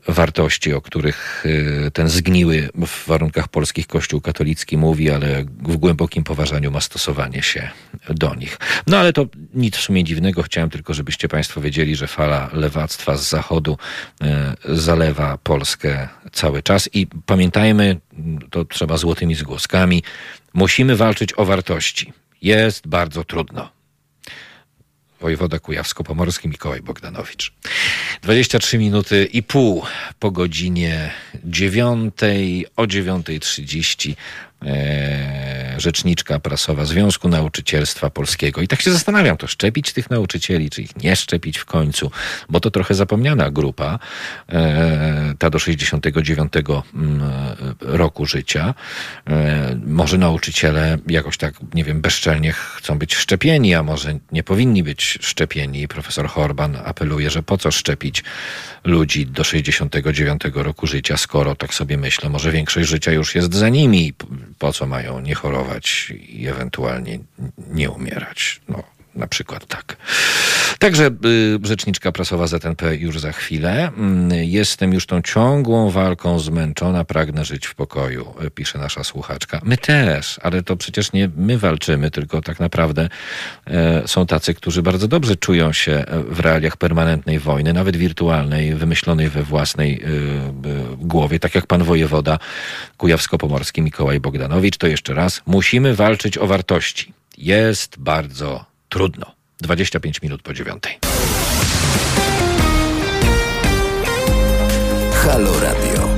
wartości, 0.08 0.74
o 0.74 0.80
których 0.80 1.44
e, 1.86 1.90
ten 1.90 2.08
zgniły 2.08 2.68
w 2.86 3.06
warunkach 3.06 3.48
polskich 3.48 3.86
Kościół 3.86 4.20
katolicki 4.20 4.76
mówi, 4.76 5.10
ale 5.10 5.44
w 5.44 5.76
głębokim 5.76 6.24
poważaniu 6.24 6.70
ma 6.70 6.80
stosowanie 6.80 7.42
się 7.42 7.70
do 8.10 8.34
nich. 8.34 8.58
No 8.86 8.98
ale 8.98 9.12
to 9.12 9.26
nic 9.54 9.76
w 9.76 9.80
sumie 9.80 10.04
dziwnego. 10.04 10.42
Chciałem 10.42 10.70
tylko, 10.70 10.94
żebyście 10.94 11.28
Państwo 11.28 11.60
wiedzieli, 11.60 11.96
że 11.96 12.06
fala 12.06 12.50
lewactwa 12.52 13.16
z 13.16 13.28
zachodu 13.28 13.78
e, 14.22 14.54
zalewa 14.68 15.38
Polskę 15.38 16.08
cały 16.32 16.62
czas 16.62 16.88
i 16.92 17.06
pamiętajmy, 17.26 18.00
to 18.50 18.64
trzeba 18.64 18.96
złotymi 18.96 19.34
zgłoskami, 19.34 20.02
musimy 20.54 20.96
walczyć 20.96 21.38
o 21.38 21.44
wartości. 21.44 22.12
Jest 22.42 22.88
bardzo 22.88 23.24
trudno 23.24 23.81
wojewoda 25.22 25.58
kujawsko-pomorski 25.58 26.48
Mikołaj 26.48 26.80
Bogdanowicz. 26.80 27.52
23 28.22 28.78
minuty 28.78 29.28
i 29.32 29.42
pół 29.42 29.82
po 30.18 30.30
godzinie 30.30 31.10
9, 31.44 32.14
o 32.76 32.82
9.30 32.82 34.14
e, 34.64 35.52
rzeczniczka 35.78 36.40
prasowa 36.40 36.84
Związku 36.84 37.28
Nauczycielstwa 37.28 38.10
Polskiego. 38.10 38.60
I 38.60 38.68
tak 38.68 38.80
się 38.80 38.92
zastanawiam, 38.92 39.36
to 39.36 39.46
szczepić 39.46 39.92
tych 39.92 40.10
nauczycieli, 40.10 40.70
czy 40.70 40.82
ich 40.82 40.96
nie 40.96 41.16
szczepić 41.16 41.58
w 41.58 41.64
końcu, 41.64 42.10
bo 42.48 42.60
to 42.60 42.70
trochę 42.70 42.94
zapomniana 42.94 43.50
grupa, 43.50 43.98
e, 44.48 45.34
ta 45.38 45.50
do 45.50 45.58
69 45.58 46.52
mm, 46.94 47.20
roku 47.80 48.26
życia. 48.26 48.74
E, 49.26 49.76
może 49.86 50.18
nauczyciele 50.18 50.98
jakoś 51.06 51.36
tak, 51.36 51.54
nie 51.74 51.84
wiem, 51.84 52.00
bezczelnie 52.00 52.52
chcą 52.52 52.98
być 52.98 53.14
szczepieni, 53.14 53.74
a 53.74 53.82
może 53.82 54.18
nie 54.32 54.42
powinni 54.42 54.82
być 54.82 55.18
szczepieni. 55.20 55.88
Profesor 55.88 56.28
Horban 56.28 56.76
apeluje, 56.84 57.30
że 57.30 57.42
po 57.42 57.58
co 57.58 57.70
szczepić 57.70 58.24
ludzi 58.84 59.26
do 59.26 59.44
69 59.44 60.42
roku 60.54 60.86
życia, 60.86 61.16
skoro 61.16 61.54
tak 61.54 61.74
sobie 61.74 61.96
myślę, 61.96 62.28
może 62.28 62.52
większość 62.52 62.88
życia 62.88 63.12
już 63.12 63.34
jest 63.34 63.54
za 63.54 63.68
nimi 63.68 64.12
po 64.58 64.72
co 64.72 64.86
mają 64.86 65.20
nie 65.20 65.34
chorować 65.34 66.12
i 66.28 66.46
ewentualnie 66.46 67.18
nie 67.68 67.90
umierać. 67.90 68.60
No, 68.68 68.82
na 69.14 69.26
przykład 69.26 69.66
tak. 69.66 69.96
Także 70.82 71.10
y, 71.24 71.58
rzeczniczka 71.62 72.12
prasowa 72.12 72.46
ZNP 72.46 72.96
już 72.96 73.20
za 73.20 73.32
chwilę. 73.32 73.90
Mm, 73.96 74.30
jestem 74.32 74.92
już 74.92 75.06
tą 75.06 75.22
ciągłą 75.22 75.90
walką 75.90 76.38
zmęczona, 76.38 77.04
pragnę 77.04 77.44
żyć 77.44 77.66
w 77.66 77.74
pokoju, 77.74 78.34
y, 78.44 78.50
pisze 78.50 78.78
nasza 78.78 79.04
słuchaczka. 79.04 79.60
My 79.64 79.76
też, 79.76 80.40
ale 80.42 80.62
to 80.62 80.76
przecież 80.76 81.12
nie 81.12 81.28
my 81.36 81.58
walczymy, 81.58 82.10
tylko 82.10 82.40
tak 82.42 82.60
naprawdę 82.60 83.08
e, 83.66 84.08
są 84.08 84.26
tacy, 84.26 84.54
którzy 84.54 84.82
bardzo 84.82 85.08
dobrze 85.08 85.36
czują 85.36 85.72
się 85.72 86.04
w 86.28 86.40
realiach 86.40 86.76
permanentnej 86.76 87.38
wojny, 87.38 87.72
nawet 87.72 87.96
wirtualnej, 87.96 88.74
wymyślonej 88.74 89.28
we 89.28 89.42
własnej 89.42 90.02
y, 90.04 90.96
głowie, 90.96 91.38
tak 91.38 91.54
jak 91.54 91.66
pan 91.66 91.84
wojewoda 91.84 92.38
kujawsko-pomorski 92.98 93.82
Mikołaj 93.82 94.20
Bogdanowicz. 94.20 94.76
To 94.76 94.86
jeszcze 94.86 95.14
raz, 95.14 95.42
musimy 95.46 95.94
walczyć 95.94 96.38
o 96.38 96.46
wartości. 96.46 97.12
Jest 97.38 97.98
bardzo 97.98 98.71
trudno. 98.92 99.26
25 99.60 100.22
minut 100.22 100.42
po 100.42 100.54
dziewiątej. 100.54 100.98
Halo 105.12 105.60
Radio. 105.60 106.08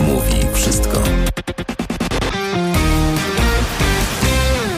Mówi 0.00 0.54
wszystko. 0.54 1.02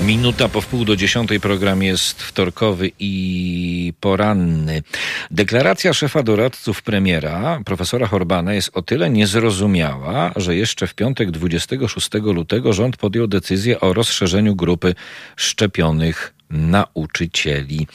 Minuta 0.06 0.48
po 0.48 0.60
wpół 0.60 0.84
do 0.84 0.96
dziesiątej 0.96 1.40
program 1.40 1.82
jest 1.82 2.22
wtorkowy 2.22 2.90
i 2.98 3.92
poranny. 4.00 4.82
Deklaracja 5.30 5.92
szefa 5.92 6.22
doradców 6.22 6.82
premiera, 6.82 7.60
profesora 7.64 8.06
Horbana, 8.06 8.54
jest 8.54 8.70
o 8.76 8.82
tyle 8.82 9.10
niezrozumiała, 9.10 10.32
że 10.36 10.56
jeszcze 10.56 10.86
w 10.86 10.94
piątek 10.94 11.30
26 11.30 12.08
lutego 12.14 12.72
rząd 12.72 12.96
podjął 12.96 13.26
decyzję 13.26 13.80
o 13.80 13.92
rozszerzeniu 13.92 14.56
grupy 14.56 14.94
szczepionych 15.36 16.34
nauczycieli. 16.54 17.86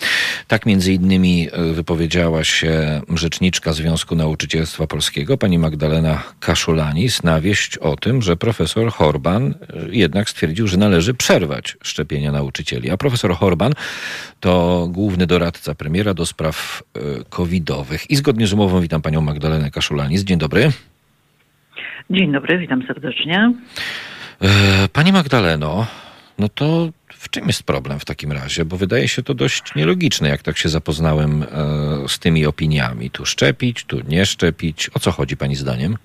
Tak 0.47 0.65
między 0.65 0.93
innymi 0.93 1.47
e, 1.51 1.73
wypowiedziała 1.73 2.43
się 2.43 3.01
rzeczniczka 3.15 3.73
Związku 3.73 4.15
Nauczycielstwa 4.15 4.87
Polskiego, 4.87 5.37
pani 5.37 5.59
Magdalena 5.59 6.23
Kaszulanis, 6.39 7.23
na 7.23 7.41
wieść 7.41 7.77
o 7.77 7.95
tym, 7.95 8.21
że 8.21 8.37
profesor 8.37 8.91
Horban 8.91 9.47
e, 9.47 9.53
jednak 9.91 10.29
stwierdził, 10.29 10.67
że 10.67 10.77
należy 10.77 11.13
przerwać 11.13 11.77
szczepienia 11.83 12.31
nauczycieli. 12.31 12.89
A 12.89 12.97
profesor 12.97 13.35
Horban 13.35 13.73
to 14.39 14.87
główny 14.91 15.27
doradca 15.27 15.75
premiera 15.75 16.13
do 16.13 16.25
spraw 16.25 16.83
e, 16.95 16.99
covidowych. 17.29 18.11
I 18.11 18.15
zgodnie 18.15 18.47
z 18.47 18.53
umową 18.53 18.81
witam 18.81 19.01
panią 19.01 19.21
Magdalenę 19.21 19.71
Kaszulanis. 19.71 20.23
Dzień 20.23 20.37
dobry. 20.37 20.71
Dzień 22.09 22.31
dobry, 22.31 22.57
witam 22.57 22.83
serdecznie. 22.87 23.53
Pani 24.93 25.11
Magdaleno, 25.11 25.87
no 26.39 26.49
to 26.49 26.89
w 27.19 27.29
czym 27.29 27.47
jest 27.47 27.63
problem 27.63 27.99
w 27.99 28.05
takim 28.05 28.31
razie? 28.31 28.65
Bo 28.65 28.77
wydaje 28.77 29.07
się 29.07 29.23
to 29.23 29.33
dość 29.33 29.75
nielogiczne, 29.75 30.29
jak 30.29 30.41
tak 30.41 30.57
się 30.57 30.69
zapoznałem 30.69 31.43
e, 31.43 31.47
z 32.07 32.19
tymi 32.19 32.45
opiniami. 32.45 33.11
Tu 33.11 33.25
szczepić, 33.25 33.83
tu 33.83 33.99
nie 34.07 34.25
szczepić. 34.25 34.89
O 34.93 34.99
co 34.99 35.11
chodzi 35.11 35.37
Pani 35.37 35.55
zdaniem? 35.55 35.97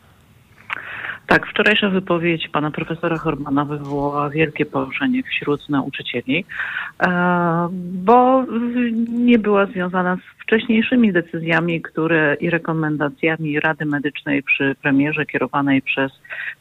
Tak, 1.27 1.47
wczorajsza 1.47 1.89
wypowiedź 1.89 2.49
pana 2.49 2.71
profesora 2.71 3.19
Hormana 3.19 3.65
wywołała 3.65 4.31
wielkie 4.31 4.67
poruszenie 4.67 5.23
wśród 5.23 5.69
nauczycieli, 5.69 6.45
e, 7.03 7.69
bo 7.95 8.45
nie 9.09 9.39
była 9.39 9.67
związana 9.67 10.17
z 10.17 10.35
wcześniejszymi 10.45 11.13
decyzjami, 11.13 11.83
które 11.83 12.37
i 12.41 12.51
rekomendacjami 12.51 13.61
Rady 13.61 13.85
Medycznej 13.85 14.43
przy 14.43 14.75
premierze 14.83 15.27
kierowanej 15.27 15.83
przez 15.83 16.13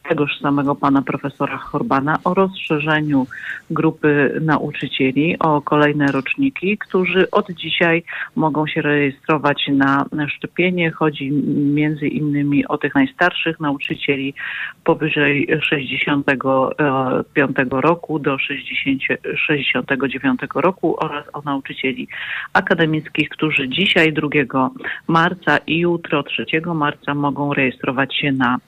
tegoż 0.08 0.40
samego 0.40 0.74
pana 0.74 1.02
profesora 1.02 1.56
Horbana 1.56 2.18
o 2.24 2.34
rozszerzeniu 2.34 3.26
grupy 3.70 4.40
nauczycieli 4.40 5.38
o 5.38 5.60
kolejne 5.60 6.06
roczniki, 6.06 6.78
którzy 6.78 7.30
od 7.30 7.50
dzisiaj 7.50 8.04
mogą 8.36 8.66
się 8.66 8.82
rejestrować 8.82 9.70
na 9.76 10.04
szczepienie. 10.28 10.90
Chodzi 10.90 11.32
między 11.74 12.06
innymi 12.08 12.66
o 12.66 12.78
tych 12.78 12.94
najstarszych 12.94 13.60
nauczycieli 13.60 14.34
powyżej 14.84 15.48
65 15.62 17.56
roku 17.70 18.18
do 18.18 18.38
60, 18.38 19.02
69 19.36 20.40
roku 20.54 21.04
oraz 21.04 21.24
o 21.32 21.42
nauczycieli 21.44 22.08
akademickich, 22.52 23.28
którzy 23.28 23.68
dzisiaj 23.68 24.12
2 24.12 24.70
marca 25.08 25.58
i 25.58 25.78
jutro 25.78 26.22
3 26.22 26.44
marca 26.74 27.14
mogą 27.14 27.54
rejestrować 27.54 28.16
się 28.16 28.32
na 28.32 28.58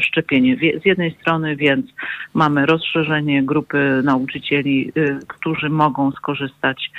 szczepienie. 0.00 0.56
Z 0.82 0.86
jednej 0.86 1.10
strony 1.10 1.56
więc 1.56 1.86
mamy 2.34 2.66
rozszerzenie 2.66 3.42
grupy 3.42 4.00
nauczycieli, 4.04 4.92
którzy 5.28 5.68
mogą 5.68 6.10
skorzystać 6.10 6.90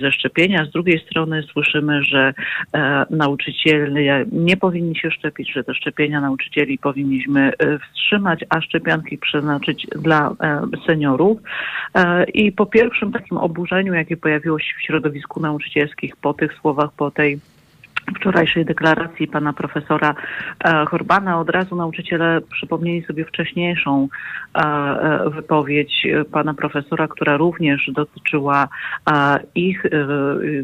ze 0.00 0.12
szczepienia. 0.12 0.64
Z 0.64 0.70
drugiej 0.70 0.98
strony 0.98 1.42
słyszymy, 1.42 2.04
że 2.04 2.34
nauczyciele 3.10 4.24
nie 4.32 4.56
powinni 4.56 4.96
się 4.96 5.10
szczepić, 5.10 5.52
że 5.52 5.64
te 5.64 5.74
szczepienia 5.74 6.20
nauczycieli 6.20 6.78
powinniśmy 6.78 7.52
wstrzymać, 7.78 8.44
a 8.48 8.60
szczepionki 8.60 9.18
przeznaczyć 9.18 9.86
dla 9.96 10.34
seniorów. 10.86 11.38
I 12.34 12.52
po 12.52 12.66
pierwszym 12.66 13.12
takim 13.12 13.36
oburzeniu, 13.36 13.94
jakie 13.94 14.16
pojawiło 14.16 14.58
się 14.58 14.74
w 14.78 14.82
środowisku 14.82 15.40
nauczycielskich 15.40 16.16
po 16.16 16.34
tych 16.34 16.54
słowach, 16.54 16.92
po 16.92 17.10
tej 17.10 17.38
wczorajszej 18.16 18.64
deklaracji 18.64 19.28
pana 19.28 19.52
profesora 19.52 20.14
e, 20.64 20.84
Horbana 20.86 21.40
od 21.40 21.50
razu 21.50 21.76
nauczyciele 21.76 22.40
przypomnieli 22.52 23.06
sobie 23.06 23.24
wcześniejszą 23.24 24.08
e, 24.54 24.60
e, 24.60 25.30
wypowiedź 25.30 26.06
pana 26.32 26.54
profesora, 26.54 27.08
która 27.08 27.36
również 27.36 27.90
dotyczyła 27.94 28.68
ich. 29.54 29.82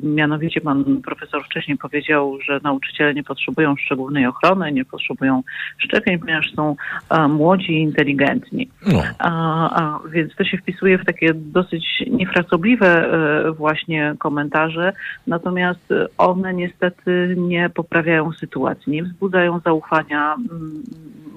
Mianowicie 0.03 0.61
pan 0.61 1.03
profesor 1.03 1.45
wcześniej 1.45 1.79
powiedział, 1.79 2.39
że 2.45 2.61
nauczyciele 2.63 3.15
nie 3.15 3.25
potrzebują 3.25 3.77
szczególnej 3.77 4.27
ochrony, 4.27 4.73
nie 4.73 4.85
potrzebują 4.85 5.43
szczepień, 5.79 6.19
ponieważ 6.19 6.53
są 6.55 6.77
młodzi 7.29 7.73
i 7.73 7.83
inteligentni. 7.83 8.69
No. 8.87 9.03
Więc 10.11 10.35
to 10.35 10.45
się 10.45 10.59
wpisuje 10.59 10.99
w 10.99 11.05
takie 11.05 11.35
dosyć 11.35 12.05
niefrasobliwe 12.11 13.11
właśnie 13.57 14.15
komentarze, 14.19 14.93
natomiast 15.27 15.89
one 16.19 16.55
niestety 16.55 17.30
nie 17.37 17.71
poprawiają 17.71 18.33
sytuacji, 18.33 18.93
nie 18.93 19.03
wzbudzają 19.03 19.61
zaufania, 19.65 20.35
mm, 20.35 20.83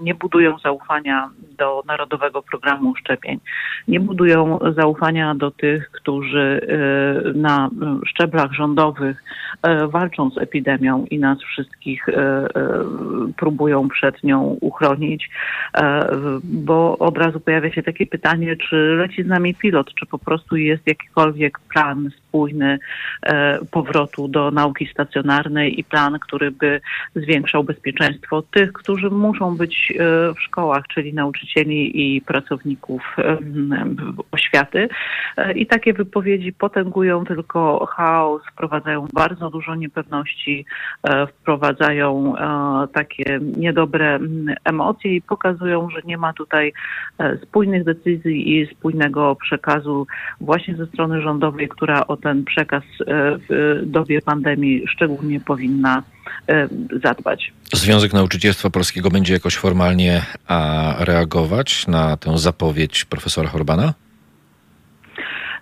nie 0.01 0.15
budują 0.15 0.57
zaufania 0.59 1.29
do 1.57 1.83
Narodowego 1.87 2.41
Programu 2.41 2.95
Szczepień, 2.95 3.39
nie 3.87 3.99
budują 3.99 4.59
zaufania 4.77 5.35
do 5.35 5.51
tych, 5.51 5.91
którzy 5.91 6.61
y, 7.29 7.37
na 7.37 7.69
szczeblach 8.07 8.51
rządowych 8.51 9.23
y, 9.67 9.87
walczą 9.87 10.29
z 10.29 10.37
epidemią 10.37 11.05
i 11.05 11.19
nas 11.19 11.39
wszystkich 11.39 12.09
y, 12.09 12.13
próbują 13.37 13.89
przed 13.89 14.23
nią 14.23 14.57
uchronić, 14.61 15.29
bo 16.43 16.97
od 16.97 17.17
razu 17.17 17.39
pojawia 17.39 17.71
się 17.71 17.83
takie 17.83 18.05
pytanie, 18.05 18.55
czy 18.55 18.75
leci 18.75 19.23
z 19.23 19.27
nami 19.27 19.55
pilot, 19.55 19.93
czy 19.93 20.05
po 20.05 20.19
prostu 20.19 20.55
jest 20.55 20.87
jakikolwiek 20.87 21.59
plan 21.59 22.09
spójny 22.17 22.79
powrotu 23.71 24.27
do 24.27 24.51
nauki 24.51 24.87
stacjonarnej 24.87 25.79
i 25.79 25.83
plan, 25.83 26.19
który 26.19 26.51
by 26.51 26.81
zwiększał 27.15 27.63
bezpieczeństwo 27.63 28.41
tych, 28.41 28.73
którzy 28.73 29.09
muszą 29.09 29.57
być 29.57 29.93
w 30.37 30.41
szkołach, 30.41 30.87
czyli 30.87 31.13
nauczycieli 31.13 31.42
i 31.93 32.21
pracowników 32.21 33.15
oświaty. 34.31 34.89
E, 35.37 35.53
I 35.53 35.65
takie 35.65 35.93
wypowiedzi 35.93 36.53
potęgują 36.53 37.25
tylko 37.25 37.85
chaos, 37.85 38.41
wprowadzają 38.51 39.07
bardzo 39.13 39.49
dużo 39.49 39.75
niepewności, 39.75 40.65
e, 41.03 41.27
wprowadzają 41.27 42.35
e, 42.37 42.87
takie 42.87 43.39
niedobre 43.57 44.19
emocje 44.65 45.15
i 45.15 45.21
pokazują, 45.21 45.89
że 45.89 46.01
nie 46.05 46.17
ma 46.17 46.33
tutaj 46.33 46.73
spójnych 47.43 47.83
decyzji 47.83 48.59
i 48.59 48.67
spójnego 48.67 49.35
przekazu 49.35 50.07
właśnie 50.41 50.75
ze 50.75 50.85
strony 50.85 51.21
rządowej, 51.21 51.69
która 51.69 52.07
o 52.07 52.17
ten 52.17 52.43
przekaz 52.43 52.83
w 53.49 53.81
dobie 53.85 54.21
pandemii 54.21 54.87
szczególnie 54.87 55.39
powinna 55.39 56.03
zadbać. 57.03 57.53
Związek 57.73 58.13
Nauczycielstwa 58.13 58.69
Polskiego 58.69 59.09
będzie 59.09 59.33
jakoś 59.33 59.55
formalnie 59.55 60.25
reagować 60.99 61.87
na 61.87 62.17
tę 62.17 62.37
zapowiedź 62.37 63.05
profesora 63.05 63.49
Horbana? 63.49 63.93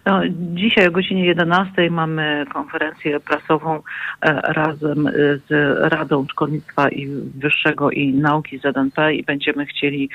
No, 0.06 0.22
dzisiaj 0.36 0.88
o 0.88 0.92
godzinie 0.92 1.26
11 1.26 1.92
mamy 1.92 2.46
konferencję 2.54 3.20
prasową 3.20 3.76
e, 4.22 4.42
razem 4.54 5.10
z 5.48 5.52
Radą 5.94 6.26
Szkolnictwa 6.32 6.90
i 6.90 7.08
Wyższego 7.36 7.92
i 7.92 8.14
Nauki 8.14 8.60
ZNP 8.60 9.14
i 9.14 9.24
będziemy 9.24 9.66
chcieli 9.66 10.10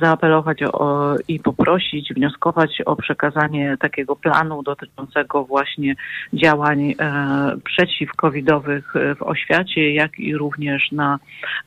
zaapelować 0.00 0.62
o, 0.62 1.14
i 1.28 1.40
poprosić, 1.40 2.14
wnioskować 2.14 2.82
o 2.86 2.96
przekazanie 2.96 3.76
takiego 3.80 4.16
planu 4.16 4.62
dotyczącego 4.62 5.44
właśnie 5.44 5.94
działań 6.32 6.94
e, 6.98 7.56
przeciwcovidowych 7.64 8.94
w 9.18 9.22
oświacie, 9.22 9.94
jak 9.94 10.18
i 10.18 10.36
również 10.36 10.92
na, 10.92 11.18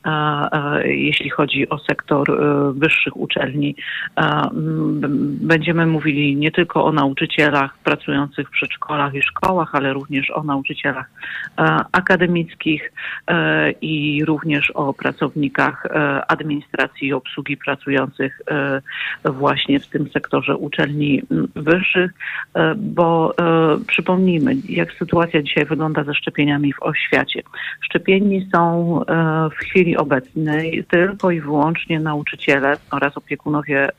e, 0.05 0.09
e, 0.09 0.88
jeśli 0.88 1.30
chodzi 1.30 1.69
o 1.69 1.80
sektor 1.80 2.32
e, 2.32 2.74
wyższych 2.74 3.17
uczelni. 3.17 3.76
E, 4.17 4.49
będziemy 5.41 5.86
mówili 5.86 6.36
nie 6.36 6.51
tylko 6.51 6.86
o 6.86 6.91
nauczycielach, 6.91 7.62
pracujących 7.84 8.47
w 8.47 8.51
przedszkolach 8.51 9.14
i 9.14 9.22
szkołach, 9.22 9.76
ale 9.76 9.93
również 9.93 10.32
o 10.32 10.43
nauczycielach 10.43 11.09
e, 11.57 11.86
akademickich 11.91 12.93
e, 13.28 13.72
i 13.72 14.26
również 14.26 14.72
o 14.72 14.93
pracownikach 14.93 15.86
e, 15.86 16.32
administracji 16.32 17.07
i 17.07 17.14
obsługi 17.14 17.57
pracujących 17.57 18.41
właśnie 19.26 19.80
w 19.80 19.88
tym 19.88 20.09
sektorze 20.09 20.57
uczelni 20.57 21.22
wyższych, 21.55 22.11
bo 22.76 23.36
przypomnijmy, 23.88 24.55
jak 24.70 24.93
sytuacja 24.93 25.41
dzisiaj 25.41 25.66
wygląda 25.66 26.03
ze 26.03 26.14
szczepieniami 26.14 26.74
w 26.74 26.82
oświacie. 26.84 27.41
Szczepieni 27.82 28.49
są 28.53 28.99
w 29.51 29.55
chwili 29.55 29.97
obecnej 29.97 30.84
tylko 30.89 31.32
i 31.32 31.41
wyłącznie 31.41 31.99
nauczyciele 31.99 32.78
oraz 32.91 33.18
opiekunowie 33.18 33.89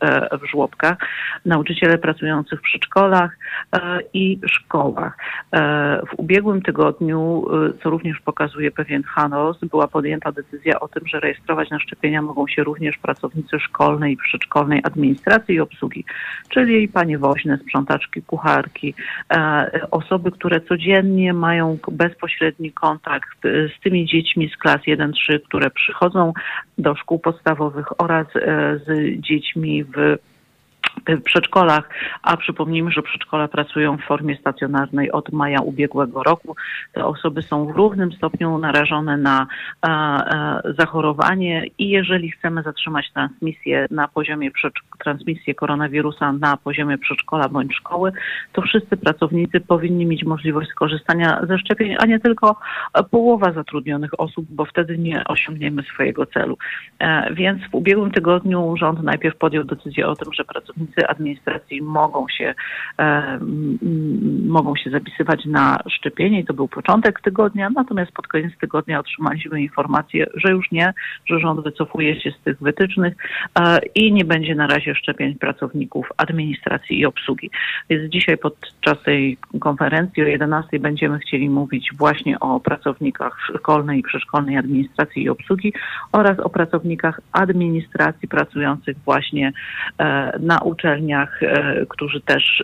w 0.43 0.51
żłobkach, 0.51 0.97
nauczyciele 1.45 1.99
pracujących 1.99 2.59
w 2.59 2.63
przedszkolach, 2.63 3.37
i 4.15 4.41
szkołach. 4.47 5.19
E, 5.53 6.01
w 6.07 6.19
ubiegłym 6.19 6.63
tygodniu, 6.63 7.47
e, 7.47 7.83
co 7.83 7.91
również 7.91 8.21
pokazuje 8.21 8.71
pewien 8.71 9.03
chaos, 9.03 9.59
była 9.71 9.89
podjęta 9.89 10.33
decyzja 10.33 10.81
o 10.81 10.89
tym, 10.89 11.07
że 11.07 11.21
rejestrować 11.21 11.71
na 11.71 11.79
szczepienia 11.79 12.23
mogą 12.23 12.47
się 12.47 12.65
również 12.65 12.99
pracownicy 12.99 13.61
szkolnej 13.61 14.13
i 14.13 14.17
przedszkolnej 14.17 14.81
administracji 14.85 15.55
i 15.55 15.61
obsługi, 15.61 16.05
czyli 16.49 16.89
panie 16.89 17.19
woźne, 17.19 17.59
sprzątaczki, 17.59 18.23
kucharki, 18.23 18.95
osoby, 19.91 20.31
które 20.31 20.61
codziennie 20.61 21.33
mają 21.33 21.79
bezpośredni 21.93 22.73
kontakt 22.73 23.39
z 23.43 23.81
tymi 23.83 24.07
dziećmi 24.07 24.49
z 24.49 24.57
klas 24.57 24.81
1-3, 24.81 25.41
które 25.49 25.71
przychodzą 25.71 26.33
do 26.79 26.95
szkół 26.95 27.19
podstawowych 27.19 28.01
oraz 28.01 28.27
z 28.87 29.21
dziećmi 29.21 29.85
w 29.85 30.17
w 31.09 31.23
przedszkolach, 31.23 31.89
a 32.23 32.37
przypomnijmy, 32.37 32.91
że 32.91 33.03
przedszkola 33.03 33.49
pracują 33.49 33.97
w 33.97 34.03
formie 34.03 34.37
stacjonarnej 34.37 35.13
od 35.13 35.33
maja 35.33 35.61
ubiegłego 35.61 36.23
roku. 36.23 36.57
Te 36.93 37.05
osoby 37.05 37.43
są 37.43 37.67
w 37.67 37.77
równym 37.77 38.13
stopniu 38.13 38.59
narażone 38.59 39.17
na 39.17 39.47
e, 39.83 39.89
e, 39.89 40.61
zachorowanie 40.79 41.67
i 41.79 41.89
jeżeli 41.89 42.31
chcemy 42.31 42.63
zatrzymać 42.63 43.11
transmisję 43.13 43.87
na 43.91 44.09
poziomie 44.09 44.51
transmisję 45.05 45.55
koronawirusa 45.55 46.33
na 46.33 46.57
poziomie 46.57 46.99
przedszkola 46.99 47.49
bądź 47.49 47.75
szkoły, 47.75 48.13
to 48.53 48.63
wszyscy 48.63 48.97
pracownicy 48.97 49.61
powinni 49.61 50.07
mieć 50.07 50.25
możliwość 50.25 50.71
skorzystania 50.71 51.41
ze 51.49 51.59
szczepień, 51.59 51.97
a 51.99 52.07
nie 52.07 52.21
tylko 52.21 52.57
połowa 53.11 53.53
zatrudnionych 53.53 54.21
osób, 54.21 54.47
bo 54.51 54.65
wtedy 54.65 54.99
nie 54.99 55.25
osiągniemy 55.25 55.83
swojego 55.83 56.27
celu. 56.27 56.59
E, 56.99 57.35
więc 57.35 57.63
w 57.71 57.75
ubiegłym 57.75 58.11
tygodniu 58.11 58.77
rząd 58.77 59.03
najpierw 59.03 59.37
podjął 59.37 59.65
decyzję 59.65 60.09
o 60.09 60.17
tym, 60.17 60.33
że 60.33 60.45
pracownicy 60.45 60.84
pracownicy 60.85 61.09
administracji 61.09 61.83
mogą 61.83 62.27
się, 62.29 62.55
e, 62.99 63.39
mogą 64.47 64.77
się 64.77 64.91
zapisywać 64.91 65.45
na 65.45 65.79
szczepienie 65.89 66.41
i 66.41 66.45
to 66.45 66.55
był 66.55 66.69
początek 66.69 67.21
tygodnia, 67.21 67.71
natomiast 67.71 68.13
pod 68.13 68.27
koniec 68.27 68.53
tygodnia 68.61 69.01
otrzymaliśmy 69.01 69.63
informację, 69.63 70.27
że 70.35 70.51
już 70.51 70.71
nie, 70.73 70.93
że 71.27 71.41
rząd 71.41 71.61
wycofuje 71.61 72.21
się 72.21 72.31
z 72.31 72.45
tych 72.45 72.59
wytycznych 72.59 73.15
e, 73.59 73.79
i 73.95 74.13
nie 74.13 74.25
będzie 74.25 74.55
na 74.55 74.67
razie 74.67 74.95
szczepień 74.95 75.35
pracowników 75.35 76.09
administracji 76.17 76.99
i 76.99 77.07
obsługi. 77.07 77.51
Więc 77.91 78.13
dzisiaj 78.13 78.39
podczas 78.39 79.03
tej 79.05 79.37
konferencji 79.61 80.23
o 80.23 80.27
11 80.27 80.79
będziemy 80.81 81.19
chcieli 81.19 81.51
mówić 81.51 81.91
właśnie 81.99 82.41
o 82.41 82.61
pracownikach 82.61 83.39
szkolnej 83.59 83.99
i 83.99 84.03
przedszkolnej 84.03 84.57
administracji 84.57 85.23
i 85.23 85.29
obsługi 85.29 85.73
oraz 86.13 86.41
o 86.41 86.51
pracownikach 86.51 87.21
administracji 87.33 88.29
pracujących 88.29 88.97
właśnie 89.05 89.53
e, 89.99 90.39
na 90.41 90.61
uczelniach 90.75 91.05
uczelniach, 91.05 91.41
którzy 91.89 92.21
też 92.21 92.63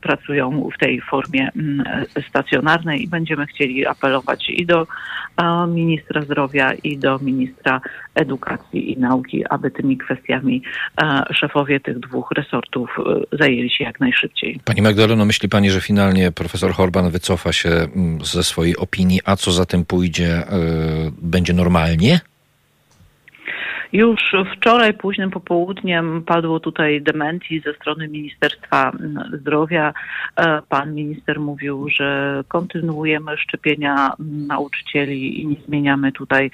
pracują 0.00 0.68
w 0.74 0.78
tej 0.78 1.00
formie 1.00 1.48
mm, 1.56 2.04
stacjonarnej 2.28 3.02
i 3.02 3.08
będziemy 3.08 3.46
chcieli 3.46 3.86
apelować 3.86 4.50
i 4.50 4.66
do 4.66 4.86
ministra 5.68 6.22
zdrowia 6.22 6.72
i 6.72 6.98
do 6.98 7.18
ministra 7.18 7.80
edukacji 8.14 8.92
i 8.92 8.98
nauki, 8.98 9.44
aby 9.50 9.70
tymi 9.70 9.98
kwestiami 9.98 10.62
szefowie 11.34 11.80
tych 11.80 11.98
dwóch 11.98 12.30
resortów 12.30 12.96
zajęli 13.32 13.70
się 13.70 13.84
jak 13.84 14.00
najszybciej. 14.00 14.60
Pani 14.64 14.82
Magdaleno, 14.82 15.24
myśli 15.24 15.48
Pani, 15.48 15.70
że 15.70 15.80
finalnie 15.80 16.32
profesor 16.32 16.72
Horban 16.72 17.10
wycofa 17.10 17.52
się 17.52 17.68
mm, 17.68 18.24
ze 18.24 18.44
swojej 18.44 18.76
opinii, 18.76 19.20
a 19.24 19.36
co 19.36 19.52
za 19.52 19.66
tym 19.66 19.84
pójdzie, 19.84 20.42
będzie 21.22 21.52
normalnie? 21.52 22.20
Już 23.92 24.20
wczoraj 24.56 24.94
późnym 24.94 25.30
popołudniem 25.30 26.22
padło 26.22 26.60
tutaj 26.60 27.02
dementi 27.02 27.60
ze 27.60 27.74
strony 27.74 28.08
Ministerstwa 28.08 28.92
Zdrowia. 29.32 29.92
E, 30.36 30.62
pan 30.68 30.94
minister 30.94 31.40
mówił, 31.40 31.88
że 31.88 32.40
kontynuujemy 32.48 33.38
szczepienia 33.38 34.12
nauczycieli 34.48 35.42
i 35.42 35.46
nie 35.46 35.56
zmieniamy 35.66 36.12
tutaj 36.12 36.50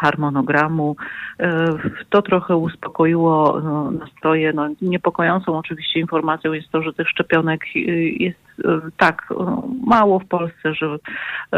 harmonogramu. 0.00 0.96
E, 1.40 1.74
to 2.10 2.22
trochę 2.22 2.56
uspokoiło 2.56 3.60
no, 3.64 3.90
nastroje. 3.90 4.52
No, 4.52 4.68
niepokojącą 4.82 5.58
oczywiście 5.58 6.00
informacją 6.00 6.52
jest 6.52 6.70
to, 6.70 6.82
że 6.82 6.92
tych 6.92 7.08
szczepionek 7.08 7.60
y, 7.76 7.80
jest 8.18 8.50
E, 8.64 8.80
tak 8.96 9.22
e, 9.30 9.62
mało 9.86 10.18
w 10.18 10.26
Polsce, 10.26 10.74
że 10.74 10.96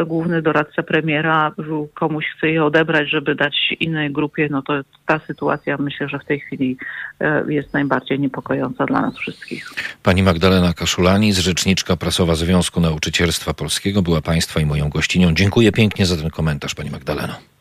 główny 0.06 0.42
doradca 0.42 0.82
premiera 0.82 1.52
komuś 1.94 2.24
chce 2.36 2.50
je 2.50 2.64
odebrać, 2.64 3.10
żeby 3.10 3.34
dać 3.34 3.74
innej 3.80 4.12
grupie, 4.12 4.48
no 4.50 4.62
to 4.62 4.72
ta 5.06 5.18
sytuacja 5.18 5.76
myślę, 5.78 6.08
że 6.08 6.18
w 6.18 6.24
tej 6.24 6.40
chwili 6.40 6.76
e, 7.20 7.52
jest 7.52 7.72
najbardziej 7.72 8.20
niepokojąca 8.20 8.86
dla 8.86 9.00
nas 9.00 9.16
wszystkich. 9.16 9.70
Pani 10.02 10.22
Magdalena 10.22 10.72
Kaszulani, 10.72 11.32
rzeczniczka 11.32 11.96
prasowa 11.96 12.34
Związku 12.34 12.80
Nauczycielstwa 12.80 13.54
Polskiego, 13.54 14.02
była 14.02 14.20
Państwa 14.20 14.60
i 14.60 14.66
moją 14.66 14.88
gościnią. 14.88 15.34
Dziękuję 15.34 15.72
pięknie 15.72 16.06
za 16.06 16.16
ten 16.16 16.30
komentarz, 16.30 16.74
Pani 16.74 16.90
Magdaleno. 16.90 17.51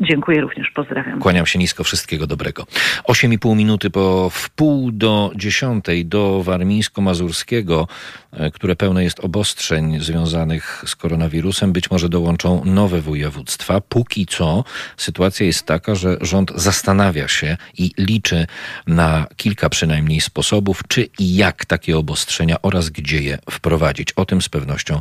Dziękuję 0.00 0.40
również, 0.40 0.70
pozdrawiam. 0.70 1.20
Kłaniam 1.20 1.46
się 1.46 1.58
nisko, 1.58 1.84
wszystkiego 1.84 2.26
dobrego. 2.26 2.66
8,5 3.08 3.56
minuty 3.56 3.90
po 3.90 4.30
wpół 4.30 4.92
do 4.92 5.32
dziesiątej 5.36 6.06
do 6.06 6.42
Warmińsko-Mazurskiego, 6.42 7.86
e, 8.32 8.50
które 8.50 8.76
pełne 8.76 9.04
jest 9.04 9.20
obostrzeń 9.20 10.00
związanych 10.00 10.84
z 10.86 10.96
koronawirusem. 10.96 11.72
Być 11.72 11.90
może 11.90 12.08
dołączą 12.08 12.64
nowe 12.64 13.00
województwa. 13.00 13.80
Póki 13.80 14.26
co 14.26 14.64
sytuacja 14.96 15.46
jest 15.46 15.66
taka, 15.66 15.94
że 15.94 16.16
rząd 16.20 16.52
zastanawia 16.54 17.28
się 17.28 17.56
i 17.78 17.90
liczy 17.98 18.46
na 18.86 19.26
kilka 19.36 19.68
przynajmniej 19.68 20.20
sposobów, 20.20 20.82
czy 20.88 21.08
i 21.18 21.36
jak 21.36 21.64
takie 21.64 21.98
obostrzenia 21.98 22.56
oraz 22.62 22.90
gdzie 22.90 23.22
je 23.22 23.38
wprowadzić. 23.50 24.12
O 24.12 24.24
tym 24.24 24.42
z 24.42 24.48
pewnością 24.48 25.00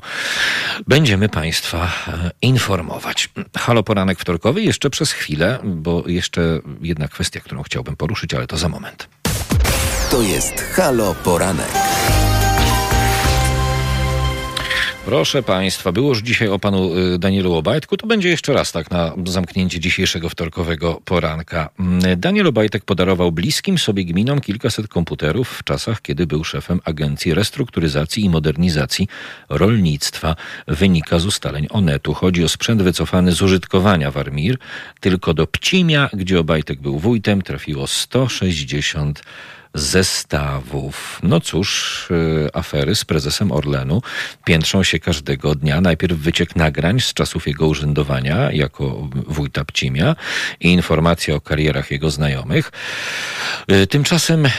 będziemy 0.88 1.30
Państwa 1.30 1.92
e, 2.08 2.32
informować. 2.42 3.30
Halo 3.58 3.84
poranek 3.84 4.20
wtorkowy 4.20 4.62
jeszcze 4.62 4.89
przez 4.90 5.12
chwilę, 5.12 5.60
bo 5.64 6.04
jeszcze 6.08 6.60
jedna 6.82 7.08
kwestia, 7.08 7.40
którą 7.40 7.64
chciałbym 7.64 7.96
poruszyć, 7.96 8.34
ale 8.34 8.48
to 8.48 8.58
za 8.58 8.70
moment. 8.70 9.10
To 10.12 10.22
jest 10.22 10.62
Halo 10.62 11.16
Poranek. 11.24 11.70
Proszę 15.10 15.44
Państwa, 15.44 15.92
było 15.92 16.10
już 16.10 16.20
dzisiaj 16.20 16.48
o 16.48 16.60
panu 16.60 16.98
y, 16.98 17.20
Danielu 17.20 17.54
Obajtku, 17.54 17.98
to 17.98 18.08
będzie 18.08 18.30
jeszcze 18.30 18.54
raz 18.54 18.72
tak 18.72 18.92
na 18.92 19.14
zamknięcie 19.26 19.80
dzisiejszego 19.80 20.30
wtorkowego 20.30 21.02
poranka. 21.06 21.70
Mm, 21.80 22.20
Daniel 22.20 22.48
Obajtek 22.48 22.86
podarował 22.86 23.32
bliskim 23.32 23.78
sobie 23.78 24.06
gminom 24.06 24.42
kilkaset 24.42 24.88
komputerów 24.88 25.50
w 25.50 25.64
czasach, 25.64 26.02
kiedy 26.02 26.28
był 26.28 26.44
szefem 26.44 26.80
Agencji 26.86 27.34
Restrukturyzacji 27.34 28.26
i 28.26 28.30
Modernizacji 28.30 29.08
Rolnictwa. 29.50 30.36
Wynika 30.68 31.20
z 31.20 31.26
ustaleń 31.26 31.68
Onetu. 31.70 32.14
Chodzi 32.14 32.44
o 32.44 32.50
sprzęt 32.50 32.82
wycofany 32.82 33.32
z 33.32 33.42
użytkowania 33.42 34.12
w 34.12 34.18
Armir. 34.18 34.58
Tylko 35.00 35.34
do 35.34 35.48
Pcimia, 35.48 36.10
gdzie 36.14 36.40
Obajtek 36.40 36.82
był 36.82 37.00
wójtem, 37.00 37.42
trafiło 37.42 37.88
160 37.88 39.22
zestawów. 39.74 41.20
No 41.24 41.40
cóż, 41.40 42.08
y, 42.12 42.50
afery 42.54 42.96
z 42.96 43.06
prezesem 43.06 43.52
Orlenu 43.52 44.02
piętrzą 44.46 44.84
się 44.84 45.00
każdego 45.00 45.56
dnia. 45.56 45.82
Najpierw 45.82 46.18
wyciek 46.18 46.56
nagrań 46.56 47.00
z 47.00 47.14
czasów 47.14 47.48
jego 47.48 47.68
urzędowania 47.68 48.52
jako 48.52 49.10
wójta 49.28 49.66
Pcimia 49.66 50.16
i 50.60 50.72
informacje 50.72 51.36
o 51.36 51.42
karierach 51.42 51.92
jego 51.92 52.12
znajomych. 52.12 52.72
Y, 53.72 53.88
tymczasem, 53.88 54.46
y, 54.46 54.50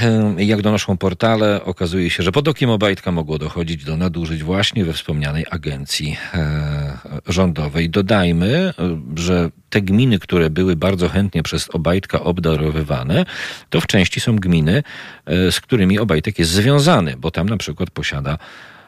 jak 0.45 0.63
donoszą 0.63 0.97
portale, 0.97 1.65
okazuje 1.65 2.11
się, 2.11 2.23
że 2.23 2.33
pod 2.33 2.49
okiem 2.49 2.71
Obajtka 2.71 3.13
mogło 3.13 3.39
dochodzić 3.39 3.85
do 3.85 3.97
nadużyć 3.97 4.43
właśnie 4.43 4.85
we 4.85 4.93
wspomnianej 4.93 5.47
agencji 5.51 6.17
rządowej. 7.27 7.91
Dodajmy, 7.91 8.75
że 9.17 9.51
te 9.71 9.81
gminy, 9.83 10.19
które 10.19 10.51
były 10.51 10.77
bardzo 10.77 11.09
chętnie 11.09 11.43
przez 11.43 11.69
Obajtka 11.69 12.21
obdarowywane, 12.21 13.25
to 13.71 13.81
w 13.81 13.87
części 13.87 14.21
są 14.21 14.37
gminy, 14.37 14.83
e, 15.27 15.53
z 15.53 15.61
którymi 15.61 15.99
Obajtek 15.99 16.39
jest 16.39 16.51
związany, 16.51 17.15
bo 17.17 17.31
tam 17.31 17.49
na 17.49 17.57
przykład 17.57 17.91
posiada 17.91 18.39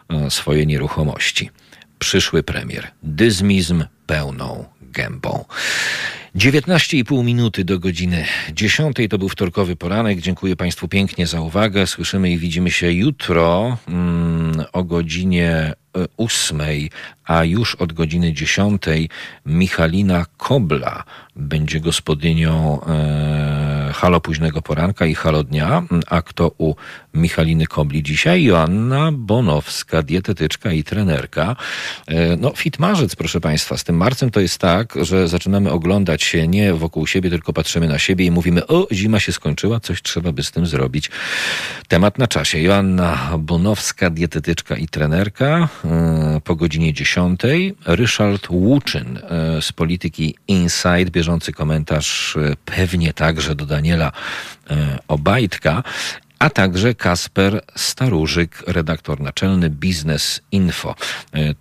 e, 0.08 0.30
swoje 0.30 0.66
nieruchomości. 0.66 1.50
Przyszły 1.98 2.42
premier. 2.42 2.90
Dyzmizm 3.02 3.84
pełną 4.06 4.64
gębą. 4.82 5.44
19,5 6.36 7.24
minuty 7.24 7.64
do 7.64 7.78
godziny 7.78 8.24
10 8.54 8.96
to 9.10 9.18
był 9.18 9.28
wtorkowy 9.28 9.76
poranek. 9.76 10.20
Dziękuję 10.20 10.56
Państwu 10.56 10.88
pięknie 10.88 11.26
za 11.26 11.40
uwagę. 11.40 11.86
Słyszymy 11.86 12.30
i 12.30 12.38
widzimy 12.38 12.70
się 12.70 12.92
jutro 12.92 13.78
mm, 13.88 14.64
o 14.72 14.84
godzinie 14.84 15.72
8, 16.16 16.60
a 17.24 17.44
już 17.44 17.74
od 17.74 17.92
godziny 17.92 18.32
10 18.32 18.82
Michalina 19.46 20.26
Kobla 20.36 21.04
będzie 21.36 21.80
gospodynią 21.80 22.80
e, 22.86 23.71
Halo 23.92 24.20
Późnego 24.20 24.62
Poranka 24.62 25.06
i 25.06 25.14
Halo 25.14 25.44
Dnia. 25.44 25.82
A 26.06 26.22
kto 26.22 26.50
u 26.58 26.74
Michaliny 27.14 27.66
Kobli 27.66 28.02
dzisiaj? 28.02 28.44
Joanna 28.44 29.12
Bonowska, 29.12 30.02
dietetyczka 30.02 30.72
i 30.72 30.84
trenerka. 30.84 31.56
E, 32.06 32.36
no, 32.36 32.52
fit 32.56 32.78
marzec, 32.78 33.16
proszę 33.16 33.40
Państwa. 33.40 33.76
Z 33.76 33.84
tym 33.84 33.96
marcem 33.96 34.30
to 34.30 34.40
jest 34.40 34.58
tak, 34.58 34.94
że 35.02 35.28
zaczynamy 35.28 35.70
oglądać 35.70 36.22
się 36.22 36.48
nie 36.48 36.74
wokół 36.74 37.06
siebie, 37.06 37.30
tylko 37.30 37.52
patrzymy 37.52 37.88
na 37.88 37.98
siebie 37.98 38.24
i 38.24 38.30
mówimy, 38.30 38.66
o, 38.66 38.86
zima 38.92 39.20
się 39.20 39.32
skończyła, 39.32 39.80
coś 39.80 40.02
trzeba 40.02 40.32
by 40.32 40.42
z 40.42 40.50
tym 40.50 40.66
zrobić. 40.66 41.10
Temat 41.88 42.18
na 42.18 42.26
czasie. 42.26 42.60
Joanna 42.60 43.38
Bonowska, 43.38 44.10
dietetyczka 44.10 44.76
i 44.76 44.88
trenerka. 44.88 45.68
E, 45.84 46.40
po 46.44 46.56
godzinie 46.56 46.92
10. 46.92 47.40
Ryszard 47.86 48.50
Łuczyn 48.50 49.18
e, 49.18 49.62
z 49.62 49.72
polityki 49.72 50.34
Inside, 50.48 51.10
bieżący 51.10 51.52
komentarz 51.52 52.38
pewnie 52.64 53.12
także 53.12 53.54
do 53.54 53.66
Daniela 53.82 54.12
Obajtka 55.08 55.82
a 56.38 56.50
także 56.50 56.94
Kasper 56.94 57.60
Starużyk, 57.76 58.62
redaktor 58.66 59.20
naczelny 59.20 59.70
Biznes 59.70 60.40
Info. 60.52 60.94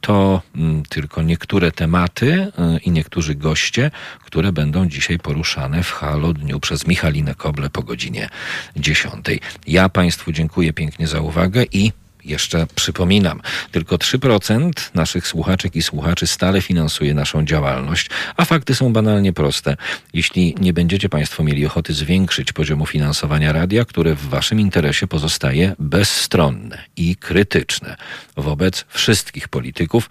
To 0.01 0.41
mm, 0.55 0.83
tylko 0.83 1.21
niektóre 1.21 1.71
tematy 1.71 2.51
i 2.83 2.91
niektórzy 2.91 3.35
goście, 3.35 3.91
które 4.25 4.51
będą 4.51 4.87
dzisiaj 4.87 5.19
poruszane 5.19 5.83
w 5.83 5.91
Halo 5.91 6.33
Dniu 6.33 6.59
przez 6.59 6.87
Michalinę 6.87 7.35
Koble 7.35 7.69
po 7.69 7.83
godzinie 7.83 8.29
10. 8.75 9.25
Ja 9.67 9.89
Państwu 9.89 10.31
dziękuję 10.31 10.73
pięknie 10.73 11.07
za 11.07 11.21
uwagę 11.21 11.63
i 11.71 11.91
jeszcze 12.25 12.67
przypominam, 12.75 13.41
tylko 13.71 13.95
3% 13.95 14.71
naszych 14.93 15.27
słuchaczek 15.27 15.75
i 15.75 15.81
słuchaczy 15.81 16.27
stale 16.27 16.61
finansuje 16.61 17.13
naszą 17.13 17.45
działalność, 17.45 18.09
a 18.37 18.45
fakty 18.45 18.75
są 18.75 18.93
banalnie 18.93 19.33
proste. 19.33 19.77
Jeśli 20.13 20.55
nie 20.59 20.73
będziecie 20.73 21.09
Państwo 21.09 21.43
mieli 21.43 21.65
ochoty 21.65 21.93
zwiększyć 21.93 22.53
poziomu 22.53 22.85
finansowania 22.85 23.51
radia, 23.51 23.85
które 23.85 24.15
w 24.15 24.29
Waszym 24.29 24.59
interesie 24.59 25.07
pozostaje 25.07 25.75
bezstronne 25.79 26.77
i 26.95 27.15
krytyczne 27.15 27.95
wobec 28.37 28.85
wszystkich 28.89 29.47
polityków, 29.47 30.09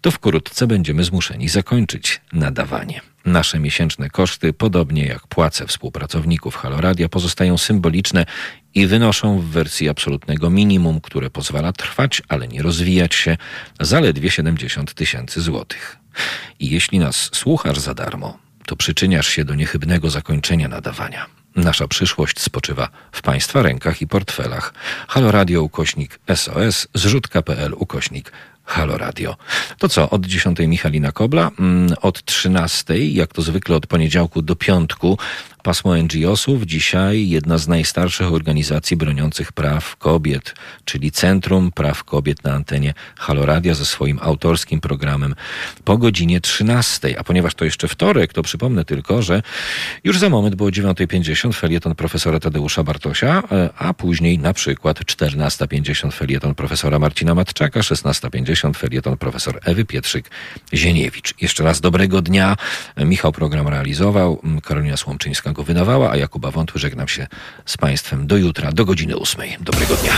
to 0.00 0.10
wkrótce 0.10 0.66
będziemy 0.66 1.04
zmuszeni 1.04 1.48
zakończyć 1.48 2.20
nadawanie. 2.32 3.00
Nasze 3.24 3.58
miesięczne 3.58 4.10
koszty, 4.10 4.52
podobnie 4.52 5.06
jak 5.06 5.26
płace 5.26 5.66
współpracowników 5.66 6.56
Haloradia, 6.56 7.08
pozostają 7.08 7.58
symboliczne 7.58 8.26
i 8.74 8.86
wynoszą 8.86 9.40
w 9.40 9.44
wersji 9.44 9.88
absolutnego 9.88 10.50
minimum, 10.50 11.00
które 11.00 11.30
pozwala 11.30 11.72
trwać, 11.72 12.22
ale 12.28 12.48
nie 12.48 12.62
rozwijać 12.62 13.14
się, 13.14 13.36
zaledwie 13.80 14.30
70 14.30 14.94
tysięcy 14.94 15.40
złotych. 15.40 15.96
I 16.60 16.70
jeśli 16.70 16.98
nas 16.98 17.30
słuchasz 17.32 17.78
za 17.78 17.94
darmo, 17.94 18.38
to 18.66 18.76
przyczyniasz 18.76 19.28
się 19.28 19.44
do 19.44 19.54
niechybnego 19.54 20.10
zakończenia 20.10 20.68
nadawania. 20.68 21.26
Nasza 21.56 21.88
przyszłość 21.88 22.40
spoczywa 22.40 22.88
w 23.12 23.22
Państwa 23.22 23.62
rękach 23.62 24.02
i 24.02 24.06
portfelach. 24.06 24.74
Halo 25.08 25.32
Radio 25.32 25.62
ukośnik 25.62 26.20
SOS, 26.34 26.88
zrzutka.pl 26.94 27.74
ukośnik 27.76 28.32
Halo 28.64 28.98
Radio. 28.98 29.36
To 29.78 29.88
co, 29.88 30.10
od 30.10 30.26
10 30.26 30.58
Michalina 30.58 31.12
Kobla, 31.12 31.50
mm, 31.58 31.94
od 32.02 32.24
13, 32.24 33.12
jak 33.12 33.32
to 33.32 33.42
zwykle 33.42 33.76
od 33.76 33.86
poniedziałku 33.86 34.42
do 34.42 34.56
piątku, 34.56 35.18
pasmo 35.68 35.96
NGO-sów. 35.96 36.62
Dzisiaj 36.66 37.28
jedna 37.28 37.58
z 37.58 37.68
najstarszych 37.68 38.32
organizacji 38.32 38.96
broniących 38.96 39.52
praw 39.52 39.96
kobiet, 39.96 40.54
czyli 40.84 41.10
Centrum 41.10 41.72
Praw 41.72 42.04
Kobiet 42.04 42.44
na 42.44 42.52
antenie 42.52 42.94
Haloradia 43.16 43.74
ze 43.74 43.84
swoim 43.84 44.18
autorskim 44.22 44.80
programem 44.80 45.34
po 45.84 45.98
godzinie 45.98 46.40
13. 46.40 47.18
A 47.18 47.24
ponieważ 47.24 47.54
to 47.54 47.64
jeszcze 47.64 47.88
wtorek, 47.88 48.32
to 48.32 48.42
przypomnę 48.42 48.84
tylko, 48.84 49.22
że 49.22 49.42
już 50.04 50.18
za 50.18 50.28
moment 50.28 50.54
było 50.54 50.68
9.50 50.68 51.52
felieton 51.52 51.94
profesora 51.94 52.40
Tadeusza 52.40 52.84
Bartosia, 52.84 53.42
e, 53.52 53.70
a 53.78 53.94
później 53.94 54.38
na 54.38 54.52
przykład 54.52 55.00
14.50 55.00 56.12
felieton 56.12 56.54
profesora 56.54 56.98
Marcina 56.98 57.34
Matczaka, 57.34 57.80
16.50 57.80 58.76
felieton 58.76 59.16
profesor 59.16 59.60
Ewy 59.64 59.84
Pietrzyk-Zieniewicz. 59.84 61.34
Jeszcze 61.40 61.64
raz 61.64 61.80
dobrego 61.80 62.22
dnia. 62.22 62.56
Michał 62.96 63.32
program 63.32 63.68
realizował, 63.68 64.42
Karolina 64.62 64.96
Słomczyńska 64.96 65.52
go 65.58 65.64
wydawała, 65.64 66.10
a 66.10 66.16
Jakuba 66.16 66.50
Wątły 66.50 66.80
żegnam 66.80 67.08
się 67.08 67.26
z 67.66 67.76
Państwem 67.76 68.26
do 68.26 68.36
jutra, 68.36 68.72
do 68.72 68.84
godziny 68.84 69.16
8. 69.16 69.42
Dobrego 69.60 69.96
dnia. 69.96 70.12